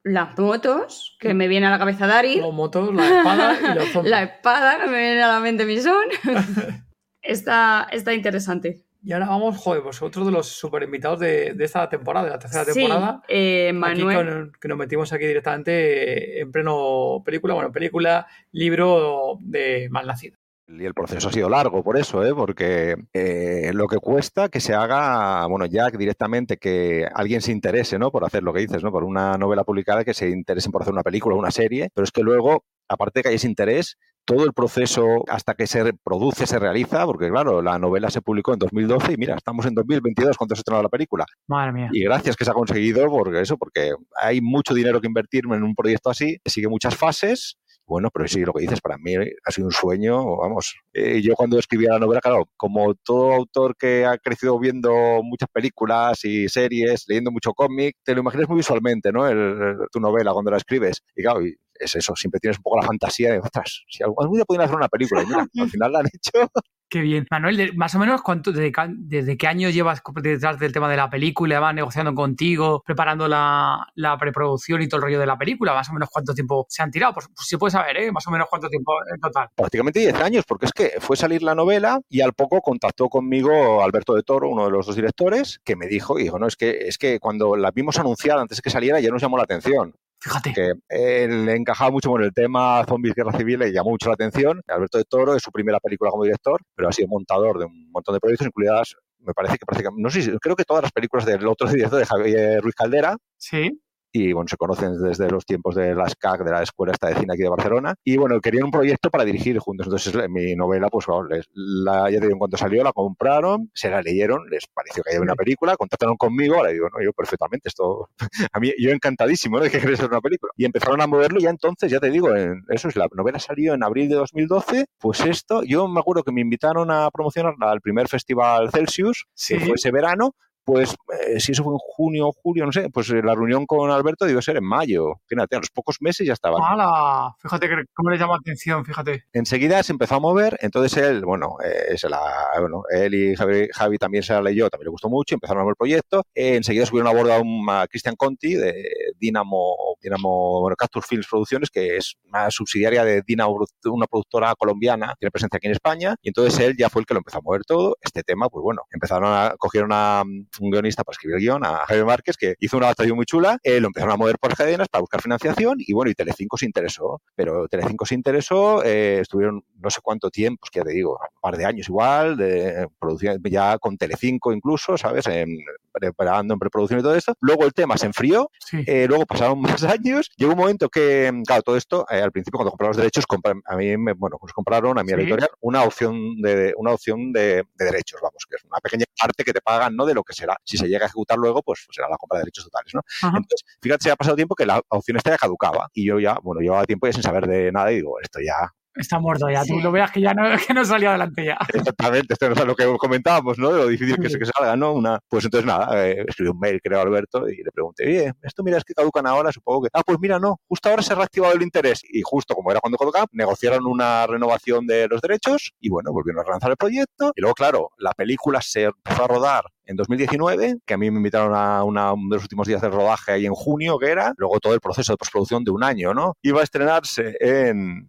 las 0.03 0.38
motos, 0.38 1.16
que 1.20 1.35
me 1.35 1.46
viene 1.49 1.66
a 1.66 1.70
la 1.70 1.79
cabeza 1.79 2.07
Dari. 2.07 2.37
Los 2.40 2.55
motos, 2.55 2.94
la 2.94 3.07
espada 3.18 3.59
y 3.61 3.75
los 3.75 3.88
zombies. 3.92 4.11
la 4.11 4.23
espada, 4.23 4.79
que 4.81 4.90
me 4.90 4.99
viene 4.99 5.23
a 5.23 5.29
la 5.29 5.40
mente 5.40 5.64
Misón. 5.66 6.05
está, 7.23 7.87
está 7.90 8.14
interesante. 8.14 8.83
Y 9.03 9.13
ahora 9.13 9.29
vamos, 9.29 9.57
joder, 9.57 9.83
pues 9.83 10.03
otro 10.03 10.25
de 10.27 10.31
los 10.31 10.47
super 10.47 10.83
invitados 10.83 11.21
de, 11.21 11.55
de 11.55 11.65
esta 11.65 11.89
temporada, 11.89 12.27
de 12.27 12.33
la 12.33 12.39
tercera 12.39 12.65
Sí, 12.67 12.81
temporada. 12.81 13.23
eh, 13.29 13.69
Aquí 13.71 13.79
Manuel. 13.79 14.17
con- 14.17 14.53
que 14.61 14.69
nos 14.69 14.77
metimos 14.79 15.13
aquí 15.13 15.27
directamente 15.27 16.41
en 16.41 16.53
pleno 16.53 17.23
película, 17.25 17.55
bueno, 17.55 17.73
película, 17.73 18.27
libro 18.53 19.39
de 19.41 19.89
Malnacido. 19.91 20.37
Y 20.69 20.85
el 20.85 20.95
proceso 20.95 21.29
ha 21.29 21.33
sido 21.33 21.49
largo 21.49 21.83
por 21.83 21.97
eso, 21.97 22.25
¿eh? 22.25 22.33
porque 22.33 22.95
eh, 23.13 23.73
lo 23.75 23.89
que 23.89 23.97
cuesta 23.99 24.49
que 24.49 24.61
se 24.61 24.73
haga, 24.75 25.45
bueno, 25.47 25.67
ya 25.67 25.89
directamente 25.91 26.59
que 26.59 27.09
alguien 27.13 27.41
se 27.41 27.51
interese, 27.51 27.99
¿no? 27.99 28.13
Por 28.13 28.25
hacer 28.25 28.45
lo 28.45 28.53
que 28.53 28.61
dices, 28.61 28.83
¿no? 28.85 28.93
Por 28.93 29.03
una 29.03 29.37
novela 29.37 29.65
publicada 29.65 30.05
que 30.05 30.15
se 30.15 30.29
interesen 30.29 30.71
por 30.71 30.83
hacer 30.83 30.93
una 30.93 31.03
película 31.03 31.35
o 31.35 31.39
una 31.41 31.51
serie, 31.51 31.89
pero 31.93 32.05
es 32.05 32.13
que 32.13 32.23
luego, 32.23 32.65
aparte 32.89 33.19
de 33.19 33.23
que 33.25 33.29
hay 33.31 33.35
ese 33.37 33.49
interés, 33.49 33.99
todo 34.25 34.45
el 34.45 34.53
proceso 34.53 35.25
hasta 35.29 35.55
que 35.55 35.67
se 35.67 35.93
produce, 36.05 36.47
se 36.47 36.59
realiza, 36.59 37.05
porque 37.07 37.29
claro, 37.29 37.63
la 37.63 37.79
novela 37.79 38.11
se 38.11 38.23
publicó 38.23 38.53
en 38.53 38.59
2012 38.61 39.13
y 39.13 39.17
mira, 39.17 39.35
estamos 39.37 39.67
en 39.67 39.75
2022 39.75 40.37
cuando 40.37 40.55
se 40.55 40.61
estrenó 40.61 40.83
la 40.83 40.89
película. 40.89 41.25
Madre 41.49 41.73
mía. 41.73 41.89
Y 41.93 42.05
gracias 42.05 42.37
que 42.37 42.45
se 42.45 42.51
ha 42.51 42.55
conseguido, 42.55 43.09
porque 43.09 43.41
eso, 43.41 43.57
porque 43.57 43.93
hay 44.23 44.41
mucho 44.41 44.75
dinero 44.75 45.01
que 45.01 45.07
invertir 45.09 45.45
en 45.47 45.63
un 45.63 45.75
proyecto 45.75 46.11
así, 46.11 46.39
sigue 46.45 46.69
muchas 46.69 46.97
fases. 46.97 47.57
Bueno, 47.87 48.09
pero 48.15 48.29
sí, 48.29 48.45
lo 48.45 48.53
que 48.53 48.61
dices, 48.63 48.81
para 48.81 48.99
mí 48.99 49.15
ha 49.17 49.51
sido 49.51 49.67
un 49.67 49.73
sueño, 49.73 50.37
vamos. 50.37 50.77
Eh, 50.93 51.21
yo 51.23 51.35
cuando 51.35 51.59
escribía 51.59 51.91
la 51.95 51.99
novela, 51.99 52.21
claro, 52.21 52.45
como 52.57 52.95
todo 52.95 53.33
autor 53.33 53.75
que 53.77 54.07
ha 54.07 54.17
crecido 54.17 54.61
viendo 54.61 54.93
muchas 55.25 55.49
películas 55.53 56.25
y 56.25 56.49
series, 56.49 57.05
leyendo 57.09 57.33
mucho 57.33 57.53
cómic, 57.53 57.97
te 58.05 58.15
lo 58.15 58.21
imaginas 58.21 58.49
muy 58.49 58.59
visualmente, 58.59 59.11
¿no? 59.11 59.27
El- 59.27 59.39
el- 59.39 59.77
tu 59.91 59.99
novela 59.99 60.33
cuando 60.33 60.53
la 60.53 60.59
escribes. 60.59 61.03
Y 61.17 61.23
claro, 61.25 61.45
y 61.45 61.57
es 61.81 61.95
eso, 61.97 62.14
siempre 62.14 62.40
tienes 62.40 62.59
un 62.59 62.62
poco 62.62 62.79
la 62.81 62.87
fantasía 62.87 63.33
de, 63.33 63.38
ostras, 63.38 63.85
si 63.88 64.03
algún 64.03 64.33
día 64.33 64.45
podrían 64.45 64.66
hacer 64.66 64.77
una 64.77 64.88
película. 64.88 65.23
Y 65.23 65.27
mira, 65.27 65.47
al 65.59 65.71
final 65.71 65.93
la 65.93 65.99
han 66.01 66.07
hecho. 66.07 66.51
Qué 66.90 67.01
bien. 67.03 67.25
Manuel, 67.31 67.77
más 67.77 67.95
o 67.95 68.01
menos, 68.01 68.21
¿cuánto, 68.21 68.51
desde, 68.51 68.73
desde 68.97 69.37
qué 69.37 69.47
año 69.47 69.71
llevas 69.71 70.03
detrás 70.21 70.59
del 70.59 70.73
tema 70.73 70.90
de 70.90 70.97
la 70.97 71.09
película? 71.09 71.55
Además, 71.55 71.75
negociando 71.77 72.12
contigo, 72.16 72.83
preparando 72.85 73.29
la, 73.29 73.87
la 73.95 74.19
preproducción 74.19 74.83
y 74.83 74.88
todo 74.88 74.97
el 74.99 75.03
rollo 75.03 75.21
de 75.21 75.27
la 75.27 75.38
película. 75.38 75.73
Más 75.73 75.88
o 75.88 75.93
menos, 75.93 76.09
¿cuánto 76.11 76.35
tiempo 76.35 76.66
se 76.69 76.83
han 76.83 76.90
tirado? 76.90 77.14
Pues, 77.14 77.29
pues 77.29 77.47
se 77.47 77.59
puede 77.59 77.71
saber, 77.71 77.97
¿eh? 77.97 78.11
Más 78.11 78.27
o 78.27 78.33
menos, 78.33 78.49
¿cuánto 78.51 78.69
tiempo 78.69 78.93
en 79.14 79.21
total? 79.21 79.49
prácticamente 79.55 80.01
10 80.01 80.14
años, 80.16 80.45
porque 80.45 80.66
es 80.66 80.72
que 80.72 80.95
fue 80.99 81.16
salir 81.16 81.45
la 81.45 81.55
novela 81.55 82.01
y 82.09 82.22
al 82.22 82.33
poco 82.33 82.61
contactó 82.61 83.09
conmigo 83.09 83.85
Alberto 83.85 84.14
de 84.14 84.24
Toro, 84.24 84.49
uno 84.49 84.64
de 84.64 84.72
los 84.72 84.87
dos 84.87 84.97
directores, 84.97 85.61
que 85.64 85.76
me 85.76 85.87
dijo, 85.87 86.18
y 86.18 86.24
dijo, 86.24 86.41
no, 86.41 86.49
es 86.49 86.57
que, 86.57 86.89
es 86.89 86.99
que 86.99 87.20
cuando 87.20 87.55
la 87.55 87.70
vimos 87.70 88.01
anunciada 88.01 88.43
antes 88.43 88.59
de 88.59 88.62
que 88.62 88.70
saliera 88.70 88.99
ya 88.99 89.11
nos 89.11 89.22
llamó 89.22 89.37
la 89.37 89.45
atención. 89.45 89.95
Fíjate. 90.21 90.53
Que 90.53 90.73
él 90.89 91.47
le 91.47 91.57
encajaba 91.57 91.91
mucho 91.91 92.11
con 92.11 92.23
el 92.23 92.33
tema 92.33 92.85
zombies, 92.87 93.14
guerra 93.14 93.33
civil, 93.37 93.59
le 93.59 93.73
llamó 93.73 93.91
mucho 93.91 94.09
la 94.09 94.14
atención. 94.14 94.61
Alberto 94.68 94.99
de 94.99 95.05
Toro 95.05 95.35
es 95.35 95.43
su 95.43 95.51
primera 95.51 95.81
película 95.81 96.11
como 96.11 96.25
director, 96.25 96.61
pero 96.75 96.89
ha 96.89 96.93
sido 96.93 97.09
montador 97.09 97.59
de 97.59 97.64
un 97.64 97.91
montón 97.91 98.14
de 98.14 98.21
proyectos, 98.21 98.47
incluidas 98.47 98.95
me 99.23 99.35
parece 99.35 99.59
que 99.59 99.66
prácticamente, 99.66 100.03
no 100.03 100.09
sé, 100.11 100.23
si- 100.23 100.39
creo 100.39 100.57
que 100.57 100.64
todas 100.64 100.83
las 100.83 100.93
películas 100.93 101.27
del 101.27 101.47
otro 101.47 101.66
director 101.93 101.99
de 101.99 102.07
Javier 102.07 102.61
Ruiz 102.62 102.75
Caldera, 102.75 103.16
Sí. 103.37 103.81
Y 104.13 104.33
bueno, 104.33 104.49
se 104.49 104.57
conocen 104.57 105.01
desde 105.03 105.31
los 105.31 105.45
tiempos 105.47 105.75
de 105.75 105.95
la 105.95 106.09
SCAC, 106.09 106.45
de 106.45 106.51
la 106.51 106.63
Escuela 106.63 106.93
esta 106.93 107.09
de 107.09 107.15
Cine 107.17 107.33
aquí 107.35 107.43
de 107.43 107.49
Barcelona, 107.49 107.95
y 108.05 108.17
bueno, 108.17 108.41
querían 108.41 108.65
un 108.65 108.71
proyecto 108.71 109.11
para 109.11 109.25
dirigir 109.25 109.59
juntos, 109.59 109.87
entonces 109.87 110.15
mi 110.29 110.55
novela, 110.57 110.89
pues 110.89 111.07
bueno, 111.07 111.29
les- 111.29 111.49
la, 111.55 112.11
ya 112.11 112.19
te 112.19 112.27
digo, 112.27 112.33
en 112.33 112.39
cuanto 112.39 112.57
salió, 112.57 112.83
la 112.83 112.93
compraron, 112.93 113.71
se 113.75 113.89
la 113.91 114.03
leyeron, 114.03 114.49
les 114.51 114.67
pareció 114.67 115.03
que 115.03 115.11
había 115.11 115.21
una 115.23 115.35
película, 115.35 115.77
contactaron 115.77 116.17
conmigo, 116.17 116.57
ahora 116.57 116.71
digo, 116.71 116.89
no, 116.91 117.03
yo 117.05 117.13
perfectamente, 117.13 117.69
esto, 117.69 118.09
a 118.53 118.61
mí, 118.61 118.73
yo 118.79 118.91
encantadísimo, 118.91 119.59
¿no? 119.59 119.65
de 119.65 119.71
que 119.71 119.79
quería 119.81 119.97
ser 119.97 120.09
una 120.11 120.21
película, 120.21 120.53
y 120.57 120.65
empezaron 120.65 121.01
a 121.01 121.07
moverlo, 121.07 121.39
y 121.39 121.43
ya 121.45 121.51
entonces, 121.51 121.91
ya 121.91 122.01
te 122.01 122.11
digo, 122.11 122.35
en- 122.35 122.65
eso 122.69 122.89
es, 122.89 122.97
la 122.97 123.07
novela 123.15 123.39
salió 123.39 123.75
en 123.75 123.83
abril 123.85 124.09
de 124.09 124.17
2012, 124.17 124.87
pues 124.99 125.21
esto, 125.21 125.63
yo 125.63 125.89
me 125.89 126.01
acuerdo 126.01 126.23
que 126.25 126.33
me 126.33 126.41
invitaron 126.41 126.91
a 126.91 127.11
promocionarla 127.11 127.71
al 127.71 127.81
primer 127.81 128.09
festival 128.09 128.71
Celsius, 128.71 129.27
Sí. 129.35 129.55
que 129.59 129.65
fue 129.67 129.75
ese 129.77 129.91
verano, 129.91 130.35
pues 130.71 130.95
eh, 131.27 131.41
si 131.41 131.51
eso 131.51 131.64
fue 131.64 131.73
en 131.73 131.79
junio 131.81 132.29
o 132.29 132.33
julio, 132.33 132.64
no 132.64 132.71
sé, 132.71 132.91
pues 132.91 133.11
eh, 133.11 133.23
la 133.25 133.35
reunión 133.35 133.66
con 133.66 133.91
Alberto 133.91 134.25
debió 134.25 134.41
ser 134.41 134.57
en 134.57 134.64
mayo. 134.64 135.21
Fíjate, 135.27 135.57
a 135.57 135.59
los 135.59 135.71
pocos 135.71 135.97
meses 136.01 136.25
ya 136.25 136.33
estaba. 136.33 136.59
¡Hala! 136.64 137.35
Fíjate 137.41 137.68
que, 137.68 137.75
cómo 137.93 138.11
le 138.11 138.18
llama 138.18 138.35
la 138.35 138.39
atención, 138.39 138.85
fíjate. 138.85 139.25
Enseguida 139.33 139.83
se 139.83 139.91
empezó 139.91 140.14
a 140.14 140.21
mover, 140.21 140.57
entonces 140.61 140.97
él, 140.97 141.25
bueno, 141.25 141.57
eh, 141.64 141.99
se 141.99 142.09
la, 142.09 142.21
bueno 142.61 142.85
él 142.89 143.14
y 143.14 143.35
Javi, 143.35 143.66
Javi 143.73 143.99
también 143.99 144.23
se 144.23 144.33
la 144.33 144.43
leyó, 144.43 144.71
también 144.71 144.87
le 144.87 144.91
gustó 144.93 145.09
mucho, 145.09 145.35
empezaron 145.35 145.62
a 145.62 145.64
ver 145.64 145.73
el 145.73 145.77
proyecto. 145.77 146.23
Eh, 146.37 146.55
enseguida 146.55 146.87
subieron 146.87 147.09
a 147.09 147.18
bordo 147.18 147.33
a, 147.33 147.41
un, 147.41 147.66
a 147.68 147.89
Christian 147.89 148.14
Conti 148.14 148.55
de 148.55 148.85
Dinamo, 149.18 149.97
Dinamo 150.01 150.61
bueno, 150.61 150.77
Cactus 150.77 151.05
Films 151.05 151.27
Producciones, 151.29 151.68
que 151.71 151.97
es 151.97 152.14
una 152.29 152.49
subsidiaria 152.53 153.03
de 153.05 153.23
Dinamo, 153.27 153.66
una 153.87 154.07
productora 154.07 154.55
colombiana, 154.55 155.16
tiene 155.18 155.33
presencia 155.33 155.57
aquí 155.57 155.66
en 155.66 155.73
España, 155.73 156.14
y 156.23 156.29
entonces 156.29 156.61
él 156.61 156.77
ya 156.79 156.89
fue 156.89 157.03
el 157.03 157.07
que 157.07 157.14
lo 157.14 157.18
empezó 157.18 157.39
a 157.39 157.43
mover 157.43 157.64
todo. 157.64 157.97
Este 158.01 158.23
tema, 158.23 158.49
pues 158.49 158.62
bueno, 158.62 158.83
empezaron 158.93 159.33
a, 159.33 159.55
cogieron 159.59 159.91
a 159.93 160.23
un 160.61 160.71
guionista 160.71 161.03
para 161.05 161.15
escribir 161.15 161.37
el 161.37 161.43
guion, 161.43 161.65
a 161.65 161.87
Javier 161.87 162.05
Márquez, 162.05 162.37
que 162.37 162.55
hizo 162.61 162.77
una 162.77 162.87
adaptación 162.87 163.17
muy 163.17 163.27
chula, 163.27 163.59
eh, 163.63 163.81
lo 163.81 163.89
empezaron 163.89 164.15
a 164.15 164.17
mover 164.17 164.39
por 164.39 164.55
cadenas 164.57 164.89
para 164.89 165.01
buscar 165.01 165.21
financiación, 165.23 165.77
y 165.79 165.93
bueno, 165.93 166.11
y 166.11 166.15
Telecinco 166.15 166.57
se 166.57 166.67
interesó, 166.67 167.21
pero 167.35 167.67
Telecinco 167.69 168.05
se 168.07 168.15
interesó, 168.15 168.83
eh, 168.85 169.19
estuvieron 169.21 169.65
no 169.79 169.91
sé 169.91 170.01
cuánto 170.03 170.31
tiempo, 170.31 170.61
es 170.65 170.71
que 170.71 170.81
ya 170.81 170.85
te 170.85 170.93
digo, 170.93 171.13
un 171.21 171.41
par 171.41 171.57
de 171.57 171.65
años 171.65 171.89
igual, 171.89 172.37
de 172.37 172.87
producción, 172.99 173.41
ya 173.45 173.79
con 173.79 173.97
Telecinco 173.97 174.53
incluso, 174.53 174.97
¿sabes? 174.99 175.27
En, 175.27 175.49
preparando 175.93 176.55
en 176.55 176.61
preproducción 176.61 177.01
y 177.01 177.03
todo 177.03 177.15
esto. 177.17 177.35
Luego 177.41 177.65
el 177.65 177.73
tema 177.73 177.97
se 177.99 178.07
enfrió, 178.07 178.51
eh, 178.87 179.07
luego 179.09 179.27
pasaron 179.27 179.61
más 179.83 179.83
años, 179.85 180.31
llegó 180.37 180.53
un 180.53 180.59
momento 180.59 180.89
que, 180.89 181.33
claro, 181.47 181.63
todo 181.63 181.77
esto, 181.77 182.07
eh, 182.11 182.21
al 182.21 182.31
principio 182.33 182.59
cuando 182.59 182.71
compraron 182.71 182.91
los 182.91 182.97
derechos, 182.99 183.25
compra- 183.27 183.61
a 183.65 183.77
mí, 183.77 183.97
me, 183.97 184.13
bueno, 184.13 184.37
pues 184.41 184.53
compraron 184.53 184.99
a 184.99 185.03
mi 185.03 185.09
Sí. 185.11 185.15
editorial 185.15 185.49
una 185.61 185.83
opción 185.83 186.41
de 186.41 186.73
una 186.77 186.93
opción 186.93 187.33
de, 187.33 187.65
de 187.75 187.85
derechos, 187.85 188.21
vamos, 188.23 188.45
que 188.49 188.57
es 188.57 188.65
una 188.65 188.79
pequeña 188.79 189.05
parte 189.21 189.43
que 189.45 189.53
te 189.53 189.61
pagan, 189.61 189.97
¿no? 189.97 190.07
De 190.07 190.15
lo 190.15 190.23
que 190.23 190.33
será. 190.35 190.49
Si 190.64 190.76
se 190.76 190.86
llega 190.88 191.05
a 191.05 191.07
ejecutar 191.07 191.38
luego, 191.38 191.62
pues 191.62 191.86
será 191.90 192.09
la 192.09 192.16
compra 192.16 192.38
de 192.38 192.42
derechos 192.42 192.64
totales, 192.64 192.94
¿no? 192.94 193.01
Ajá. 193.22 193.36
Entonces, 193.36 193.64
fíjate, 193.80 194.05
se 194.05 194.11
ha 194.11 194.16
pasado 194.16 194.36
tiempo 194.36 194.55
que 194.55 194.66
la 194.66 194.80
opción 194.88 195.16
esta 195.16 195.30
ya 195.30 195.38
caducaba 195.38 195.88
y 195.92 196.07
yo 196.07 196.18
ya, 196.18 196.38
bueno, 196.42 196.61
llevaba 196.61 196.84
tiempo 196.84 197.07
ya 197.07 197.12
sin 197.12 197.22
saber 197.22 197.46
de 197.46 197.72
nada 197.72 197.92
y 197.92 197.96
digo, 197.96 198.20
esto 198.20 198.40
ya, 198.40 198.72
Está 199.01 199.18
muerto 199.18 199.48
ya. 199.51 199.64
Tú 199.64 199.80
lo 199.80 199.90
veas 199.90 200.11
que 200.11 200.20
ya 200.20 200.34
no, 200.34 200.42
que 200.66 200.74
no 200.74 200.84
salió 200.84 201.09
adelante 201.11 201.44
ya. 201.44 201.59
Exactamente, 201.72 202.34
esto 202.34 202.46
es 202.46 202.64
lo 202.66 202.74
que 202.74 202.86
comentábamos, 202.98 203.59
¿no? 203.59 203.72
De 203.72 203.78
lo 203.78 203.88
difícil 203.88 204.16
que 204.16 204.26
es 204.26 204.32
Sí. 204.32 204.38
que 204.38 204.44
salga, 204.46 204.76
¿no? 204.76 204.92
Una, 204.92 205.18
pues 205.28 205.44
entonces 205.44 205.66
nada, 205.66 206.07
eh, 206.07 206.24
escribí 206.28 206.51
un 206.51 206.59
mail, 206.59 206.80
creo, 206.82 206.98
a 206.98 207.03
Alberto, 207.03 207.48
y 207.48 207.57
le 207.57 207.70
pregunté, 207.72 208.07
oye, 208.07 208.32
esto 208.42 208.62
mira, 208.62 208.78
es 208.78 208.84
que 208.84 208.94
caducan 208.94 209.26
ahora, 209.26 209.51
supongo 209.53 209.82
que. 209.82 209.88
Ah, 209.92 210.03
pues 210.05 210.18
mira, 210.20 210.38
no, 210.38 210.61
justo 210.68 210.88
ahora 210.88 211.03
se 211.03 211.12
ha 211.12 211.16
reactivado 211.16 211.55
el 211.55 211.62
interés. 211.62 212.03
Y 212.09 212.22
justo 212.22 212.55
como 212.55 212.70
era 212.70 212.80
cuando 212.80 212.98
caducaba, 212.98 213.26
negociaron 213.32 213.86
una 213.86 214.26
renovación 214.26 214.86
de 214.86 215.09
los 215.09 215.20
derechos 215.20 215.72
y 215.80 215.88
bueno, 215.88 216.12
volvieron 216.12 216.40
a 216.40 216.44
relanzar 216.44 216.70
el 216.70 216.76
proyecto. 216.76 217.32
Y 217.34 217.40
luego, 217.40 217.55
claro, 217.55 217.90
la 217.98 218.12
película 218.12 218.61
se 218.62 218.84
empezó 218.84 219.24
a 219.24 219.28
rodar 219.28 219.64
en 219.86 219.96
2019, 219.96 220.76
que 220.86 220.94
a 220.94 220.98
mí 220.98 221.11
me 221.11 221.16
invitaron 221.16 221.53
a 221.55 221.82
una, 221.82 222.12
uno 222.12 222.28
de 222.30 222.36
los 222.36 222.44
últimos 222.44 222.66
días 222.68 222.80
del 222.80 222.92
rodaje 222.92 223.32
ahí 223.32 223.46
en 223.46 223.55
junio, 223.55 223.98
que 223.98 224.07
era, 224.11 224.32
luego 224.36 224.61
todo 224.61 224.74
el 224.74 224.80
proceso 224.80 225.12
de 225.12 225.16
postproducción 225.16 225.64
de 225.64 225.72
un 225.72 225.82
año, 225.82 226.14
¿no? 226.14 226.34
Iba 226.42 226.61
a 226.61 226.64
estrenarse 226.64 227.36
en 227.40 228.09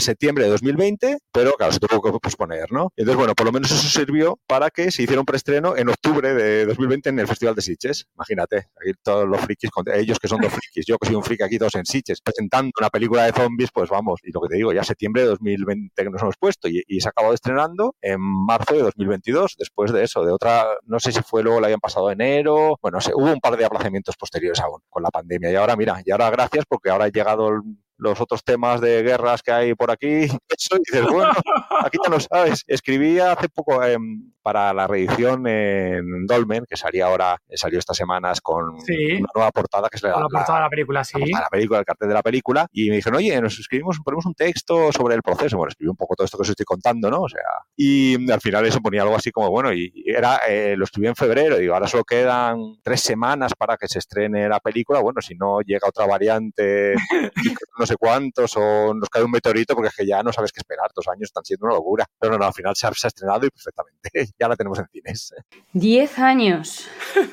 septiembre 0.00 0.44
de 0.44 0.50
2020, 0.50 1.18
pero 1.32 1.52
claro, 1.52 1.72
se 1.72 1.80
tuvo 1.80 2.00
que 2.02 2.18
posponer, 2.18 2.70
¿no? 2.72 2.92
Entonces, 2.96 3.16
bueno, 3.16 3.34
por 3.34 3.46
lo 3.46 3.52
menos 3.52 3.70
eso 3.70 3.88
sirvió 3.88 4.38
para 4.46 4.70
que 4.70 4.90
se 4.90 5.02
hiciera 5.02 5.20
un 5.20 5.26
preestreno 5.26 5.76
en 5.76 5.88
octubre 5.88 6.34
de 6.34 6.66
2020 6.66 7.08
en 7.10 7.18
el 7.18 7.26
Festival 7.26 7.54
de 7.54 7.62
Sitges. 7.62 8.06
Imagínate, 8.14 8.56
aquí 8.80 8.92
todos 9.02 9.28
los 9.28 9.40
frikis, 9.40 9.70
ellos 9.94 10.18
que 10.18 10.28
son 10.28 10.40
dos 10.40 10.52
frikis, 10.52 10.84
yo 10.86 10.98
que 10.98 11.06
soy 11.06 11.16
un 11.16 11.22
friki 11.24 11.42
aquí 11.42 11.58
todos 11.58 11.74
en 11.76 11.86
Sitges, 11.86 12.20
presentando 12.20 12.70
una 12.78 12.90
película 12.90 13.24
de 13.24 13.32
zombies, 13.32 13.70
pues 13.72 13.88
vamos, 13.90 14.20
y 14.22 14.32
lo 14.32 14.40
que 14.42 14.48
te 14.48 14.56
digo, 14.56 14.72
ya 14.72 14.84
septiembre 14.84 15.22
de 15.22 15.28
2020 15.28 16.02
que 16.04 16.10
nos 16.10 16.22
hemos 16.22 16.36
puesto 16.38 16.68
y, 16.68 16.82
y 16.86 17.00
se 17.00 17.08
acabado 17.08 17.34
estrenando 17.34 17.94
en 18.02 18.20
marzo 18.20 18.74
de 18.74 18.82
2022, 18.82 19.54
después 19.58 19.92
de 19.92 20.02
eso, 20.04 20.24
de 20.24 20.32
otra, 20.32 20.66
no 20.84 20.98
sé 21.00 21.12
si 21.12 21.20
fue 21.22 21.42
luego, 21.42 21.60
la 21.60 21.66
habían 21.68 21.80
pasado 21.80 22.10
enero, 22.10 22.76
bueno, 22.82 23.00
se- 23.00 23.14
hubo 23.14 23.32
un 23.32 23.40
par 23.40 23.56
de 23.56 23.64
aplazamientos 23.64 24.16
posteriores 24.16 24.60
aún 24.60 24.80
con 24.90 25.02
la 25.02 25.10
pandemia 25.10 25.50
y 25.50 25.56
ahora, 25.56 25.76
mira, 25.76 26.02
y 26.04 26.10
ahora 26.10 26.30
gracias 26.30 26.64
porque 26.68 26.90
ahora 26.90 27.06
ha 27.06 27.08
llegado 27.08 27.48
el 27.48 27.60
los 27.96 28.20
otros 28.20 28.44
temas 28.44 28.80
de 28.80 29.02
guerras 29.02 29.42
que 29.42 29.52
hay 29.52 29.74
por 29.74 29.90
aquí. 29.90 30.06
Eso 30.48 30.76
y 30.76 30.78
dices, 30.78 31.06
bueno, 31.10 31.32
aquí 31.80 31.98
ya 32.02 32.10
lo 32.10 32.20
sabes. 32.20 32.64
Escribí 32.68 33.18
hace 33.18 33.48
poco 33.48 33.82
em, 33.82 34.32
para 34.44 34.72
la 34.74 34.86
reedición 34.86 35.46
en 35.48 36.26
Dolmen, 36.26 36.64
que 36.68 36.76
salía 36.76 37.06
ahora, 37.06 37.38
eh, 37.48 37.56
salió 37.56 37.78
estas 37.78 37.96
semanas 37.96 38.40
con 38.42 38.78
Sí. 38.82 39.14
una 39.18 39.28
nueva 39.34 39.50
portada 39.50 39.88
que 39.88 39.96
es 39.96 40.02
la, 40.02 40.10
la 40.10 40.18
la- 40.20 40.28
portada 40.28 40.58
de 40.58 40.64
la 40.64 40.68
película, 40.70 41.02
sí. 41.02 41.18
a 41.34 41.40
la 41.40 41.48
película, 41.48 41.78
el 41.80 41.84
cartel 41.86 42.08
de 42.08 42.14
la 42.14 42.22
película, 42.22 42.66
y 42.70 42.90
me 42.90 42.96
dijeron, 42.96 43.16
oye, 43.18 43.40
nos 43.40 43.58
escribimos, 43.58 43.98
ponemos 44.04 44.26
un 44.26 44.34
texto 44.34 44.92
sobre 44.92 45.14
el 45.14 45.22
proceso. 45.22 45.56
Bueno, 45.56 45.70
escribí 45.70 45.88
un 45.88 45.96
poco 45.96 46.14
todo 46.14 46.26
esto 46.26 46.36
que 46.38 46.42
os 46.42 46.48
estoy 46.50 46.66
contando, 46.66 47.10
¿no? 47.10 47.22
O 47.22 47.28
sea, 47.28 47.40
y 47.76 48.30
al 48.30 48.40
final 48.40 48.66
eso 48.66 48.80
ponía 48.80 49.02
algo 49.02 49.16
así 49.16 49.30
como, 49.30 49.50
bueno, 49.50 49.72
y 49.72 49.90
y 49.94 50.10
era, 50.10 50.40
eh, 50.48 50.74
lo 50.76 50.84
escribí 50.84 51.08
en 51.08 51.16
febrero, 51.16 51.56
digo, 51.56 51.72
ahora 51.74 51.86
solo 51.86 52.04
quedan 52.04 52.58
tres 52.82 53.00
semanas 53.00 53.52
para 53.56 53.76
que 53.78 53.88
se 53.88 53.98
estrene 53.98 54.48
la 54.48 54.60
película, 54.60 55.00
bueno, 55.00 55.20
si 55.22 55.34
no 55.34 55.60
llega 55.62 55.88
otra 55.88 56.06
variante, 56.06 56.94
no 57.78 57.86
sé 57.86 57.96
cuántos, 57.96 58.52
o 58.56 58.92
nos 58.94 59.08
cae 59.08 59.22
un 59.24 59.30
meteorito, 59.30 59.74
porque 59.74 59.88
es 59.88 59.94
que 59.96 60.06
ya 60.06 60.22
no 60.22 60.32
sabes 60.32 60.52
qué 60.52 60.60
esperar, 60.60 60.90
dos 60.94 61.06
años 61.08 61.22
están 61.24 61.44
siendo 61.44 61.66
una 61.66 61.74
locura. 61.76 62.04
Pero 62.18 62.32
no, 62.32 62.38
no, 62.38 62.46
al 62.46 62.52
final 62.52 62.74
se 62.76 62.86
ha, 62.86 62.92
se 62.92 63.06
ha 63.06 63.08
estrenado 63.08 63.46
y 63.46 63.50
perfectamente, 63.50 64.33
ya 64.38 64.48
la 64.48 64.56
tenemos 64.56 64.78
en 64.78 64.86
cines. 64.88 65.34
Diez 65.72 66.18
años. 66.18 66.88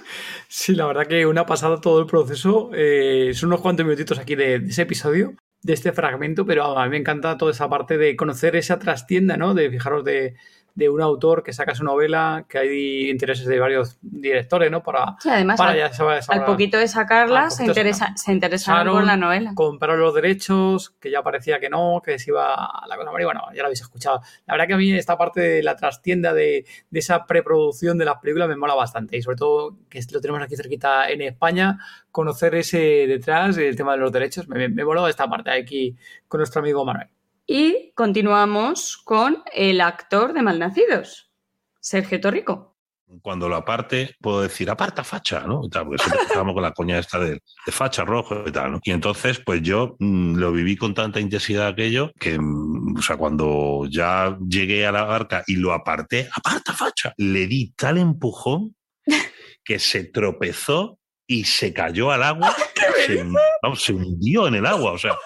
Sí, 0.54 0.76
la 0.76 0.86
verdad 0.86 1.08
que 1.08 1.26
una 1.26 1.46
pasada 1.46 1.80
todo 1.80 2.02
el 2.02 2.08
proceso. 2.08 2.72
Eh, 2.74 3.32
son 3.34 3.48
unos 3.48 3.62
cuantos 3.62 3.86
minutitos 3.86 4.20
aquí 4.20 4.36
de, 4.36 4.60
de 4.60 4.70
ese 4.70 4.82
episodio, 4.82 5.34
de 5.62 5.72
este 5.72 5.94
fragmento, 5.94 6.46
pero 6.46 6.78
a 6.78 6.84
mí 6.84 6.90
me 6.90 6.98
encanta 6.98 7.38
toda 7.38 7.54
esa 7.54 7.70
parte 7.70 7.98
de 7.98 8.18
conocer 8.18 8.58
esa 8.58 8.78
trastienda, 8.78 9.38
¿no? 9.38 9.54
De 9.54 9.70
fijaros 9.70 10.04
de, 10.04 10.36
de 10.82 10.90
un 10.90 11.02
autor 11.02 11.44
que 11.44 11.54
saca 11.54 11.76
su 11.76 11.84
novela, 11.84 12.46
que 12.50 12.58
hay 12.58 13.10
intereses 13.10 13.46
de 13.46 13.60
varios 13.60 13.98
directores, 14.02 14.70
¿no? 14.72 14.84
Para, 14.84 15.16
Sí, 15.20 15.30
además, 15.30 15.58
para 15.58 15.72
al, 15.72 15.78
ya 15.78 15.94
saber- 15.94 16.22
al 16.28 16.46
poquito 16.46 16.78
de 16.78 16.88
sacarla, 16.88 17.50
se, 17.50 17.66
interesa, 17.66 18.14
se 18.16 18.32
interesaron 18.32 18.94
por 18.94 19.04
la 19.06 19.16
novela. 19.18 19.52
Compraron 19.56 20.00
los 20.00 20.14
derechos, 20.14 20.90
que 21.00 21.12
ya 21.12 21.22
parecía 21.24 21.60
que 21.60 21.70
no, 21.70 22.02
que 22.04 22.18
se 22.20 22.32
iba 22.32 22.54
a 22.56 22.88
la 22.88 22.98
cosa. 22.98 23.10
Y 23.20 23.24
bueno, 23.24 23.42
ya 23.54 23.62
lo 23.62 23.66
habéis 23.68 23.82
escuchado. 23.82 24.22
La 24.48 24.56
verdad 24.56 24.68
que 24.68 24.74
a 24.74 24.78
mí 24.78 24.92
esta 24.94 25.18
parte 25.18 25.40
de 25.42 25.64
la 25.64 25.76
trastienda 25.76 26.34
de, 26.34 26.66
de 26.90 27.00
esa 27.00 27.26
preproducción 27.26 27.98
de 27.98 28.06
las 28.06 28.18
películas 28.18 28.50
me 28.50 28.56
mola 28.56 28.74
bastante. 28.74 29.18
Y 29.18 29.22
sobre 29.22 29.38
todo 29.38 29.78
que 29.90 30.02
lo 30.12 30.20
tenemos 30.20 30.42
aquí 30.42 30.56
cerquita 30.56 31.10
en 31.10 31.22
España, 31.22 31.78
conocer 32.12 32.56
ese 32.56 32.78
detrás, 33.08 33.58
el 33.58 33.76
tema 33.76 33.94
de 33.94 34.00
los 34.00 34.12
derechos. 34.12 34.48
Me, 34.48 34.58
me, 34.58 34.70
me 34.70 34.84
mola 34.84 35.08
esta 35.10 35.28
parte 35.30 35.52
aquí 35.52 35.96
con 36.28 36.40
nuestro 36.40 36.60
amigo 36.62 36.84
Manuel. 36.84 37.08
Y 37.46 37.92
continuamos 37.96 38.98
con 38.98 39.44
el 39.54 39.82
actor 39.82 40.34
de 40.34 40.42
Malnacidos, 40.42 41.32
Sergio 41.80 42.22
Torrico. 42.22 42.78
Cuando 43.22 43.50
lo 43.50 43.58
aparte, 43.58 44.16
puedo 44.22 44.42
decir, 44.42 44.70
aparta 44.70 45.04
facha, 45.04 45.42
¿no? 45.42 45.66
Y 45.66 45.70
tal, 45.70 45.86
porque 45.86 46.02
siempre 46.02 46.22
empezamos 46.24 46.54
con 46.54 46.64
la 46.64 46.72
coña 46.72 46.98
esta 46.98 47.20
de, 47.20 47.32
de 47.66 47.72
facha 47.72 48.06
rojo 48.06 48.44
y 48.48 48.52
tal, 48.52 48.72
¿no? 48.72 48.80
Y 48.84 48.92
entonces, 48.92 49.42
pues 49.46 49.62
yo 49.62 49.98
mm, 50.00 50.36
lo 50.38 50.52
viví 50.54 50.78
con 50.78 50.94
tanta 50.94 51.20
intensidad 51.20 51.68
aquello 51.68 52.12
que, 52.20 52.40
mm, 52.40 52.98
o 52.98 53.02
sea, 53.02 53.18
cuando 53.18 53.86
ya 53.90 54.38
llegué 54.48 54.86
a 54.86 54.94
la 54.94 55.04
barca 55.04 55.44
y 55.48 55.56
lo 55.56 55.74
aparté, 55.74 56.30
aparta 56.34 56.74
facha, 56.74 57.14
le 57.18 57.48
di 57.48 57.74
tal 57.76 57.98
empujón 57.98 58.76
que 59.66 59.80
se 59.80 60.06
tropezó 60.06 61.00
y 61.28 61.46
se 61.46 61.74
cayó 61.74 62.12
al 62.12 62.24
agua, 62.24 62.56
se, 63.06 63.26
vamos, 63.62 63.84
se 63.84 63.94
hundió 63.94 64.48
en 64.48 64.56
el 64.56 64.66
agua, 64.66 64.94
o 64.94 64.98
sea, 64.98 65.18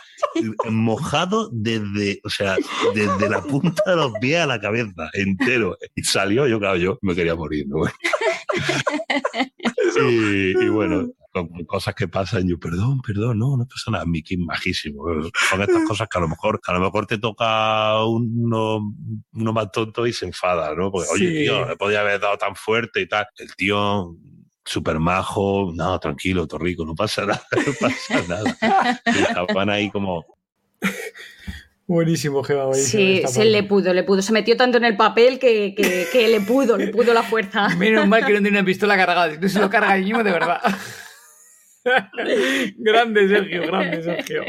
mojado 0.69 1.49
desde, 1.51 2.19
o 2.23 2.29
sea, 2.29 2.57
desde 2.93 3.29
la 3.29 3.41
punta 3.41 3.83
de 3.85 3.95
los 3.95 4.13
pies 4.19 4.39
a 4.39 4.45
la 4.45 4.59
cabeza, 4.59 5.09
entero. 5.13 5.77
Y 5.95 6.03
salió, 6.03 6.47
yo, 6.47 6.59
claro, 6.59 6.77
yo 6.77 6.97
me 7.01 7.15
quería 7.15 7.35
morir, 7.35 7.65
¿no? 7.67 7.85
y, 10.09 10.63
y 10.63 10.69
bueno, 10.69 11.09
cosas 11.67 11.93
que 11.95 12.07
pasan, 12.07 12.47
yo, 12.47 12.57
perdón, 12.59 13.01
perdón, 13.01 13.39
no, 13.39 13.57
no 13.57 13.67
pasa 13.67 13.91
nada, 13.91 14.05
Mickey 14.05 14.37
majísimo. 14.37 15.03
Son 15.49 15.61
estas 15.61 15.83
cosas 15.87 16.07
que 16.09 16.17
a 16.17 16.21
lo 16.21 16.29
mejor, 16.29 16.61
a 16.65 16.73
lo 16.73 16.79
mejor 16.79 17.05
te 17.05 17.17
toca 17.17 18.03
uno, 18.05 18.93
uno 19.33 19.53
más 19.53 19.71
tonto 19.71 20.07
y 20.07 20.13
se 20.13 20.25
enfada, 20.25 20.73
¿no? 20.75 20.91
Porque, 20.91 21.09
oye, 21.11 21.43
tío, 21.43 21.67
le 21.67 21.75
podía 21.75 22.01
haber 22.01 22.19
dado 22.19 22.37
tan 22.37 22.55
fuerte 22.55 23.01
y 23.01 23.07
tal. 23.07 23.27
El 23.37 23.55
tío, 23.55 24.15
súper 24.65 24.99
majo, 24.99 25.71
no, 25.73 25.99
tranquilo, 25.99 26.47
Torrico, 26.47 26.83
no 26.85 26.95
pasa 26.95 27.21
nada, 27.25 27.45
no 27.51 27.73
pasa 27.79 28.23
nada. 28.27 29.01
Y 29.05 29.19
estaban 29.21 29.69
ahí 29.69 29.89
como, 29.91 30.25
Buenísimo, 31.87 32.43
Gema, 32.43 32.65
buenísimo. 32.65 33.27
Sí, 33.27 33.27
se 33.27 33.45
le 33.45 33.61
pudo, 33.61 33.93
le 33.93 34.03
pudo. 34.03 34.23
Se 34.23 34.33
metió 34.33 34.57
tanto 34.57 34.77
en 34.79 34.85
el 34.85 34.97
papel 34.97 35.37
que, 35.37 35.75
que- 35.75 36.07
que 36.11 36.27
le 36.29 36.41
pudo, 36.41 36.77
le 36.77 36.87
pudo 36.87 37.13
la 37.13 37.21
fuerza. 37.21 37.69
Menos 37.77 38.07
mal 38.07 38.25
que 38.25 38.33
no 38.33 38.39
tiene 38.41 38.57
una 38.57 38.65
pistola 38.65 38.97
cargada, 38.97 39.31
si 39.31 39.37
no 39.39 39.49
se 39.49 39.59
lo 39.59 39.69
carga 39.69 39.95
mismo 39.97 40.23
de 40.23 40.31
verdad. 40.31 40.61
grande, 42.77 43.27
Sergio, 43.27 43.67
grande, 43.67 44.01
Sergio. 44.01 44.43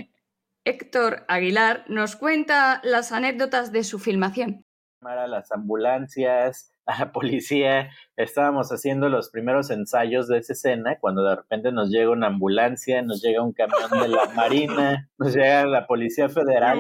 Héctor 0.64 1.24
Aguilar 1.28 1.84
nos 1.88 2.16
cuenta 2.16 2.80
las 2.82 3.12
anécdotas 3.12 3.70
de 3.70 3.84
su 3.84 3.98
filmación. 3.98 4.64
las 5.02 5.52
ambulancias, 5.52 6.72
a 6.86 6.98
la 6.98 7.12
policía. 7.12 7.90
Estábamos 8.16 8.70
haciendo 8.70 9.10
los 9.10 9.28
primeros 9.30 9.70
ensayos 9.70 10.26
de 10.28 10.38
esa 10.38 10.54
escena 10.54 10.96
cuando 11.00 11.22
de 11.22 11.36
repente 11.36 11.70
nos 11.70 11.90
llega 11.90 12.10
una 12.10 12.28
ambulancia, 12.28 13.02
nos 13.02 13.20
llega 13.22 13.42
un 13.42 13.52
camión 13.52 13.90
de 14.00 14.08
la 14.08 14.22
Marina, 14.34 15.10
nos 15.18 15.34
llega 15.34 15.66
la 15.66 15.86
Policía 15.86 16.28
Federal 16.30 16.78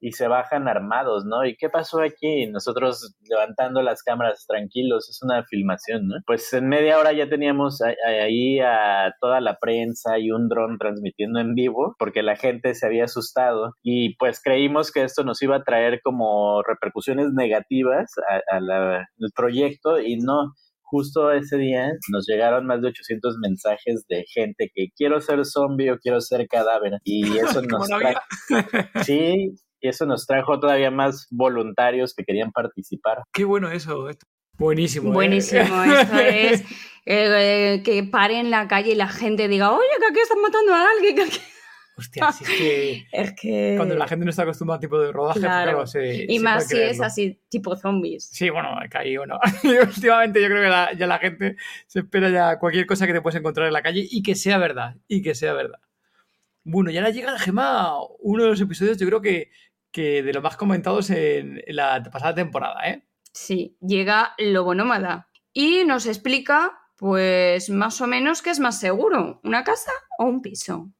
y 0.00 0.12
se 0.12 0.26
bajan 0.26 0.66
armados, 0.68 1.26
¿no? 1.26 1.44
¿Y 1.44 1.56
qué 1.56 1.68
pasó 1.68 2.00
aquí? 2.00 2.46
Nosotros 2.46 3.14
levantando 3.28 3.82
las 3.82 4.02
cámaras 4.02 4.46
tranquilos, 4.46 5.10
es 5.10 5.20
una 5.22 5.44
filmación, 5.44 6.08
¿no? 6.08 6.14
Pues 6.26 6.50
en 6.54 6.68
media 6.68 6.98
hora 6.98 7.12
ya 7.12 7.28
teníamos 7.28 7.80
ahí 7.82 8.58
a 8.60 9.14
toda 9.20 9.40
la 9.42 9.58
prensa 9.58 10.18
y 10.18 10.30
un 10.30 10.48
dron 10.48 10.78
transmitiendo 10.78 11.40
en 11.40 11.54
vivo 11.54 11.94
porque 11.98 12.22
la 12.22 12.36
gente 12.36 12.74
se 12.74 12.86
había 12.86 13.04
asustado 13.04 13.74
y 13.82 14.16
pues 14.16 14.40
creímos 14.42 14.92
que 14.92 15.02
esto 15.04 15.24
nos 15.24 15.42
iba 15.42 15.56
a 15.56 15.62
traer 15.64 16.00
como 16.02 16.62
repercusiones 16.62 17.32
negativas 17.34 18.12
a- 18.30 18.56
a 18.56 18.60
la- 18.60 19.08
al 19.24 19.32
proyecto 19.34 19.98
y 20.00 20.16
no. 20.16 20.52
Justo 20.86 21.32
ese 21.32 21.56
día 21.56 21.90
nos 22.12 22.26
llegaron 22.28 22.66
más 22.66 22.80
de 22.82 22.88
800 22.88 23.36
mensajes 23.42 24.04
de 24.08 24.24
gente 24.32 24.70
que 24.72 24.88
quiero 24.96 25.20
ser 25.20 25.44
zombie 25.44 25.90
o 25.90 25.98
quiero 25.98 26.20
ser 26.20 26.46
cadáver 26.46 26.98
y 27.02 27.22
eso 27.38 27.62
nos 27.62 27.88
trajo 27.88 28.20
sí 29.02 29.54
y 29.80 29.88
eso 29.88 30.06
nos 30.06 30.26
trajo 30.26 30.60
todavía 30.60 30.90
más 30.90 31.26
voluntarios 31.30 32.14
que 32.14 32.22
querían 32.24 32.52
participar 32.52 33.22
Qué 33.32 33.44
bueno 33.44 33.70
eso. 33.70 34.08
esto. 34.08 34.26
Buenísimo. 34.56 35.10
¿eh? 35.10 35.12
Buenísimo, 35.14 35.84
esto 35.84 36.18
es 36.18 36.60
eh, 36.60 36.64
eh, 37.06 37.82
que 37.84 38.04
pare 38.04 38.38
en 38.38 38.50
la 38.50 38.68
calle 38.68 38.92
y 38.92 38.94
la 38.94 39.08
gente 39.08 39.48
diga, 39.48 39.72
oye, 39.72 39.86
que 39.98 40.06
aquí 40.06 40.20
están 40.20 40.40
matando 40.40 40.74
a 40.74 40.86
alguien. 40.90 41.16
que 41.16 41.22
aquí-". 41.22 41.40
Hostia, 41.96 42.32
si 42.32 42.44
es 42.44 42.50
que 42.50 43.06
Es 43.12 43.32
que... 43.40 43.74
cuando 43.76 43.94
la 43.94 44.08
gente 44.08 44.24
no 44.24 44.30
está 44.30 44.42
acostumbrada 44.42 44.78
a 44.78 44.80
tipo 44.80 44.98
de 44.98 45.12
rodaje, 45.12 45.40
Claro. 45.40 45.70
claro, 45.70 45.86
se- 45.86 46.24
y 46.28 46.38
se 46.38 46.44
más 46.44 46.64
puede 46.66 46.84
si 46.86 46.90
es 46.90 47.00
así, 47.00 47.40
tipo 47.48 47.76
zombies. 47.76 48.26
Sí, 48.32 48.50
bueno, 48.50 48.76
ahí 48.94 49.16
bueno. 49.16 49.38
Y 49.62 49.68
últimamente 49.78 50.40
yo 50.42 50.48
creo 50.48 50.62
que 50.62 50.68
la- 50.68 50.92
ya 50.94 51.06
la 51.06 51.18
gente 51.18 51.56
se 51.86 52.00
espera 52.00 52.30
ya 52.30 52.58
cualquier 52.58 52.86
cosa 52.86 53.06
que 53.06 53.12
te 53.12 53.20
puedes 53.20 53.38
encontrar 53.38 53.66
en 53.68 53.72
la 53.72 53.82
calle 53.82 54.06
y 54.10 54.22
que 54.22 54.34
sea 54.34 54.58
verdad. 54.58 54.96
Y 55.08 55.22
que 55.22 55.34
sea 55.34 55.52
verdad. 55.52 55.78
Bueno, 56.64 56.90
y 56.90 56.96
ahora 56.96 57.10
llega 57.10 57.38
Gema, 57.38 57.92
uno 58.20 58.42
de 58.44 58.48
los 58.50 58.60
episodios, 58.60 58.96
yo 58.98 59.06
creo 59.06 59.20
que, 59.20 59.50
que 59.92 60.22
de 60.22 60.32
los 60.32 60.42
más 60.42 60.56
comentados 60.56 61.10
en, 61.10 61.62
en 61.66 61.76
la 61.76 62.02
pasada 62.10 62.34
temporada, 62.34 62.80
¿eh? 62.88 63.04
Sí, 63.32 63.76
llega 63.80 64.34
Lobo 64.38 64.74
Nómada 64.74 65.28
y 65.52 65.84
nos 65.84 66.06
explica, 66.06 66.72
pues 66.96 67.68
más 67.68 68.00
o 68.00 68.06
menos, 68.06 68.40
qué 68.42 68.50
es 68.50 68.60
más 68.60 68.80
seguro, 68.80 69.40
una 69.44 69.62
casa 69.62 69.90
o 70.18 70.24
un 70.24 70.40
piso. 70.40 70.90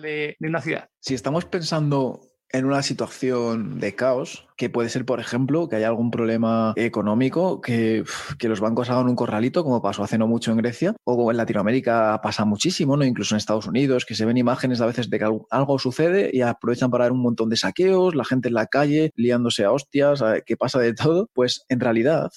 De, 0.00 0.36
una 0.40 0.60
ciudad. 0.60 0.88
Si 1.00 1.14
estamos 1.14 1.44
pensando 1.44 2.20
en 2.50 2.64
una 2.64 2.82
situación 2.82 3.80
de 3.80 3.94
caos, 3.94 4.46
que 4.56 4.70
puede 4.70 4.88
ser, 4.88 5.04
por 5.04 5.20
ejemplo, 5.20 5.68
que 5.68 5.76
haya 5.76 5.88
algún 5.88 6.10
problema 6.10 6.72
económico, 6.76 7.60
que, 7.60 8.04
los 8.40 8.60
bancos 8.60 8.88
hagan 8.88 9.08
un 9.08 9.16
corralito, 9.16 9.64
como 9.64 9.82
pasó 9.82 10.04
hace 10.04 10.16
no 10.16 10.28
mucho 10.28 10.52
en 10.52 10.58
Grecia, 10.58 10.94
o 11.04 11.30
en 11.30 11.36
Latinoamérica 11.36 12.20
pasa 12.22 12.44
muchísimo, 12.44 12.96
¿no? 12.96 13.04
incluso 13.04 13.34
en 13.34 13.38
Estados 13.38 13.66
Unidos, 13.66 14.06
que 14.06 14.14
se 14.14 14.24
ven 14.24 14.36
imágenes 14.36 14.80
a 14.80 14.86
veces 14.86 15.10
de 15.10 15.18
que 15.18 15.24
algo- 15.24 15.78
sucede 15.78 16.30
y 16.32 16.40
aprovechan 16.42 16.90
para 16.90 17.04
dar 17.04 17.12
un 17.12 17.22
montón 17.22 17.48
de 17.50 17.56
saqueos, 17.56 18.14
la 18.14 18.24
gente 18.24 18.48
en 18.48 18.54
la 18.54 18.66
calle 18.66 19.10
liándose 19.16 19.64
a 19.64 19.72
hostias, 19.72 20.22
que 20.46 20.56
pasa 20.56 20.78
de 20.78 20.94
todo, 20.94 21.28
pues 21.34 21.64
en 21.68 21.80
realidad 21.80 22.30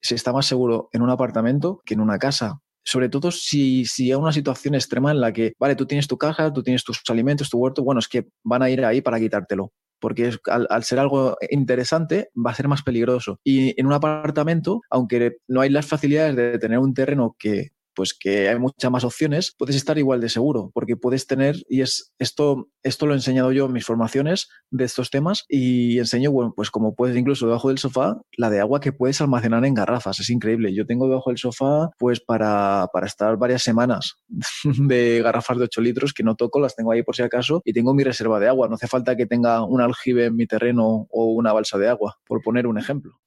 se 0.00 0.14
está 0.14 0.32
más 0.32 0.46
seguro 0.46 0.88
en 0.92 1.02
un 1.02 1.10
apartamento 1.10 1.82
que 1.84 1.94
en 1.94 2.00
una 2.00 2.18
casa. 2.18 2.60
Sobre 2.88 3.08
todo 3.10 3.30
si, 3.30 3.84
si 3.84 4.10
hay 4.10 4.14
una 4.18 4.32
situación 4.32 4.74
extrema 4.74 5.10
en 5.12 5.20
la 5.20 5.32
que, 5.32 5.52
vale, 5.58 5.76
tú 5.76 5.86
tienes 5.86 6.08
tu 6.08 6.16
caja, 6.18 6.52
tú 6.52 6.62
tienes 6.62 6.84
tus 6.84 7.00
alimentos, 7.10 7.50
tu 7.50 7.58
huerto, 7.58 7.82
bueno, 7.84 7.98
es 8.00 8.08
que 8.08 8.26
van 8.44 8.62
a 8.62 8.70
ir 8.70 8.84
ahí 8.84 9.00
para 9.02 9.18
quitártelo. 9.20 9.72
Porque 10.00 10.28
es- 10.28 10.40
al, 10.46 10.66
al 10.70 10.84
ser 10.84 10.98
algo 11.00 11.36
interesante 11.50 12.30
va 12.34 12.52
a 12.52 12.54
ser 12.54 12.68
más 12.68 12.82
peligroso. 12.82 13.40
Y 13.44 13.78
en 13.80 13.86
un 13.86 13.92
apartamento, 13.92 14.80
aunque 14.90 15.32
no 15.48 15.60
hay 15.60 15.70
las 15.70 15.86
facilidades 15.86 16.36
de 16.36 16.58
tener 16.58 16.78
un 16.78 16.94
terreno 16.94 17.36
que 17.38 17.68
pues 17.98 18.14
que 18.14 18.48
hay 18.48 18.56
muchas 18.60 18.92
más 18.92 19.02
opciones, 19.02 19.56
puedes 19.58 19.74
estar 19.74 19.98
igual 19.98 20.20
de 20.20 20.28
seguro, 20.28 20.70
porque 20.72 20.96
puedes 20.96 21.26
tener, 21.26 21.56
y 21.68 21.80
es 21.80 22.14
esto, 22.20 22.68
esto 22.84 23.06
lo 23.06 23.12
he 23.12 23.16
enseñado 23.16 23.50
yo 23.50 23.66
en 23.66 23.72
mis 23.72 23.84
formaciones 23.84 24.48
de 24.70 24.84
estos 24.84 25.10
temas, 25.10 25.44
y 25.48 25.98
enseño, 25.98 26.30
bueno, 26.30 26.52
pues 26.54 26.70
como 26.70 26.94
puedes 26.94 27.16
incluso 27.16 27.46
debajo 27.46 27.70
del 27.70 27.78
sofá, 27.78 28.16
la 28.36 28.50
de 28.50 28.60
agua 28.60 28.78
que 28.78 28.92
puedes 28.92 29.20
almacenar 29.20 29.64
en 29.64 29.74
garrafas, 29.74 30.20
es 30.20 30.30
increíble. 30.30 30.72
Yo 30.72 30.86
tengo 30.86 31.08
debajo 31.08 31.30
del 31.30 31.38
sofá, 31.38 31.90
pues 31.98 32.20
para, 32.20 32.86
para 32.92 33.08
estar 33.08 33.36
varias 33.36 33.64
semanas 33.64 34.14
de 34.62 35.20
garrafas 35.20 35.58
de 35.58 35.64
8 35.64 35.80
litros 35.80 36.14
que 36.14 36.22
no 36.22 36.36
toco, 36.36 36.60
las 36.60 36.76
tengo 36.76 36.92
ahí 36.92 37.02
por 37.02 37.16
si 37.16 37.22
acaso, 37.24 37.62
y 37.64 37.72
tengo 37.72 37.94
mi 37.94 38.04
reserva 38.04 38.38
de 38.38 38.46
agua. 38.46 38.68
No 38.68 38.76
hace 38.76 38.86
falta 38.86 39.16
que 39.16 39.26
tenga 39.26 39.64
un 39.64 39.80
aljibe 39.80 40.26
en 40.26 40.36
mi 40.36 40.46
terreno 40.46 41.08
o 41.10 41.32
una 41.32 41.52
balsa 41.52 41.78
de 41.78 41.88
agua, 41.88 42.16
por 42.28 42.42
poner 42.42 42.68
un 42.68 42.78
ejemplo. 42.78 43.18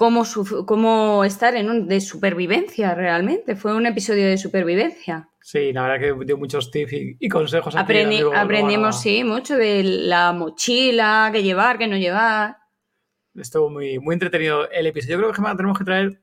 Cómo, 0.00 0.24
cómo 0.64 1.24
estar 1.24 1.54
en 1.56 1.68
un 1.68 1.86
de 1.86 2.00
supervivencia 2.00 2.94
realmente. 2.94 3.54
Fue 3.54 3.74
un 3.76 3.84
episodio 3.84 4.26
de 4.28 4.38
supervivencia. 4.38 5.28
Sí, 5.42 5.74
la 5.74 5.82
verdad 5.82 6.00
que 6.18 6.24
dio 6.24 6.38
muchos 6.38 6.70
tips 6.70 6.92
y, 6.94 7.16
y 7.20 7.28
consejos. 7.28 7.76
Aprendi- 7.76 8.06
amigo 8.06 8.32
aprendimos, 8.34 8.98
sí, 8.98 9.24
mucho 9.24 9.58
de 9.58 9.82
la 9.84 10.32
mochila, 10.32 11.28
qué 11.34 11.42
llevar, 11.42 11.76
qué 11.76 11.86
no 11.86 11.98
llevar. 11.98 12.56
Estuvo 13.34 13.68
muy, 13.68 13.98
muy 13.98 14.14
entretenido 14.14 14.70
el 14.70 14.86
episodio. 14.86 15.16
Yo 15.16 15.18
creo 15.18 15.30
que 15.32 15.36
Gemma, 15.36 15.54
tenemos 15.54 15.76
que 15.78 15.84
traer 15.84 16.18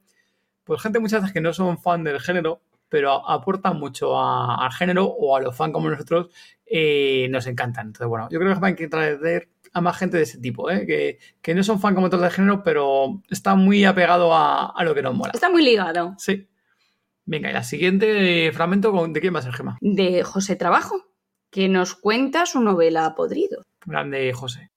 pues 0.64 0.82
gente 0.82 0.98
muchas 1.00 1.22
veces 1.22 1.34
que 1.36 1.42
no 1.42 1.54
son 1.54 1.78
fan 1.78 2.04
del 2.04 2.20
género, 2.20 2.64
pero 2.90 3.30
aportan 3.30 3.78
mucho 3.78 4.18
a- 4.20 4.66
al 4.66 4.72
género 4.72 5.06
o 5.06 5.36
a 5.38 5.40
los 5.42 5.56
fans 5.56 5.72
como 5.72 5.88
nosotros, 5.92 6.30
eh, 6.66 7.28
nos 7.30 7.46
encantan. 7.46 7.88
Entonces, 7.88 8.08
bueno, 8.08 8.28
yo 8.32 8.40
creo 8.40 8.50
que 8.50 8.56
Gemma, 8.56 8.68
hay 8.70 8.76
que 8.76 8.88
traer 8.88 9.20
a 9.78 9.82
más 9.82 9.98
gente 9.98 10.18
de 10.18 10.24
ese 10.24 10.40
tipo, 10.40 10.70
¿eh? 10.70 10.86
que, 10.86 11.20
que 11.42 11.56
no 11.56 11.64
son 11.64 11.80
fan 11.80 11.96
como 11.96 12.10
todos 12.10 12.24
del 12.24 12.32
género, 12.32 12.64
pero 12.64 13.22
está 13.30 13.56
muy 13.56 13.86
apegado 13.86 14.34
a, 14.34 14.68
a 14.72 14.84
lo 14.84 14.94
que 14.96 15.02
nos 15.02 15.16
mola. 15.16 15.32
Está 15.34 15.50
muy 15.50 15.64
ligado. 15.64 16.14
Sí. 16.18 16.48
Venga, 17.26 17.50
y 17.50 17.54
la 17.54 17.64
siguiente 17.64 18.52
fragmento, 18.54 18.92
¿con- 18.92 19.14
¿de 19.14 19.20
quién 19.22 19.34
va 19.36 19.40
a 19.40 19.44
ser 19.44 19.54
Gemma? 19.54 19.78
De 19.82 20.24
José 20.24 20.56
Trabajo, 20.56 20.96
que 21.52 21.68
nos 21.70 21.94
cuenta 21.96 22.46
su 22.46 22.62
novela 22.62 23.16
Podrido. 23.16 23.64
Grande 23.86 24.32
José. 24.34 24.72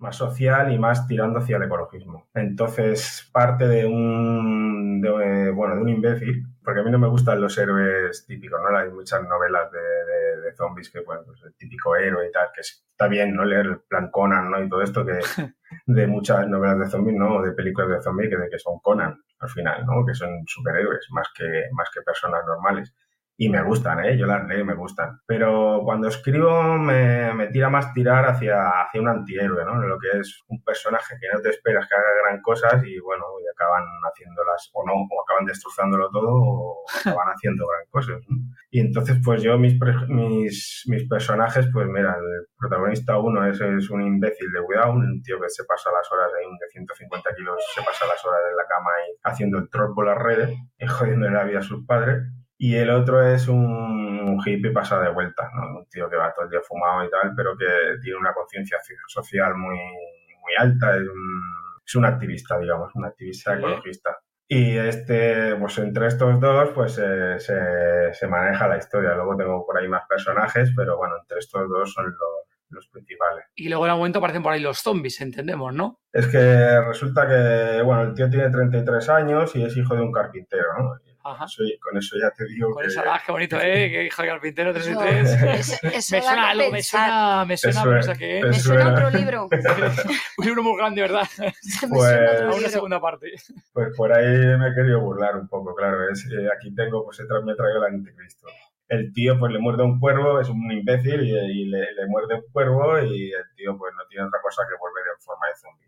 más 0.00 0.16
social 0.16 0.72
y 0.72 0.78
más 0.78 1.06
tirando 1.06 1.38
hacia 1.38 1.56
el 1.56 1.62
ecologismo. 1.62 2.28
Entonces, 2.34 3.28
parte 3.32 3.66
de 3.68 3.86
un, 3.86 5.00
de, 5.00 5.50
bueno, 5.52 5.76
de 5.76 5.82
un 5.82 5.88
imbécil, 5.88 6.44
porque 6.64 6.80
a 6.80 6.82
mí 6.82 6.90
no 6.90 6.98
me 6.98 7.08
gustan 7.08 7.40
los 7.40 7.56
héroes 7.56 8.26
típicos, 8.26 8.60
¿no? 8.60 8.76
Hay 8.76 8.90
muchas 8.90 9.22
novelas 9.26 9.70
de, 9.72 9.78
de- 9.78 10.13
de 10.44 10.54
zombies 10.54 10.90
que, 10.90 11.00
bueno, 11.00 11.22
pues 11.26 11.42
el 11.44 11.54
típico 11.56 11.96
héroe 11.96 12.28
y 12.28 12.32
tal, 12.32 12.48
que 12.54 12.60
está 12.60 13.08
bien, 13.08 13.34
¿no? 13.34 13.44
Leer 13.44 13.66
el 13.66 13.80
plan 13.80 14.10
Conan, 14.10 14.50
¿no? 14.50 14.62
Y 14.62 14.68
todo 14.68 14.82
esto 14.82 15.04
que 15.04 15.18
de 15.86 16.06
muchas 16.06 16.46
novelas 16.48 16.78
de 16.78 16.86
zombies, 16.86 17.16
¿no? 17.16 17.36
O 17.36 17.42
de 17.42 17.52
películas 17.52 17.88
de 17.88 18.02
zombies 18.02 18.30
que, 18.30 18.36
de 18.36 18.48
que 18.48 18.58
son 18.58 18.78
Conan, 18.80 19.20
al 19.38 19.48
final, 19.48 19.84
¿no? 19.86 20.04
Que 20.06 20.14
son 20.14 20.42
superhéroes, 20.46 21.06
más 21.10 21.28
que, 21.36 21.64
más 21.72 21.88
que 21.92 22.02
personas 22.02 22.44
normales 22.46 22.94
y 23.36 23.48
me 23.48 23.62
gustan, 23.62 24.04
¿eh? 24.04 24.16
yo 24.16 24.26
las 24.26 24.46
leo 24.46 24.60
y 24.60 24.64
me 24.64 24.74
gustan. 24.74 25.20
Pero 25.26 25.80
cuando 25.82 26.08
escribo 26.08 26.78
me, 26.78 27.34
me 27.34 27.48
tira 27.48 27.68
más 27.68 27.92
tirar 27.92 28.24
hacia, 28.26 28.82
hacia 28.82 29.00
un 29.00 29.08
antihéroe, 29.08 29.64
¿no? 29.64 29.82
Lo 29.82 29.98
que 29.98 30.20
es 30.20 30.42
un 30.48 30.62
personaje 30.62 31.16
que 31.20 31.26
no 31.32 31.40
te 31.40 31.50
esperas 31.50 31.88
que 31.88 31.94
haga 31.94 32.22
gran 32.22 32.40
cosas 32.42 32.82
y 32.84 32.98
bueno, 33.00 33.24
y 33.42 33.48
acaban 33.48 33.84
haciéndolas 34.08 34.70
o 34.72 34.86
no, 34.86 34.92
o 34.92 35.22
acaban 35.22 35.46
destrozándolo 35.46 36.10
todo 36.10 36.30
o 36.30 36.84
acaban 37.00 37.34
haciendo 37.34 37.66
gran 37.66 37.86
cosas. 37.90 38.22
¿no? 38.28 38.36
Y 38.70 38.80
entonces 38.80 39.18
pues 39.24 39.42
yo 39.42 39.58
mis, 39.58 39.78
mis, 40.08 40.84
mis 40.86 41.08
personajes, 41.08 41.68
pues 41.72 41.88
mira, 41.88 42.14
el 42.16 42.46
protagonista 42.56 43.18
uno 43.18 43.44
es, 43.46 43.60
es 43.60 43.90
un 43.90 44.02
imbécil 44.02 44.50
de 44.52 44.62
cuidado, 44.62 44.92
un 44.92 45.22
tío 45.22 45.40
que 45.40 45.48
se 45.48 45.64
pasa 45.64 45.90
las 45.90 46.10
horas 46.12 46.30
ahí, 46.38 46.46
un 46.46 46.56
de 46.58 46.66
150 46.70 47.34
kilos, 47.34 47.56
se 47.74 47.82
pasa 47.82 48.06
las 48.06 48.24
horas 48.24 48.40
en 48.48 48.56
la 48.56 48.64
cama 48.68 48.90
ahí 48.96 49.14
haciendo 49.24 49.58
el 49.58 49.68
troll 49.70 49.92
por 49.92 50.06
las 50.06 50.18
redes 50.18 50.56
y 50.78 50.86
jodiendo 50.86 51.28
la 51.30 51.44
vida 51.44 51.58
a 51.58 51.62
sus 51.62 51.84
padres. 51.84 52.22
Y 52.56 52.76
el 52.76 52.90
otro 52.90 53.26
es 53.26 53.48
un, 53.48 54.40
hippie 54.44 54.70
pasado 54.72 55.02
de 55.02 55.10
vuelta, 55.10 55.50
¿no? 55.54 55.78
Un 55.78 55.86
tío 55.86 56.08
que 56.08 56.16
va 56.16 56.32
todo 56.32 56.44
el 56.44 56.50
día 56.50 56.60
fumado 56.62 57.04
y 57.04 57.10
tal, 57.10 57.32
pero 57.36 57.56
que 57.56 57.66
tiene 58.02 58.18
una 58.18 58.32
conciencia 58.32 58.78
social 59.06 59.54
muy, 59.56 59.76
muy 59.76 60.52
alta, 60.58 60.96
es 60.96 61.02
un, 61.02 61.42
es 61.84 61.94
un 61.94 62.04
activista, 62.04 62.58
digamos, 62.58 62.94
un 62.94 63.04
activista 63.04 63.54
ecologista. 63.54 64.18
Y 64.46 64.76
este, 64.76 65.56
pues 65.56 65.78
entre 65.78 66.06
estos 66.06 66.38
dos, 66.38 66.70
pues 66.74 66.98
eh, 67.02 67.38
se, 67.38 68.12
se 68.12 68.26
maneja 68.28 68.68
la 68.68 68.76
historia. 68.76 69.14
Luego 69.14 69.36
tengo 69.36 69.66
por 69.66 69.78
ahí 69.78 69.88
más 69.88 70.06
personajes, 70.06 70.70
pero 70.76 70.96
bueno, 70.96 71.16
entre 71.18 71.38
estos 71.38 71.68
dos 71.68 71.92
son 71.92 72.06
los, 72.06 72.44
los 72.68 72.88
principales. 72.88 73.46
Y 73.54 73.68
luego 73.68 73.86
en 73.86 73.90
algún 73.90 74.00
momento 74.00 74.18
aparecen 74.18 74.42
por 74.42 74.52
ahí 74.52 74.60
los 74.60 74.78
zombies, 74.78 75.20
entendemos, 75.20 75.72
¿no? 75.72 76.00
Es 76.12 76.26
que 76.26 76.80
resulta 76.82 77.26
que, 77.26 77.82
bueno, 77.82 78.02
el 78.02 78.14
tío 78.14 78.28
tiene 78.28 78.50
33 78.50 79.08
años 79.08 79.56
y 79.56 79.64
es 79.64 79.76
hijo 79.76 79.94
de 79.94 80.02
un 80.02 80.12
carpintero, 80.12 80.66
¿no? 80.78 80.94
Ajá. 81.24 81.46
Eso- 81.46 81.62
con 81.80 81.96
eso 81.96 82.16
ya 82.20 82.30
te 82.36 82.44
digo 82.46 82.70
Con 82.72 82.82
que... 82.82 82.88
esa, 82.88 83.02
ah, 83.06 83.22
qué 83.24 83.32
bonito, 83.32 83.56
¿eh? 83.60 83.90
Que 83.90 84.10
Javi 84.10 84.28
Carpintero 84.28 84.72
3 84.74 84.86
y 84.86 84.90
Eso- 84.90 85.00
3. 85.00 85.30
eso- 85.32 85.74
eso 85.86 85.86
me 85.88 86.00
suena 86.22 86.34
que 86.34 86.48
algo, 86.50 86.70
me 86.70 86.82
suena, 86.82 87.44
me 87.46 87.56
suena, 87.56 87.80
Eso 87.80 88.12
eso 88.12 88.46
Me 88.48 88.52
suena 88.54 88.92
otro 88.92 89.10
libro. 89.10 89.48
Un 90.38 90.44
libro 90.46 90.62
muy 90.62 90.76
grande, 90.76 91.00
¿verdad? 91.00 91.26
Pues- 91.88 92.42
A 92.42 92.54
una 92.54 92.68
segunda 92.68 93.00
parte. 93.00 93.32
Pues 93.72 93.96
por 93.96 94.12
ahí 94.16 94.26
me 94.58 94.68
he 94.68 94.74
querido 94.74 95.00
burlar 95.00 95.36
un 95.36 95.48
poco, 95.48 95.74
claro. 95.74 96.08
Es, 96.10 96.24
eh, 96.26 96.48
aquí 96.56 96.74
tengo, 96.74 97.04
pues 97.04 97.18
he 97.20 97.24
tra- 97.24 97.42
me 97.44 97.52
he 97.52 97.56
traído 97.56 97.78
el 97.86 97.94
anticristo. 97.94 98.46
El 98.86 99.12
tío 99.14 99.38
pues 99.38 99.50
le 99.50 99.58
muerde 99.60 99.82
un 99.82 99.98
cuervo, 99.98 100.38
es 100.40 100.48
un 100.50 100.70
imbécil 100.70 101.22
y, 101.22 101.30
y 101.32 101.64
le, 101.70 101.80
le 101.94 102.06
muerde 102.06 102.34
un 102.34 102.42
cuervo 102.52 102.98
y 103.00 103.32
el 103.32 103.44
tío 103.56 103.76
pues 103.78 103.94
no 103.96 104.06
tiene 104.08 104.26
otra 104.26 104.40
cosa 104.42 104.62
que 104.68 104.76
volver 104.78 105.04
en 105.16 105.22
forma 105.22 105.46
de 105.48 105.54
zombie. 105.56 105.86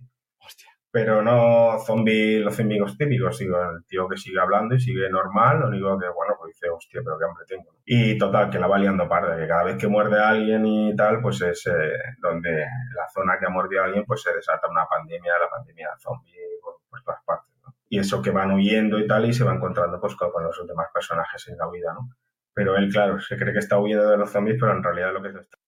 Pero 0.97 1.21
no 1.21 1.79
zombie, 1.79 2.41
los 2.41 2.57
zombies 2.57 2.97
típicos, 2.97 3.37
digo, 3.37 3.59
el 3.61 3.85
tío 3.85 4.09
que 4.09 4.17
sigue 4.17 4.41
hablando 4.41 4.77
y 4.77 4.81
sigue 4.81 5.11
normal, 5.11 5.61
lo 5.61 5.69
único 5.69 5.99
que, 5.99 6.09
bueno, 6.09 6.37
pues 6.39 6.55
dice, 6.55 6.71
hostia, 6.71 7.03
pero 7.05 7.19
qué 7.19 7.25
hambre 7.27 7.45
tengo. 7.47 7.71
Y 7.85 8.17
total, 8.17 8.49
que 8.49 8.59
la 8.59 8.67
va 8.67 8.79
liando 8.79 9.07
parda, 9.07 9.37
que 9.37 9.47
cada 9.47 9.65
vez 9.65 9.77
que 9.77 9.89
muerde 9.89 10.19
a 10.19 10.31
alguien 10.31 10.65
y 10.65 10.97
tal, 10.97 11.21
pues 11.21 11.43
es 11.43 11.67
eh, 11.67 11.99
donde 12.19 12.65
la 12.95 13.07
zona 13.13 13.39
que 13.39 13.45
ha 13.45 13.51
mordido 13.51 13.83
a 13.83 13.85
alguien, 13.85 14.07
pues 14.07 14.23
se 14.23 14.33
desata 14.33 14.71
una 14.71 14.87
pandemia, 14.87 15.35
la 15.39 15.51
pandemia 15.51 15.91
zombie 15.99 16.33
por, 16.63 16.77
por 16.89 17.03
todas 17.03 17.23
partes, 17.27 17.55
¿no? 17.63 17.75
Y 17.91 17.99
eso 17.99 18.23
que 18.23 18.31
van 18.31 18.53
huyendo 18.53 18.99
y 18.99 19.07
tal, 19.07 19.27
y 19.27 19.35
se 19.35 19.45
va 19.45 19.53
encontrando 19.53 20.01
pues 20.01 20.17
con, 20.17 20.31
con 20.31 20.45
los 20.45 20.67
demás 20.67 20.87
personajes 20.95 21.47
en 21.49 21.59
la 21.59 21.69
vida, 21.71 21.93
¿no? 21.93 22.09
Pero 22.55 22.75
él, 22.75 22.91
claro, 22.91 23.21
se 23.21 23.37
cree 23.37 23.53
que 23.53 23.59
está 23.59 23.79
huyendo 23.79 24.09
de 24.09 24.17
los 24.17 24.31
zombies, 24.31 24.57
pero 24.59 24.73
en 24.73 24.83
realidad 24.83 25.13
lo 25.13 25.21
que 25.21 25.31
se 25.31 25.41
está 25.41 25.59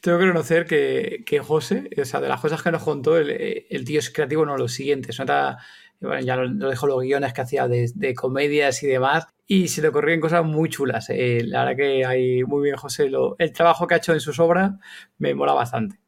Tengo 0.00 0.18
que 0.18 0.24
reconocer 0.24 0.66
que, 0.66 1.22
que 1.26 1.40
José, 1.40 1.90
o 2.00 2.04
sea, 2.04 2.20
de 2.20 2.28
las 2.28 2.40
cosas 2.40 2.62
que 2.62 2.70
nos 2.70 2.82
contó, 2.82 3.18
el, 3.18 3.84
tío 3.84 3.98
es 3.98 4.10
creativo, 4.10 4.46
no 4.46 4.56
lo 4.56 4.68
siguiente. 4.68 5.10
Nota, 5.18 5.58
bueno, 6.00 6.20
ya 6.24 6.36
lo, 6.36 6.46
lo 6.46 6.70
dejó 6.70 6.86
los 6.86 7.02
guiones 7.02 7.32
que 7.32 7.40
hacía 7.42 7.68
de, 7.68 7.90
de 7.94 8.14
comedias 8.14 8.82
y 8.82 8.86
demás, 8.86 9.26
y 9.52 9.66
se 9.66 9.82
le 9.82 9.88
ocurrían 9.88 10.20
cosas 10.20 10.44
muy 10.44 10.68
chulas. 10.68 11.10
Eh, 11.10 11.42
la 11.44 11.64
verdad 11.64 11.76
que 11.76 12.06
hay 12.06 12.44
muy 12.44 12.62
bien, 12.62 12.76
José. 12.76 13.10
El 13.38 13.52
trabajo 13.52 13.88
que 13.88 13.94
ha 13.94 13.96
hecho 13.96 14.12
en 14.12 14.20
sus 14.20 14.38
obras 14.38 14.74
me 15.18 15.34
mola 15.34 15.54
bastante. 15.54 15.98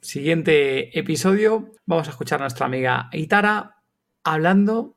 Siguiente 0.00 0.96
episodio, 0.96 1.72
vamos 1.84 2.06
a 2.06 2.12
escuchar 2.12 2.38
a 2.40 2.44
nuestra 2.44 2.66
amiga 2.66 3.08
Itara 3.12 3.82
hablando 4.22 4.96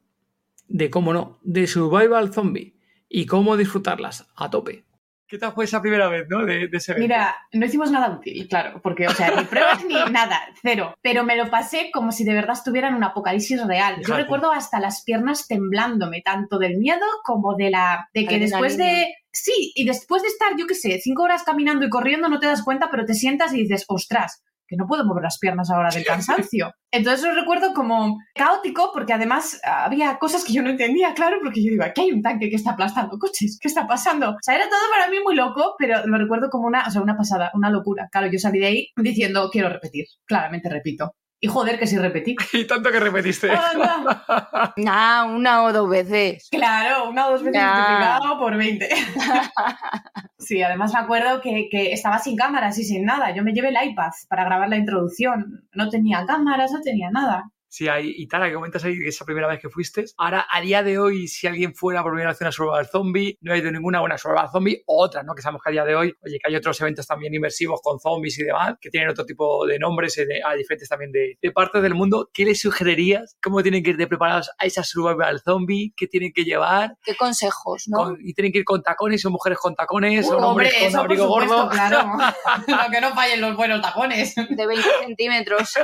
de, 0.67 0.91
cómo 0.91 1.13
no, 1.13 1.39
de 1.41 1.65
Survival 1.65 2.31
Zombie 2.31 2.77
y 3.09 3.25
cómo 3.25 3.57
disfrutarlas 3.57 4.27
a 4.35 4.51
tope. 4.51 4.85
¿Qué 5.27 5.39
tal 5.39 5.53
fue 5.53 5.65
esa 5.65 5.81
primera 5.81 6.07
vez, 6.07 6.27
no? 6.29 6.45
De, 6.45 6.67
de 6.67 6.77
ese 6.77 6.91
evento? 6.91 7.07
Mira, 7.07 7.35
no 7.53 7.65
hicimos 7.65 7.89
nada 7.89 8.11
útil, 8.11 8.47
claro, 8.47 8.79
porque, 8.81 9.07
o 9.07 9.11
sea, 9.11 9.35
ni 9.35 9.43
pruebas 9.45 9.83
ni 9.83 9.95
nada, 10.11 10.39
cero. 10.61 10.95
Pero 11.01 11.23
me 11.23 11.35
lo 11.35 11.49
pasé 11.49 11.89
como 11.91 12.11
si 12.11 12.23
de 12.23 12.33
verdad 12.33 12.53
estuviera 12.53 12.89
en 12.89 12.95
un 12.95 13.03
apocalipsis 13.03 13.65
real. 13.65 14.01
Yo 14.05 14.15
recuerdo 14.15 14.51
hasta 14.51 14.79
las 14.79 15.03
piernas 15.03 15.47
temblándome, 15.47 16.21
tanto 16.21 16.59
del 16.59 16.77
miedo 16.77 17.05
como 17.23 17.55
de 17.55 17.71
la. 17.71 18.09
de 18.13 18.25
que 18.25 18.39
después 18.39 18.77
de. 18.77 19.15
Sí, 19.31 19.73
y 19.75 19.85
después 19.85 20.21
de 20.21 20.29
estar, 20.29 20.53
yo 20.57 20.65
qué 20.65 20.75
sé, 20.75 20.99
cinco 21.01 21.23
horas 21.23 21.43
caminando 21.43 21.85
y 21.85 21.89
corriendo, 21.89 22.29
no 22.29 22.39
te 22.39 22.47
das 22.47 22.63
cuenta, 22.63 22.89
pero 22.89 23.03
te 23.03 23.15
sientas 23.15 23.53
y 23.53 23.63
dices, 23.63 23.83
ostras, 23.89 24.41
que 24.67 24.75
no 24.77 24.87
puedo 24.87 25.05
mover 25.05 25.23
las 25.23 25.37
piernas 25.37 25.69
ahora 25.69 25.89
del 25.89 26.05
cansancio. 26.05 26.71
Entonces 26.91 27.25
lo 27.25 27.35
recuerdo 27.35 27.73
como 27.73 28.17
caótico, 28.33 28.91
porque 28.93 29.13
además 29.13 29.59
había 29.63 30.17
cosas 30.17 30.43
que 30.43 30.53
yo 30.53 30.61
no 30.61 30.69
entendía, 30.69 31.13
claro, 31.13 31.37
porque 31.43 31.63
yo 31.63 31.71
digo, 31.71 31.83
aquí 31.83 32.01
hay 32.01 32.11
un 32.11 32.21
tanque 32.21 32.49
que 32.49 32.55
está 32.55 32.71
aplastando 32.71 33.17
coches, 33.19 33.57
¿qué 33.61 33.67
está 33.67 33.85
pasando? 33.87 34.29
O 34.31 34.37
sea, 34.41 34.55
era 34.55 34.69
todo 34.69 34.79
para 34.91 35.09
mí 35.09 35.17
muy 35.23 35.35
loco, 35.35 35.75
pero 35.77 36.05
lo 36.07 36.17
recuerdo 36.17 36.49
como 36.49 36.67
una, 36.67 36.87
o 36.87 36.91
sea, 36.91 37.01
una 37.01 37.17
pasada, 37.17 37.51
una 37.53 37.69
locura. 37.69 38.07
Claro, 38.11 38.27
yo 38.31 38.39
salí 38.39 38.59
de 38.59 38.65
ahí 38.67 38.87
diciendo, 38.95 39.49
quiero 39.51 39.69
repetir, 39.69 40.05
claramente 40.25 40.69
repito. 40.69 41.11
Y 41.37 41.47
joder, 41.47 41.77
que 41.77 41.85
sí 41.85 41.97
repetí. 41.97 42.35
Y 42.53 42.65
tanto 42.65 42.91
que 42.91 42.99
repetiste. 42.99 43.49
Nah, 44.77 45.25
una 45.25 45.63
o 45.63 45.73
dos 45.73 45.89
veces. 45.89 46.47
Claro, 46.49 47.09
una 47.09 47.27
o 47.27 47.31
dos 47.31 47.43
veces 47.43 47.61
Ya. 47.61 47.73
multiplicado 47.75 48.39
por 48.39 48.57
20. 48.57 48.89
sí, 50.45 50.61
además 50.61 50.93
me 50.93 50.99
acuerdo 50.99 51.41
que, 51.41 51.67
que 51.69 51.91
estaba 51.91 52.19
sin 52.19 52.35
cámaras 52.35 52.77
y 52.79 52.83
sin 52.83 53.05
nada. 53.05 53.33
Yo 53.35 53.43
me 53.43 53.53
llevé 53.53 53.69
el 53.69 53.89
iPad 53.89 54.11
para 54.29 54.45
grabar 54.45 54.69
la 54.69 54.77
introducción. 54.77 55.67
No 55.73 55.89
tenía 55.89 56.25
cámaras, 56.25 56.71
no 56.71 56.81
tenía 56.81 57.09
nada. 57.11 57.51
Sí, 57.75 57.89
hay, 57.89 58.13
y 58.15 58.25
tal, 58.29 58.47
que 58.47 58.53
comentas 58.53 58.85
ahí 58.85 58.97
que 58.97 59.09
esa 59.09 59.25
primera 59.25 59.47
vez 59.49 59.59
que 59.59 59.67
fuiste. 59.69 60.05
Ahora, 60.15 60.47
a 60.49 60.61
día 60.61 60.81
de 60.81 60.97
hoy, 60.97 61.27
si 61.27 61.45
alguien 61.45 61.75
fuera 61.75 62.01
por 62.03 62.13
primera 62.13 62.29
vez 62.31 62.41
a 62.41 62.45
una 62.45 62.51
Survival 62.53 62.87
Zombie, 62.87 63.37
no 63.41 63.51
ha 63.51 63.57
ido 63.57 63.69
ninguna 63.69 63.99
buena 63.99 64.17
Survival 64.17 64.47
Zombie, 64.49 64.81
o 64.85 65.03
otras, 65.03 65.25
¿no? 65.25 65.35
Que 65.35 65.41
sabemos 65.41 65.61
que 65.61 65.71
a 65.71 65.73
día 65.73 65.83
de 65.83 65.93
hoy, 65.93 66.13
oye, 66.25 66.37
que 66.41 66.49
hay 66.49 66.55
otros 66.55 66.79
eventos 66.79 67.05
también 67.05 67.33
inmersivos 67.33 67.81
con 67.83 67.99
zombies 67.99 68.39
y 68.39 68.43
demás, 68.45 68.75
que 68.79 68.89
tienen 68.89 69.09
otro 69.09 69.25
tipo 69.25 69.65
de 69.67 69.77
nombres 69.77 70.17
eh, 70.19 70.25
a 70.45 70.53
diferentes 70.53 70.87
también 70.87 71.11
de, 71.11 71.37
de 71.41 71.51
partes 71.51 71.81
del 71.81 71.95
mundo. 71.95 72.29
¿Qué 72.33 72.45
les 72.45 72.61
sugerirías? 72.61 73.35
¿Cómo 73.43 73.61
tienen 73.61 73.83
que 73.83 73.89
ir 73.89 73.97
de 73.97 74.07
preparados 74.07 74.49
a 74.57 74.65
esa 74.65 74.81
Survival 74.81 75.41
Zombie? 75.43 75.93
¿Qué 75.97 76.07
tienen 76.07 76.31
que 76.33 76.45
llevar? 76.45 76.95
¿Qué 77.03 77.15
consejos, 77.17 77.83
no? 77.89 77.97
Con- 77.97 78.17
¿Y 78.21 78.33
tienen 78.33 78.53
que 78.53 78.59
ir 78.59 78.63
con 78.63 78.81
tacones 78.83 79.25
o 79.25 79.31
mujeres 79.31 79.59
con 79.59 79.75
tacones 79.75 80.25
o 80.29 80.37
Hombre, 80.37 80.45
hombres 80.69 80.73
con 80.75 80.83
eso 80.87 80.97
por 80.97 81.05
abrigo 81.07 81.23
supuesto, 81.25 81.55
gordo? 81.57 81.69
claro. 81.71 82.07
Lo 82.85 82.89
que 82.89 83.01
no 83.01 83.13
fallen 83.13 83.41
los 83.41 83.57
buenos 83.57 83.81
tacones. 83.81 84.33
De 84.35 84.65
20 84.65 84.81
centímetros. 85.05 85.69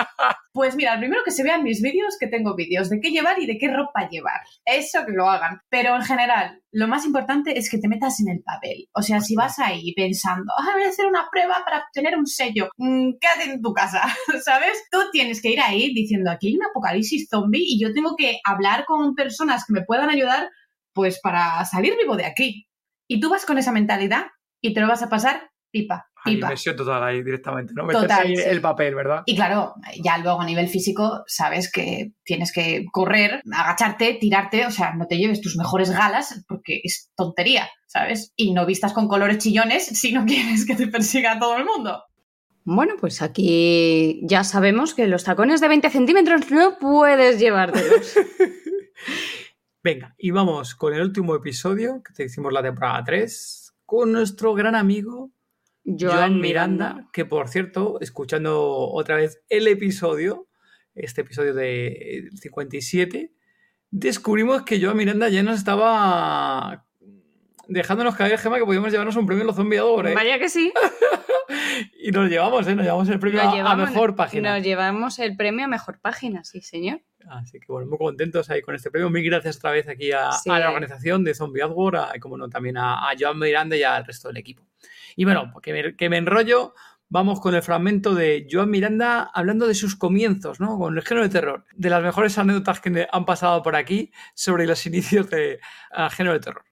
Pues 0.54 0.76
mira, 0.76 0.98
primero 1.00 1.22
que 1.24 1.32
se 1.32 1.44
vean 1.44 1.64
mis 1.64 1.81
vídeos, 1.82 2.18
que 2.20 2.28
tengo 2.28 2.56
vídeos 2.56 2.90
de 2.90 3.00
qué 3.00 3.10
llevar 3.10 3.40
y 3.40 3.46
de 3.46 3.58
qué 3.58 3.68
ropa 3.68 4.10
llevar. 4.10 4.42
Eso 4.66 5.06
que 5.06 5.12
lo 5.12 5.30
hagan. 5.30 5.62
Pero 5.70 5.96
en 5.96 6.04
general, 6.04 6.62
lo 6.72 6.88
más 6.88 7.06
importante 7.06 7.58
es 7.58 7.70
que 7.70 7.78
te 7.78 7.88
metas 7.88 8.20
en 8.20 8.30
el 8.30 8.44
papel. 8.44 8.88
O 8.94 9.02
sea, 9.02 9.22
si 9.22 9.36
vas 9.36 9.60
ahí 9.60 9.94
pensando, 9.94 10.54
ah, 10.58 10.72
voy 10.74 10.84
a 10.84 10.90
hacer 10.90 11.06
una 11.06 11.28
prueba 11.32 11.62
para 11.66 11.80
obtener 11.80 12.18
un 12.18 12.28
sello, 12.28 12.70
mm, 12.78 13.14
quédate 13.20 13.52
en 13.52 13.62
tu 13.62 13.74
casa, 13.74 14.02
¿sabes? 14.46 14.84
Tú 14.92 15.00
tienes 15.12 15.42
que 15.42 15.50
ir 15.50 15.60
ahí 15.60 15.94
diciendo, 15.94 16.32
aquí 16.32 16.48
hay 16.48 16.56
un 16.56 16.66
apocalipsis 16.66 17.28
zombie 17.30 17.64
y 17.64 17.82
yo 17.82 17.94
tengo 17.94 18.16
que 18.16 18.40
hablar 18.44 18.86
con 18.86 19.16
personas 19.16 19.66
que 19.66 19.74
me 19.74 19.84
puedan 19.84 20.10
ayudar, 20.10 20.50
pues 20.94 21.20
para 21.22 21.64
salir 21.66 21.96
vivo 21.98 22.16
de 22.16 22.26
aquí. 22.26 22.68
Y 23.08 23.20
tú 23.20 23.30
vas 23.30 23.46
con 23.46 23.58
esa 23.58 23.72
mentalidad 23.72 24.28
y 24.62 24.74
te 24.74 24.82
lo 24.82 24.88
vas 24.88 25.04
a 25.04 25.10
pasar 25.10 25.52
pipa, 25.72 26.11
Inversión 26.26 26.76
total 26.76 27.04
ahí 27.04 27.24
directamente, 27.24 27.74
¿no? 27.76 27.84
Meterse 27.84 28.08
Total, 28.08 28.28
ahí 28.28 28.36
sí. 28.36 28.44
el 28.46 28.62
papel, 28.62 28.94
¿verdad? 28.94 29.24
Y 29.26 29.36
claro, 29.36 29.74
ya 30.04 30.18
luego 30.20 30.42
a 30.42 30.46
nivel 30.46 30.68
físico 30.68 31.24
sabes 31.26 31.72
que 31.72 32.12
tienes 32.24 32.52
que 32.52 32.86
correr, 32.92 33.42
agacharte, 33.52 34.18
tirarte, 34.20 34.66
o 34.66 34.72
sea, 34.72 34.94
no 34.94 35.08
te 35.08 35.18
lleves 35.18 35.42
tus 35.42 35.58
mejores 35.58 35.90
galas 35.92 36.44
porque 36.48 36.82
es 36.84 37.12
tontería, 37.16 37.70
¿sabes? 37.88 38.34
Y 38.36 38.54
no 38.54 38.66
vistas 38.66 38.94
con 38.94 39.08
colores 39.08 39.40
chillones 39.40 39.86
si 39.86 40.14
no 40.14 40.26
quieres 40.28 40.66
que 40.66 40.76
te 40.76 40.88
persiga 40.88 41.40
todo 41.40 41.58
el 41.58 41.66
mundo. 41.66 42.04
Bueno, 42.64 42.94
pues 43.00 43.24
aquí 43.24 44.22
ya 44.24 44.44
sabemos 44.44 44.94
que 44.94 45.08
los 45.08 45.24
tacones 45.24 45.62
de 45.62 45.68
20 45.68 45.90
centímetros 45.90 46.52
no 46.52 46.78
puedes 46.78 47.40
llevártelos. 47.40 48.16
Venga, 49.84 50.14
y 50.20 50.30
vamos 50.30 50.76
con 50.76 50.94
el 50.94 51.02
último 51.02 51.34
episodio, 51.34 52.04
que 52.04 52.14
te 52.14 52.26
hicimos 52.26 52.54
la 52.54 52.62
temporada 52.62 53.04
3, 53.04 53.74
con 53.84 54.12
nuestro 54.12 54.54
gran 54.54 54.76
amigo 54.76 55.32
Joan 55.84 56.40
Miranda, 56.40 57.08
que 57.12 57.26
por 57.26 57.48
cierto, 57.50 58.00
escuchando 58.02 58.68
otra 58.90 59.16
vez 59.16 59.42
el 59.50 59.68
episodio, 59.68 60.48
este 60.96 61.22
episodio 61.22 61.54
de 61.54 62.30
57, 62.36 63.32
descubrimos 63.90 64.64
que 64.64 64.82
Joan 64.82 64.98
Miranda 64.98 65.30
ya 65.30 65.44
nos 65.44 65.58
estaba 65.58 66.86
dejándonos 67.68 68.16
caer, 68.16 68.38
Gema, 68.38 68.58
que 68.58 68.66
podíamos 68.66 68.92
llevarnos 68.92 69.16
un 69.16 69.26
premio 69.26 69.42
en 69.42 69.48
los 69.48 69.56
zombiadores. 69.56 70.14
Vaya 70.16 70.40
que 70.40 70.50
sí. 70.50 70.72
Y 72.04 72.12
nos 72.12 72.30
llevamos, 72.30 72.68
¿eh? 72.68 72.76
Nos 72.76 72.86
llevamos 72.86 73.10
el 73.10 73.20
premio 73.20 73.42
a- 73.42 73.76
mejor 73.76 74.16
página. 74.16 74.56
Nos 74.56 74.64
llevamos 74.66 75.20
el 75.20 75.36
premio 75.36 75.66
a 75.66 75.68
mejor 75.68 76.00
página, 76.00 76.44
sí, 76.44 76.62
señor. 76.62 77.02
Así 77.30 77.60
que 77.60 77.72
bueno, 77.72 77.88
muy 77.88 77.98
contentos 77.98 78.50
ahí 78.50 78.62
con 78.62 78.76
este 78.76 78.90
premio. 78.92 79.10
Mil 79.10 79.24
gracias 79.24 79.58
otra 79.58 79.72
vez 79.72 79.88
aquí 79.88 80.12
a, 80.12 80.32
Sí. 80.32 80.50
a 80.50 80.60
la 80.60 80.68
organización 80.70 81.24
de 81.24 81.34
Zombie 81.34 81.62
Outward, 81.62 81.96
a- 81.96 82.12
y 82.16 82.20
como 82.20 82.38
no, 82.38 82.50
también 82.50 82.78
a, 82.78 83.10
a 83.10 83.14
Joan 83.20 83.40
Miranda 83.40 83.76
y 83.76 83.84
al 83.84 84.06
resto 84.06 84.28
del 84.30 84.38
equipo. 84.38 84.64
Y 85.16 85.26
bueno, 85.26 85.50
pues 85.52 85.64
que 85.64 85.74
me, 85.74 85.96
que 85.96 86.10
me 86.10 86.18
enrollo, 86.18 86.74
vamos 87.10 87.42
con 87.42 87.54
el 87.56 87.62
fragmento 87.62 88.16
de 88.16 88.48
Joan 88.50 88.70
Miranda 88.70 89.30
hablando 89.34 89.68
de 89.68 89.76
sus 89.76 89.96
comienzos, 89.98 90.60
¿no? 90.62 90.78
Con 90.80 90.98
el 90.98 91.04
género 91.04 91.28
de 91.28 91.34
terror. 91.34 91.66
De 91.76 91.90
las 91.90 92.02
mejores 92.02 92.38
anécdotas 92.38 92.80
que 92.80 93.08
han 93.12 93.26
pasado 93.26 93.62
por 93.64 93.76
aquí 93.76 94.12
sobre 94.34 94.66
los 94.66 94.86
inicios 94.88 95.30
del 95.30 95.60
género 96.12 96.34
de 96.34 96.40
terror. 96.40 96.64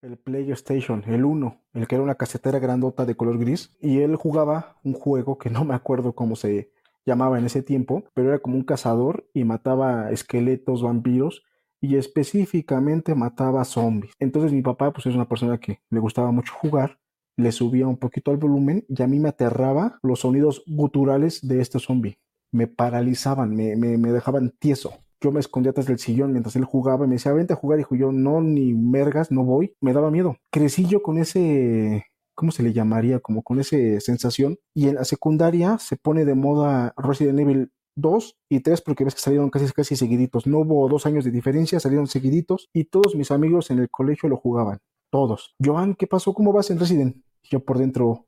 El 0.00 0.18
PlayStation, 0.18 1.02
el 1.06 1.24
1, 1.24 1.62
el 1.74 1.86
que 1.88 1.94
era 1.94 2.04
una 2.04 2.14
casetera 2.16 2.58
grandota 2.58 3.06
de 3.06 3.14
color 3.16 3.38
gris, 3.38 3.74
y 3.80 4.00
él 4.00 4.16
jugaba 4.16 4.76
un 4.82 4.92
juego 4.92 5.38
que 5.38 5.48
no 5.48 5.64
me 5.64 5.74
acuerdo 5.74 6.14
cómo 6.14 6.36
se 6.36 6.70
llamaba 7.06 7.38
en 7.38 7.46
ese 7.46 7.62
tiempo, 7.62 8.04
pero 8.14 8.28
era 8.28 8.38
como 8.38 8.56
un 8.56 8.64
cazador 8.64 9.28
y 9.34 9.44
mataba 9.44 10.10
esqueletos, 10.10 10.82
vampiros 10.82 11.42
y 11.80 11.96
específicamente 11.96 13.14
mataba 13.14 13.64
zombies. 13.64 14.14
Entonces 14.18 14.52
mi 14.52 14.62
papá 14.62 14.92
pues 14.92 15.06
es 15.06 15.14
una 15.14 15.28
persona 15.28 15.58
que 15.58 15.80
le 15.90 16.00
gustaba 16.00 16.30
mucho 16.30 16.54
jugar, 16.54 16.98
le 17.36 17.52
subía 17.52 17.86
un 17.86 17.98
poquito 17.98 18.30
al 18.30 18.38
volumen 18.38 18.84
y 18.88 19.02
a 19.02 19.06
mí 19.06 19.18
me 19.18 19.28
aterraba 19.28 19.98
los 20.02 20.20
sonidos 20.20 20.62
guturales 20.66 21.46
de 21.46 21.60
este 21.60 21.78
zombie. 21.78 22.18
Me 22.52 22.68
paralizaban, 22.68 23.54
me, 23.54 23.76
me, 23.76 23.98
me 23.98 24.12
dejaban 24.12 24.54
tieso. 24.58 24.92
Yo 25.20 25.32
me 25.32 25.40
escondía 25.40 25.70
atrás 25.70 25.86
del 25.86 25.98
sillón 25.98 26.32
mientras 26.32 26.54
él 26.56 26.64
jugaba 26.64 27.04
y 27.04 27.08
me 27.08 27.14
decía, 27.14 27.32
vente 27.32 27.54
a 27.54 27.56
jugar, 27.56 27.80
hijo. 27.80 27.96
Yo, 27.96 28.12
no, 28.12 28.40
ni 28.40 28.74
mergas, 28.74 29.32
no 29.32 29.42
voy. 29.42 29.74
Me 29.80 29.92
daba 29.92 30.10
miedo. 30.10 30.36
Crecí 30.50 30.86
yo 30.86 31.02
con 31.02 31.18
ese, 31.18 32.06
¿cómo 32.34 32.52
se 32.52 32.62
le 32.62 32.72
llamaría? 32.72 33.20
Como 33.20 33.42
con 33.42 33.60
esa 33.60 33.76
sensación. 34.00 34.58
Y 34.74 34.88
en 34.88 34.96
la 34.96 35.04
secundaria 35.04 35.78
se 35.78 35.96
pone 35.96 36.24
de 36.24 36.34
moda 36.34 36.94
Resident 36.96 37.40
Evil 37.40 37.70
2 37.96 38.36
y 38.48 38.60
3 38.60 38.80
porque 38.82 39.04
ves 39.04 39.14
que 39.14 39.20
salieron 39.20 39.50
casi 39.50 39.70
casi 39.72 39.96
seguiditos. 39.96 40.46
No 40.46 40.60
hubo 40.60 40.88
dos 40.88 41.06
años 41.06 41.24
de 41.24 41.30
diferencia, 41.30 41.80
salieron 41.80 42.06
seguiditos 42.06 42.68
y 42.72 42.84
todos 42.84 43.14
mis 43.14 43.30
amigos 43.30 43.70
en 43.70 43.78
el 43.78 43.90
colegio 43.90 44.28
lo 44.28 44.36
jugaban. 44.36 44.80
Todos. 45.10 45.54
Joan, 45.64 45.94
¿qué 45.94 46.06
pasó? 46.06 46.34
¿Cómo 46.34 46.52
vas 46.52 46.70
en 46.70 46.78
Resident? 46.78 47.16
Yo 47.50 47.60
por 47.60 47.78
dentro, 47.78 48.26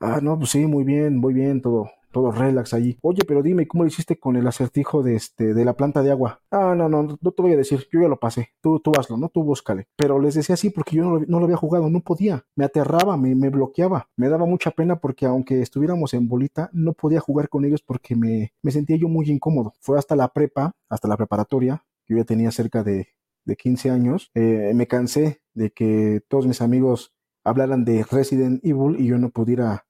ah, 0.00 0.20
no, 0.22 0.38
pues 0.38 0.50
sí, 0.50 0.66
muy 0.66 0.84
bien, 0.84 1.16
muy 1.16 1.34
bien, 1.34 1.60
todo, 1.60 1.90
todo 2.12 2.30
relax 2.30 2.74
allí. 2.74 2.98
Oye, 3.02 3.22
pero 3.26 3.42
dime, 3.42 3.66
¿cómo 3.66 3.84
lo 3.84 3.88
hiciste 3.88 4.18
con 4.18 4.36
el 4.36 4.46
acertijo 4.46 5.02
de 5.02 5.16
este, 5.16 5.54
de 5.54 5.64
la 5.64 5.74
planta 5.74 6.02
de 6.02 6.10
agua? 6.10 6.40
Ah, 6.50 6.74
no, 6.76 6.88
no, 6.88 7.18
no 7.20 7.32
te 7.32 7.42
voy 7.42 7.52
a 7.52 7.56
decir, 7.56 7.86
yo 7.90 8.00
ya 8.00 8.08
lo 8.08 8.20
pasé. 8.20 8.50
Tú, 8.60 8.80
tú 8.80 8.92
hazlo, 8.98 9.16
¿no? 9.16 9.28
Tú 9.28 9.42
búscale. 9.42 9.88
Pero 9.96 10.20
les 10.20 10.34
decía 10.34 10.54
así 10.54 10.70
porque 10.70 10.96
yo 10.96 11.04
no 11.04 11.18
lo, 11.18 11.26
no 11.26 11.38
había 11.38 11.56
jugado, 11.56 11.90
no 11.90 12.00
podía. 12.00 12.44
Me 12.54 12.64
aterraba, 12.64 13.16
me, 13.16 13.34
me 13.34 13.48
bloqueaba. 13.48 14.08
Me 14.16 14.28
daba 14.28 14.46
mucha 14.46 14.70
pena 14.70 15.00
porque 15.00 15.26
aunque 15.26 15.62
estuviéramos 15.62 16.14
en 16.14 16.28
bolita, 16.28 16.70
no 16.72 16.92
podía 16.92 17.20
jugar 17.20 17.48
con 17.48 17.64
ellos 17.64 17.82
porque 17.82 18.14
me, 18.14 18.52
me 18.62 18.70
sentía 18.70 18.96
yo 18.96 19.08
muy 19.08 19.28
incómodo. 19.30 19.72
Fue 19.80 19.98
hasta 19.98 20.14
la 20.14 20.28
prepa, 20.28 20.72
hasta 20.88 21.08
la 21.08 21.16
preparatoria, 21.16 21.84
yo 22.06 22.16
ya 22.16 22.24
tenía 22.24 22.50
cerca 22.50 22.82
de, 22.82 23.08
de 23.44 23.56
15 23.56 23.90
años, 23.90 24.30
eh, 24.34 24.72
me 24.74 24.86
cansé 24.86 25.40
de 25.54 25.70
que 25.70 26.20
todos 26.28 26.46
mis 26.46 26.60
amigos 26.60 27.14
hablaran 27.44 27.84
de 27.84 28.04
Resident 28.10 28.64
Evil 28.64 29.00
y 29.00 29.06
yo 29.06 29.18
no 29.18 29.30
pudiera 29.30 29.86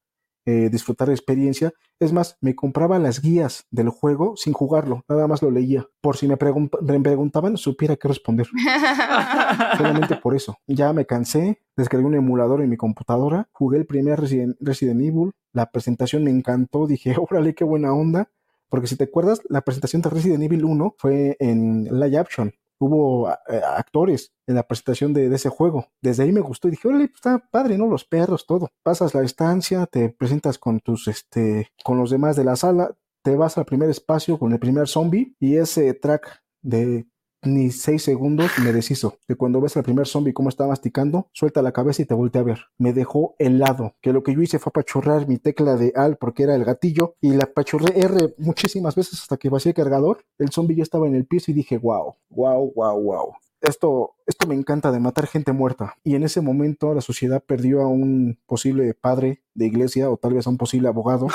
eh, 0.47 0.69
disfrutar 0.71 1.09
la 1.09 1.15
experiencia. 1.15 1.73
Es 2.01 2.13
más, 2.13 2.37
me 2.41 2.55
compraba 2.55 2.99
las 2.99 3.21
guías 3.23 3.67
del 3.71 3.89
juego 3.91 4.35
sin 4.37 4.53
jugarlo, 4.53 5.05
nada 5.09 5.27
más 5.29 5.43
lo 5.43 5.51
leía. 5.51 5.87
Por 6.01 6.17
si 6.17 6.27
me, 6.29 6.37
pregun- 6.37 6.71
me 6.81 7.01
preguntaban, 7.01 7.57
supiera 7.57 7.97
qué 7.97 8.09
responder. 8.09 8.47
Solamente 9.77 10.17
por 10.17 10.35
eso. 10.35 10.57
Ya 10.67 10.93
me 10.93 11.07
cansé, 11.07 11.61
descargué 11.77 12.07
un 12.07 12.15
emulador 12.15 12.63
en 12.63 12.71
mi 12.71 12.77
computadora, 12.77 13.49
jugué 13.53 13.79
el 13.79 13.87
primer 13.87 14.21
Resident, 14.21 14.57
Resident 14.61 15.01
Evil, 15.01 15.33
la 15.53 15.71
presentación 15.71 16.25
me 16.25 16.31
encantó, 16.31 16.87
dije, 16.87 17.15
órale, 17.31 17.55
qué 17.55 17.65
buena 17.65 17.93
onda. 17.93 18.31
Porque 18.69 18.87
si 18.87 18.97
te 18.97 19.05
acuerdas, 19.05 19.43
la 19.51 19.61
presentación 19.61 20.01
de 20.01 20.09
Resident 20.09 20.43
Evil 20.45 20.65
1 20.65 20.95
fue 20.97 21.37
en 21.41 21.85
live 21.85 22.17
action. 22.19 22.55
Hubo 22.85 23.31
eh, 23.31 23.61
actores 23.65 24.33
en 24.47 24.57
la 24.57 24.65
presentación 24.65 25.13
de, 25.13 25.33
ese 25.35 25.49
juego. 25.49 25.87
Desde 26.01 26.25
ahí 26.25 26.33
me 26.33 26.41
gustó 26.41 26.69
y 26.69 26.73
dije, 26.73 26.89
órale, 26.89 27.09
pues, 27.09 27.17
está 27.17 27.39
padre, 27.51 27.79
¿no? 27.79 27.87
Los 27.87 28.05
perros, 28.05 28.47
todo. 28.47 28.71
Pasas 28.83 29.15
la 29.15 29.23
estancia, 29.23 29.87
te 29.87 30.09
presentas 30.11 30.59
con 30.59 30.81
tus, 30.81 31.07
este, 31.09 31.69
con 31.85 31.99
los 31.99 32.11
demás 32.11 32.37
de 32.37 32.45
la 32.45 32.57
sala, 32.57 32.97
te 33.23 33.37
vas 33.37 33.57
al 33.57 33.65
primer 33.65 33.89
espacio 33.89 34.39
con 34.39 34.53
el 34.53 34.59
primer 34.59 34.89
zombie 34.89 35.37
y 35.39 35.57
ese 35.57 35.95
track 35.95 36.43
de 36.61 37.07
ni 37.45 37.71
seis 37.71 38.03
segundos 38.03 38.51
me 38.63 38.73
deshizo. 38.73 39.19
De 39.29 39.35
cuando 39.37 39.61
ves 39.61 39.77
al 39.77 39.83
primer 39.83 40.07
zombie 40.07 40.33
cómo 40.33 40.49
está 40.49 40.67
masticando, 40.67 41.29
suelta 41.33 41.61
la 41.63 41.73
cabeza 41.73 42.03
y 42.03 42.05
te 42.07 42.15
voltea 42.15 42.41
a 42.43 42.45
ver. 42.45 42.61
Me 42.79 42.93
dejó 42.93 43.35
helado. 43.39 43.95
Que 44.01 44.13
lo 44.13 44.23
que 44.23 44.35
yo 44.35 44.43
hice 44.43 44.59
fue 44.59 44.71
apachurrar 44.71 45.27
mi 45.29 45.39
tecla 45.39 45.77
de 45.77 45.93
AL 45.97 46.17
porque 46.19 46.45
era 46.45 46.55
el 46.55 46.65
gatillo 46.65 47.17
y 47.21 47.33
la 47.33 47.45
apachurré 47.45 47.99
R 48.01 48.35
muchísimas 48.39 48.95
veces 48.95 49.21
hasta 49.21 49.37
que 49.37 49.49
vacié 49.49 49.71
el 49.71 49.75
cargador. 49.77 50.25
El 50.39 50.51
zombie 50.51 50.77
ya 50.77 50.83
estaba 50.85 51.07
en 51.09 51.15
el 51.15 51.27
piso 51.27 51.51
y 51.51 51.55
dije, 51.55 51.79
wow, 51.79 52.15
wow, 52.31 52.73
wow, 52.75 53.01
wow. 53.03 53.33
Esto, 53.61 54.17
esto 54.27 54.47
me 54.49 54.57
encanta 54.57 54.91
de 54.91 54.99
matar 54.99 55.27
gente 55.29 55.53
muerta. 55.53 55.95
Y 56.03 56.17
en 56.17 56.25
ese 56.25 56.41
momento 56.41 56.95
la 56.95 57.01
sociedad 57.01 57.43
perdió 57.45 57.81
a 57.83 57.87
un 57.87 58.39
posible 58.47 58.93
padre 58.95 59.43
de 59.55 59.67
iglesia 59.67 60.11
o 60.11 60.17
tal 60.17 60.35
vez 60.35 60.47
a 60.47 60.51
un 60.51 60.57
posible 60.59 60.89
abogado 60.89 61.29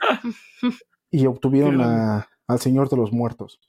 y 1.10 1.26
obtuvieron 1.26 1.80
a- 1.80 2.28
al 2.46 2.58
Señor 2.60 2.88
de 2.88 2.96
los 2.96 3.12
Muertos. 3.12 3.60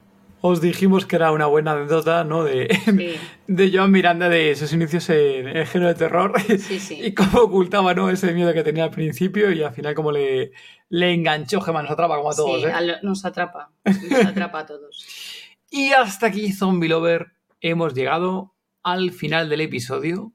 Os 0.43 0.59
dijimos 0.59 1.05
que 1.05 1.15
era 1.17 1.31
una 1.31 1.45
buena 1.45 1.73
anécdota, 1.73 2.23
¿no? 2.23 2.43
De, 2.43 2.67
de 3.47 3.71
Joan 3.71 3.91
Miranda 3.91 4.27
de 4.27 4.55
sus 4.55 4.73
inicios 4.73 5.07
en 5.09 5.47
el 5.47 5.67
género 5.67 5.89
de 5.89 5.95
terror 5.95 6.33
y 6.89 7.13
cómo 7.13 7.41
ocultaba, 7.41 7.93
¿no? 7.93 8.09
Ese 8.09 8.33
miedo 8.33 8.51
que 8.53 8.63
tenía 8.63 8.85
al 8.85 8.89
principio 8.91 9.51
y 9.51 9.61
al 9.61 9.73
final 9.73 9.93
cómo 9.93 10.11
le, 10.11 10.51
le 10.89 11.13
enganchó, 11.13 11.61
Gemma, 11.61 11.83
nos 11.83 11.91
atrapa 11.91 12.17
como 12.17 12.31
a 12.31 12.35
todos, 12.35 12.61
Sí, 12.61 12.67
¿eh? 12.67 12.71
al- 12.71 12.99
nos 13.03 13.23
atrapa. 13.23 13.71
Nos 13.85 14.25
atrapa 14.25 14.59
a 14.59 14.65
todos. 14.65 15.05
Y 15.73 15.91
hasta 15.93 16.27
aquí, 16.27 16.51
Zombie 16.51 16.89
Lover, 16.89 17.27
hemos 17.61 17.93
llegado 17.93 18.55
al 18.83 19.11
final 19.11 19.47
del 19.47 19.61
episodio, 19.61 20.33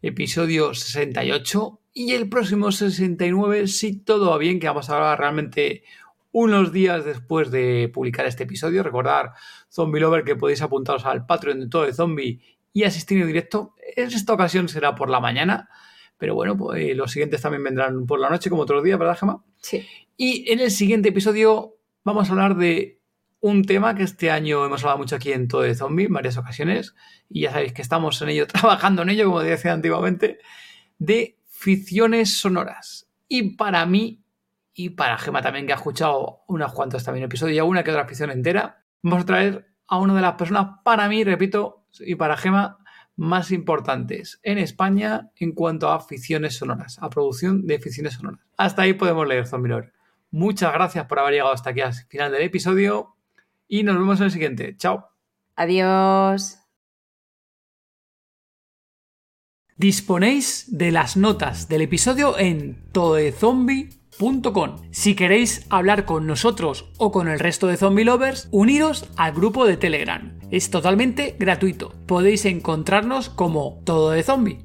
episodio 0.00 0.74
68, 0.74 1.78
y 1.94 2.14
el 2.14 2.28
próximo 2.28 2.72
69, 2.72 3.68
si 3.68 3.98
todo 4.00 4.30
va 4.30 4.38
bien, 4.38 4.58
que 4.58 4.66
vamos 4.66 4.90
a 4.90 4.94
hablar 4.96 5.20
realmente 5.20 5.84
unos 6.32 6.72
días 6.72 7.04
después 7.04 7.50
de 7.50 7.90
publicar 7.92 8.26
este 8.26 8.44
episodio. 8.44 8.82
Recordar, 8.82 9.32
Zombie 9.70 10.00
Lover, 10.00 10.24
que 10.24 10.34
podéis 10.34 10.62
apuntaros 10.62 11.04
al 11.04 11.26
Patreon 11.26 11.60
de 11.60 11.68
todo 11.68 11.84
de 11.84 11.92
Zombie 11.92 12.40
y 12.72 12.84
asistir 12.84 13.20
en 13.20 13.26
directo. 13.26 13.74
En 13.96 14.08
esta 14.08 14.32
ocasión 14.32 14.68
será 14.68 14.94
por 14.94 15.10
la 15.10 15.20
mañana, 15.20 15.68
pero 16.16 16.34
bueno, 16.34 16.56
pues, 16.56 16.80
eh, 16.80 16.94
los 16.94 17.12
siguientes 17.12 17.42
también 17.42 17.62
vendrán 17.62 18.06
por 18.06 18.18
la 18.18 18.30
noche, 18.30 18.50
como 18.50 18.62
otros 18.62 18.82
días, 18.82 18.98
¿verdad, 18.98 19.18
Gemma? 19.18 19.44
Sí. 19.58 19.86
Y 20.16 20.50
en 20.50 20.60
el 20.60 20.70
siguiente 20.70 21.10
episodio 21.10 21.76
vamos 22.04 22.28
a 22.28 22.32
hablar 22.32 22.56
de 22.56 23.00
un 23.40 23.64
tema 23.64 23.94
que 23.94 24.04
este 24.04 24.30
año 24.30 24.64
hemos 24.64 24.82
hablado 24.82 24.98
mucho 24.98 25.16
aquí 25.16 25.32
en 25.32 25.48
Todo 25.48 25.62
de 25.62 25.74
Zombie 25.74 26.06
en 26.06 26.12
varias 26.12 26.36
ocasiones, 26.36 26.94
y 27.28 27.42
ya 27.42 27.50
sabéis 27.52 27.72
que 27.72 27.82
estamos 27.82 28.22
en 28.22 28.30
ello, 28.30 28.46
trabajando 28.48 29.02
en 29.02 29.10
ello, 29.10 29.26
como 29.26 29.40
decía 29.40 29.72
antiguamente, 29.72 30.38
de 30.98 31.38
ficciones 31.48 32.38
sonoras. 32.38 33.08
Y 33.28 33.56
para 33.56 33.84
mí, 33.84 34.21
y 34.74 34.90
para 34.90 35.18
Gema 35.18 35.42
también, 35.42 35.66
que 35.66 35.72
ha 35.72 35.76
escuchado 35.76 36.42
unas 36.48 36.72
cuantas 36.72 37.04
también 37.04 37.24
episodios 37.24 37.56
y 37.56 37.58
alguna 37.58 37.84
que 37.84 37.90
otra 37.90 38.06
ficción 38.06 38.30
entera, 38.30 38.84
vamos 39.02 39.22
a 39.22 39.26
traer 39.26 39.74
a 39.86 39.98
una 39.98 40.14
de 40.14 40.22
las 40.22 40.34
personas, 40.34 40.78
para 40.84 41.08
mí, 41.08 41.24
repito, 41.24 41.86
y 42.00 42.14
para 42.14 42.36
Gema, 42.36 42.78
más 43.16 43.50
importantes 43.50 44.40
en 44.42 44.58
España 44.58 45.30
en 45.36 45.52
cuanto 45.52 45.90
a 45.90 46.00
ficciones 46.00 46.56
sonoras, 46.56 46.98
a 47.00 47.10
producción 47.10 47.66
de 47.66 47.78
ficciones 47.78 48.14
sonoras. 48.14 48.40
Hasta 48.56 48.82
ahí 48.82 48.94
podemos 48.94 49.26
leer, 49.26 49.46
Zombie 49.46 49.68
Lover. 49.68 49.92
Muchas 50.30 50.72
gracias 50.72 51.06
por 51.06 51.18
haber 51.18 51.34
llegado 51.34 51.52
hasta 51.52 51.70
aquí 51.70 51.82
al 51.82 51.92
final 51.92 52.32
del 52.32 52.42
episodio 52.42 53.16
y 53.68 53.82
nos 53.82 53.96
vemos 53.96 54.18
en 54.20 54.24
el 54.24 54.30
siguiente. 54.30 54.76
Chao. 54.76 55.10
Adiós. 55.56 56.58
Disponéis 59.76 60.66
de 60.68 60.90
las 60.90 61.16
notas 61.16 61.68
del 61.68 61.82
episodio 61.82 62.38
en 62.38 62.90
todezombie.com. 62.92 64.01
Si 64.90 65.14
queréis 65.14 65.66
hablar 65.70 66.04
con 66.04 66.26
nosotros 66.26 66.86
o 66.98 67.10
con 67.10 67.28
el 67.28 67.38
resto 67.38 67.66
de 67.66 67.76
zombie 67.76 68.04
lovers, 68.04 68.48
uniros 68.50 69.06
al 69.16 69.32
grupo 69.32 69.66
de 69.66 69.76
Telegram. 69.76 70.38
Es 70.50 70.70
totalmente 70.70 71.36
gratuito. 71.38 71.92
Podéis 72.06 72.44
encontrarnos 72.44 73.28
como 73.30 73.80
Todo 73.84 74.10
de 74.10 74.22
Zombie. 74.22 74.64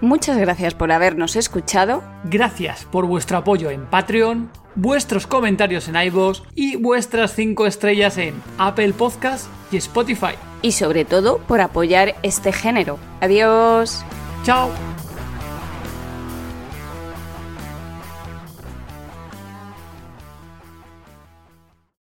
Muchas 0.00 0.38
gracias 0.38 0.74
por 0.74 0.92
habernos 0.92 1.34
escuchado. 1.34 2.04
Gracias 2.24 2.84
por 2.84 3.06
vuestro 3.06 3.38
apoyo 3.38 3.70
en 3.70 3.86
Patreon, 3.86 4.52
vuestros 4.76 5.26
comentarios 5.26 5.88
en 5.88 5.96
iVoox 5.96 6.42
y 6.54 6.76
vuestras 6.76 7.34
5 7.34 7.66
estrellas 7.66 8.16
en 8.16 8.40
Apple 8.58 8.92
Podcast 8.92 9.48
y 9.72 9.78
Spotify. 9.78 10.34
Y 10.62 10.72
sobre 10.72 11.04
todo 11.04 11.38
por 11.38 11.60
apoyar 11.60 12.14
este 12.22 12.52
género. 12.52 12.98
Adiós. 13.20 14.04
Chao. 14.44 14.70